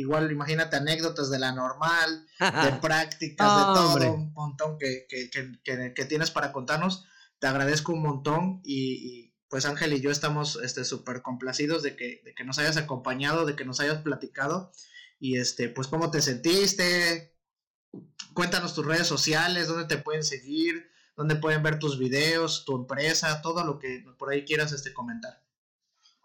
[0.00, 6.30] igual imagínate anécdotas de la normal, de prácticas, de todo, un montón que, que, tienes
[6.30, 7.06] para contarnos.
[7.38, 12.22] Te agradezco un montón y pues Ángel y yo estamos este súper complacidos de que,
[12.24, 14.70] de que nos hayas acompañado, de que nos hayas platicado
[15.18, 17.36] y este pues cómo te sentiste.
[18.32, 23.42] Cuéntanos tus redes sociales, dónde te pueden seguir, dónde pueden ver tus videos, tu empresa,
[23.42, 25.42] todo lo que por ahí quieras este comentar.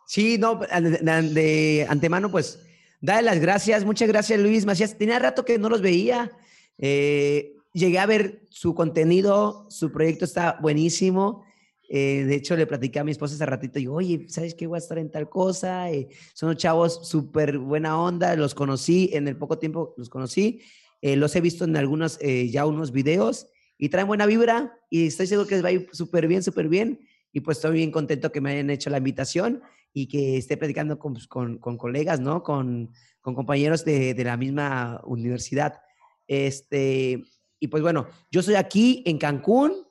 [0.06, 2.60] Sí, no, de, antemano pues
[3.06, 4.98] dale las gracias, muchas gracias Luis Macías.
[4.98, 6.32] Tenía rato que no los veía.
[6.80, 11.45] Eh, llegué a ver su contenido, su proyecto está buenísimo.
[11.88, 14.65] Eh, de hecho, le platicé a mi esposa hace ratito, y oye, ¿sabes qué?
[14.65, 15.91] Voy a estar en tal cosa.
[15.91, 20.61] Eh, son unos chavos súper buena onda, los conocí, en el poco tiempo los conocí,
[21.02, 25.27] eh, los he visto en algunos, ya unos videos, y traen buena vibra, y estoy
[25.27, 27.02] seguro que les va a ir súper bien, súper bien,
[27.32, 29.61] y pues estoy bien contento que me hayan hecho la invitación
[29.97, 32.43] y que esté platicando con, pues, con, con colegas, ¿no?
[32.43, 32.91] Con,
[33.22, 35.81] con compañeros de, de, la misma universidad.
[36.27, 37.23] Este,
[37.61, 39.88] y pues bueno, yo estoy aquí en Cancún,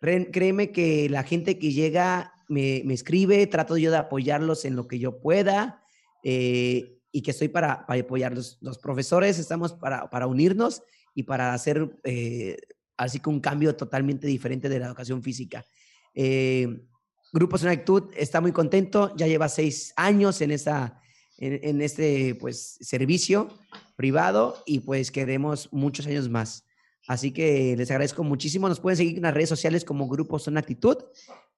[0.00, 4.98] créeme que la gente que llega me, escribe, trato yo de apoyarlos en lo que
[4.98, 5.84] yo pueda
[6.24, 8.58] eh, y que estoy para, para apoyarlos.
[8.60, 10.82] Los profesores estamos para, para unirnos
[11.14, 12.56] y para hacer eh,
[12.96, 15.64] así que un cambio totalmente diferente de la educación física.
[16.12, 16.88] Eh,
[17.34, 21.00] Grupo Sonactud está muy contento, ya lleva seis años en, esa,
[21.36, 23.48] en, en este pues, servicio
[23.96, 26.64] privado y pues queremos muchos años más.
[27.08, 28.68] Así que les agradezco muchísimo.
[28.68, 30.96] Nos pueden seguir en las redes sociales como Grupo Son Actitud,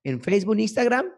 [0.02, 1.12] en Facebook, Instagram.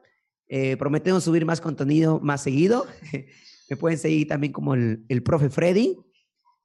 [0.49, 2.85] Eh, prometemos subir más contenido más seguido.
[3.71, 5.97] Me pueden seguir también como el, el profe Freddy.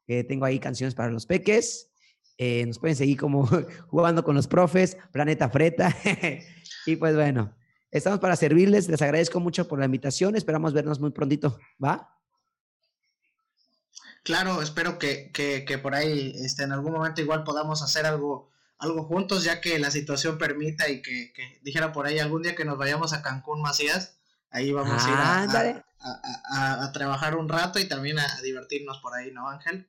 [0.07, 1.91] tengo ahí canciones para los peques.
[2.39, 3.47] Eh, nos pueden seguir como
[3.87, 5.95] jugando con los profes, Planeta Freta.
[6.87, 7.55] y pues bueno,
[7.93, 8.89] Estamos para servirles.
[8.89, 10.35] Les agradezco mucho por la invitación.
[10.35, 11.59] Esperamos vernos muy prontito.
[11.81, 12.17] ¿Va?
[14.23, 18.49] Claro, espero que, que, que por ahí este, en algún momento igual podamos hacer algo,
[18.79, 22.55] algo juntos, ya que la situación permita y que, que dijera por ahí algún día
[22.55, 24.15] que nos vayamos a Cancún, Macías,
[24.49, 29.13] ahí vamos a ir a, a, a, trabajar un rato y también a, divertirnos por
[29.13, 29.87] ahí, ¿no, Ángel?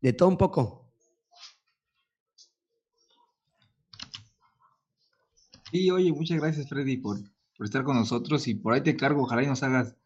[0.00, 0.85] De todo un poco.
[5.70, 7.18] Sí, oye, muchas gracias, Freddy, por,
[7.56, 9.96] por estar con nosotros y por ahí te cargo, ojalá y nos hagas,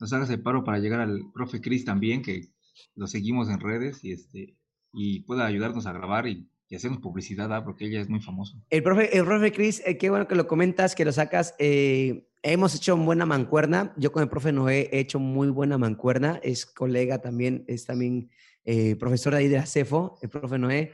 [0.00, 2.48] nos hagas el paro para llegar al profe Cris también, que
[2.94, 4.56] lo seguimos en redes y este
[4.92, 7.64] y pueda ayudarnos a grabar y, y hacernos publicidad, ¿ah?
[7.64, 8.56] porque ella es muy famoso.
[8.70, 11.54] El profe, el profe Cris, eh, qué bueno que lo comentas, que lo sacas.
[11.58, 13.92] Eh, hemos hecho buena mancuerna.
[13.98, 16.40] Yo con el profe Noé he hecho muy buena mancuerna.
[16.42, 18.30] Es colega también, es también
[18.64, 19.66] eh, profesor ahí de la
[20.22, 20.92] el profe Noé.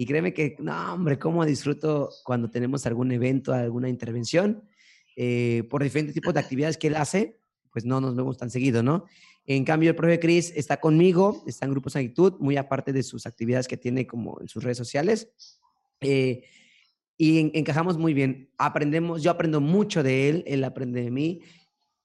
[0.00, 4.66] Y créeme que, no, hombre, cómo disfruto cuando tenemos algún evento, alguna intervención,
[5.14, 7.38] eh, por diferentes tipos de actividades que él hace,
[7.70, 9.04] pues no nos vemos tan seguido, ¿no?
[9.44, 13.26] En cambio, el profe Cris está conmigo, está en Grupo Sanitud, muy aparte de sus
[13.26, 15.34] actividades que tiene como en sus redes sociales.
[16.00, 16.44] Eh,
[17.18, 18.48] y encajamos muy bien.
[18.56, 21.42] Aprendemos, yo aprendo mucho de él, él aprende de mí.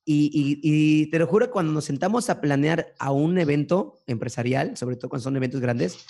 [0.04, 4.98] Y, y, te lo juro, cuando nos sentamos a planear a un evento empresarial, sobre
[4.98, 6.06] todo cuando son eventos grandes,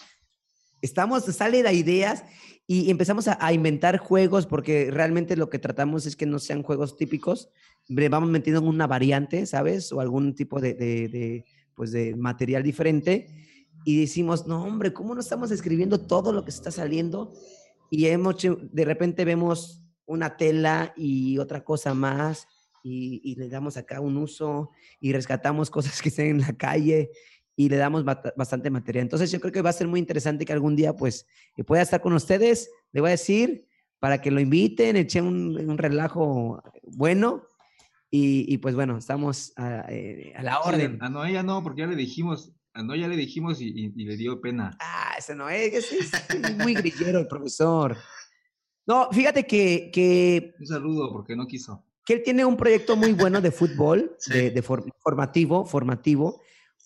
[0.82, 2.24] estamos, sale de ideas
[2.68, 6.98] y empezamos a, inventar juegos porque realmente lo que tratamos es que no sean juegos
[6.98, 7.50] típicos,
[7.88, 9.92] vamos metiendo una variante, ¿sabes?
[9.92, 11.46] O algún tipo de, de, de,
[11.76, 13.28] pues de material diferente
[13.84, 17.34] y decimos, no, hombre, ¿cómo no estamos escribiendo todo lo que está saliendo?
[17.92, 22.48] Y hemos, de repente vemos una tela y otra cosa más
[22.84, 27.12] y, y le damos acá un uso y rescatamos cosas que estén en la calle
[27.56, 29.04] y le damos bastante material.
[29.04, 31.26] Entonces yo creo que va a ser muy interesante que algún día pues
[31.66, 33.68] pueda estar con ustedes, le voy a decir,
[34.00, 37.44] para que lo inviten, echen un, un relajo bueno
[38.12, 40.94] y, y, pues bueno, estamos a, eh, a la orden.
[40.94, 43.70] Sí, a Noé ya no, porque ya le dijimos, a Noé ya le dijimos y,
[43.70, 44.78] y, y le dio pena.
[44.80, 47.98] Ah, ese Noé, es, es, es muy grillero el profesor.
[48.86, 50.54] No, fíjate que, que...
[50.60, 51.84] Un saludo porque no quiso.
[52.06, 54.32] Que él tiene un proyecto muy bueno de fútbol, sí.
[54.32, 56.42] de, de for, formativo, formativo,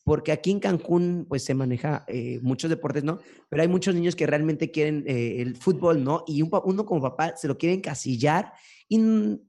[0.09, 3.19] porque aquí en Cancún pues se maneja eh, muchos deportes, ¿no?
[3.47, 6.23] Pero hay muchos niños que realmente quieren eh, el fútbol, ¿no?
[6.25, 8.51] Y un, uno como papá se lo quiere encasillar
[8.87, 8.99] y,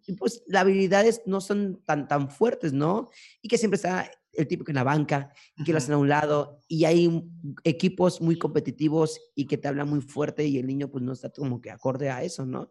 [0.07, 3.09] y, pues las habilidades no son tan, tan fuertes, ¿no?
[3.41, 6.11] Y que siempre está el típico en la banca y que lo hacen a un
[6.11, 7.24] lado y hay
[7.65, 11.31] equipos muy competitivos y que te hablan muy fuerte y el niño pues no está
[11.31, 12.69] como que acorde a eso, ¿no?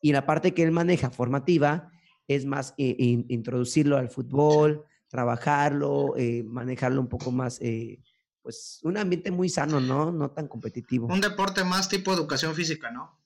[0.00, 1.90] Y la parte que él maneja formativa
[2.28, 8.00] es más eh, in, introducirlo al fútbol, trabajarlo, eh, manejarlo un poco más, eh,
[8.42, 10.12] pues un ambiente muy sano, ¿no?
[10.12, 11.06] No tan competitivo.
[11.06, 13.18] Un deporte más tipo educación física, ¿no?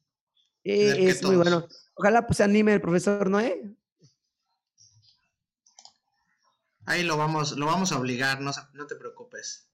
[0.65, 1.66] Eh, es muy bueno.
[1.94, 3.77] Ojalá pues se anime el profesor Noé.
[6.86, 9.69] Ahí lo vamos, lo vamos a obligar, no, no te preocupes.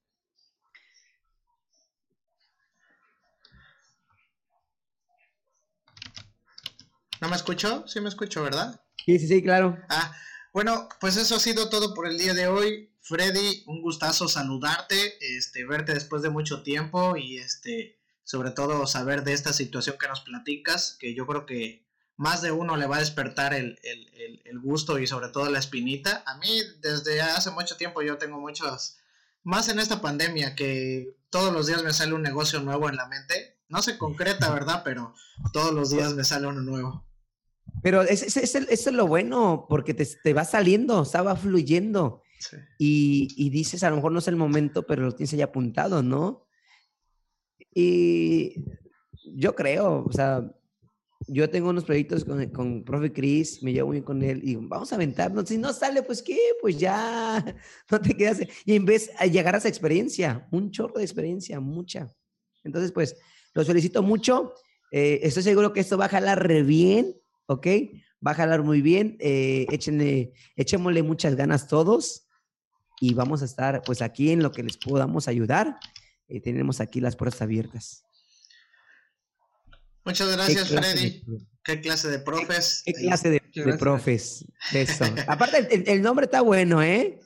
[7.20, 7.86] ¿No me escucho?
[7.88, 8.80] Sí me escucho, ¿verdad?
[9.04, 9.78] Sí, sí, sí, claro.
[9.88, 10.12] Ah,
[10.56, 12.90] bueno, pues eso ha sido todo por el día de hoy.
[13.02, 19.22] Freddy, un gustazo saludarte, este, verte después de mucho tiempo y este, sobre todo saber
[19.22, 22.96] de esta situación que nos platicas, que yo creo que más de uno le va
[22.96, 26.22] a despertar el, el, el, el gusto y sobre todo la espinita.
[26.24, 28.96] A mí desde hace mucho tiempo yo tengo muchos,
[29.42, 33.08] más en esta pandemia, que todos los días me sale un negocio nuevo en la
[33.08, 33.58] mente.
[33.68, 34.80] No se concreta, ¿verdad?
[34.86, 35.14] Pero
[35.52, 37.06] todos los días me sale uno nuevo.
[37.86, 41.36] Pero eso es, es, es, lo bueno, porque te, te, va saliendo, o sea, va
[41.36, 42.20] fluyendo.
[42.40, 42.56] Sí.
[42.80, 46.02] Y, y, dices, a lo mejor no es el momento, pero lo tienes ya apuntado,
[46.02, 46.48] ¿no?
[47.72, 48.56] Y
[49.36, 50.52] yo creo, o sea,
[51.28, 54.90] yo tengo unos proyectos con, con profe Cris, me llevo bien con él y vamos
[54.90, 55.48] a aventarnos.
[55.48, 57.40] Si no sale, pues qué, pues ya
[57.92, 58.40] no te quedas.
[58.64, 62.12] Y en vez de llegar a esa experiencia, un chorro de experiencia, mucha.
[62.64, 63.16] Entonces, pues
[63.54, 64.54] los felicito mucho.
[64.90, 67.14] Eh, estoy seguro que esto va a jalar re bien,
[67.47, 67.66] ¿ok?
[68.27, 69.16] Va a jalar muy bien.
[69.20, 72.27] Eh, échenle, echémosle muchas ganas todos
[73.01, 75.78] y vamos a estar pues aquí en lo que les podamos ayudar.
[76.28, 78.05] Eh, tenemos aquí las puertas abiertas.
[80.05, 81.23] Muchas gracias, ¿Qué Freddy.
[81.27, 81.47] De...
[81.64, 82.82] ¿Qué clase de profes?
[82.85, 84.44] ¿Qué, qué clase de, de, profes?
[84.73, 85.05] Eso.
[85.27, 87.18] Aparte, el, el, nombre está bueno, ¿eh?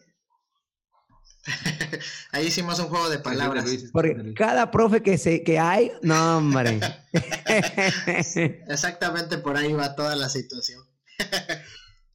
[2.32, 3.64] Ahí hicimos un juego de palabras.
[3.92, 6.80] Porque cada profe que, se, que hay, no, hombre.
[8.68, 10.82] Exactamente por ahí va toda la situación.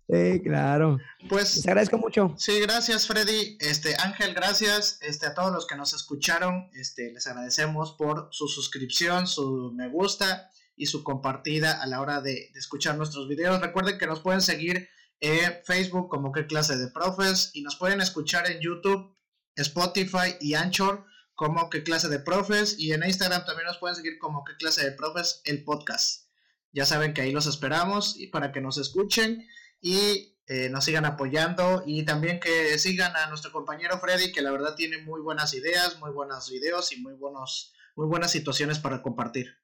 [0.08, 1.00] Sí, claro.
[1.30, 2.36] Pues les agradezco mucho.
[2.38, 3.58] Sí, gracias, Freddy.
[3.60, 5.00] Este, Ángel, gracias.
[5.02, 9.90] Este, a todos los que nos escucharon, este, les agradecemos por su suscripción, su me
[9.90, 13.62] gusta y su compartida a la hora de, escuchar nuestros videos.
[13.62, 14.88] Recuerden que nos pueden seguir
[15.20, 19.15] en Facebook como qué clase de profes y nos pueden escuchar en YouTube,
[19.56, 21.06] Spotify y Anchor
[21.36, 24.84] como qué clase de profes y en Instagram también nos pueden seguir como qué clase
[24.84, 26.30] de profes el podcast.
[26.72, 29.46] Ya saben que ahí los esperamos y para que nos escuchen
[29.82, 34.52] y eh, nos sigan apoyando y también que sigan a nuestro compañero Freddy que la
[34.52, 39.02] verdad tiene muy buenas ideas, muy buenos videos y muy buenos muy buenas situaciones para
[39.02, 39.58] compartir.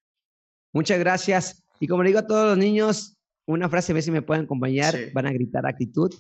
[0.74, 1.64] Muchas gracias.
[1.80, 4.46] Y como le digo a todos los niños, una frase, a ver si me pueden
[4.46, 6.14] acompañar, van a gritar actitud.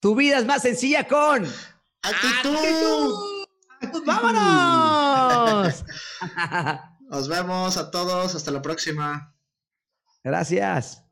[0.00, 1.44] Tu vida es más sencilla con
[2.04, 3.14] actitud.
[4.06, 5.84] ¡Vámonos!
[7.10, 9.34] Nos vemos a todos, hasta la próxima.
[10.22, 11.03] Gracias.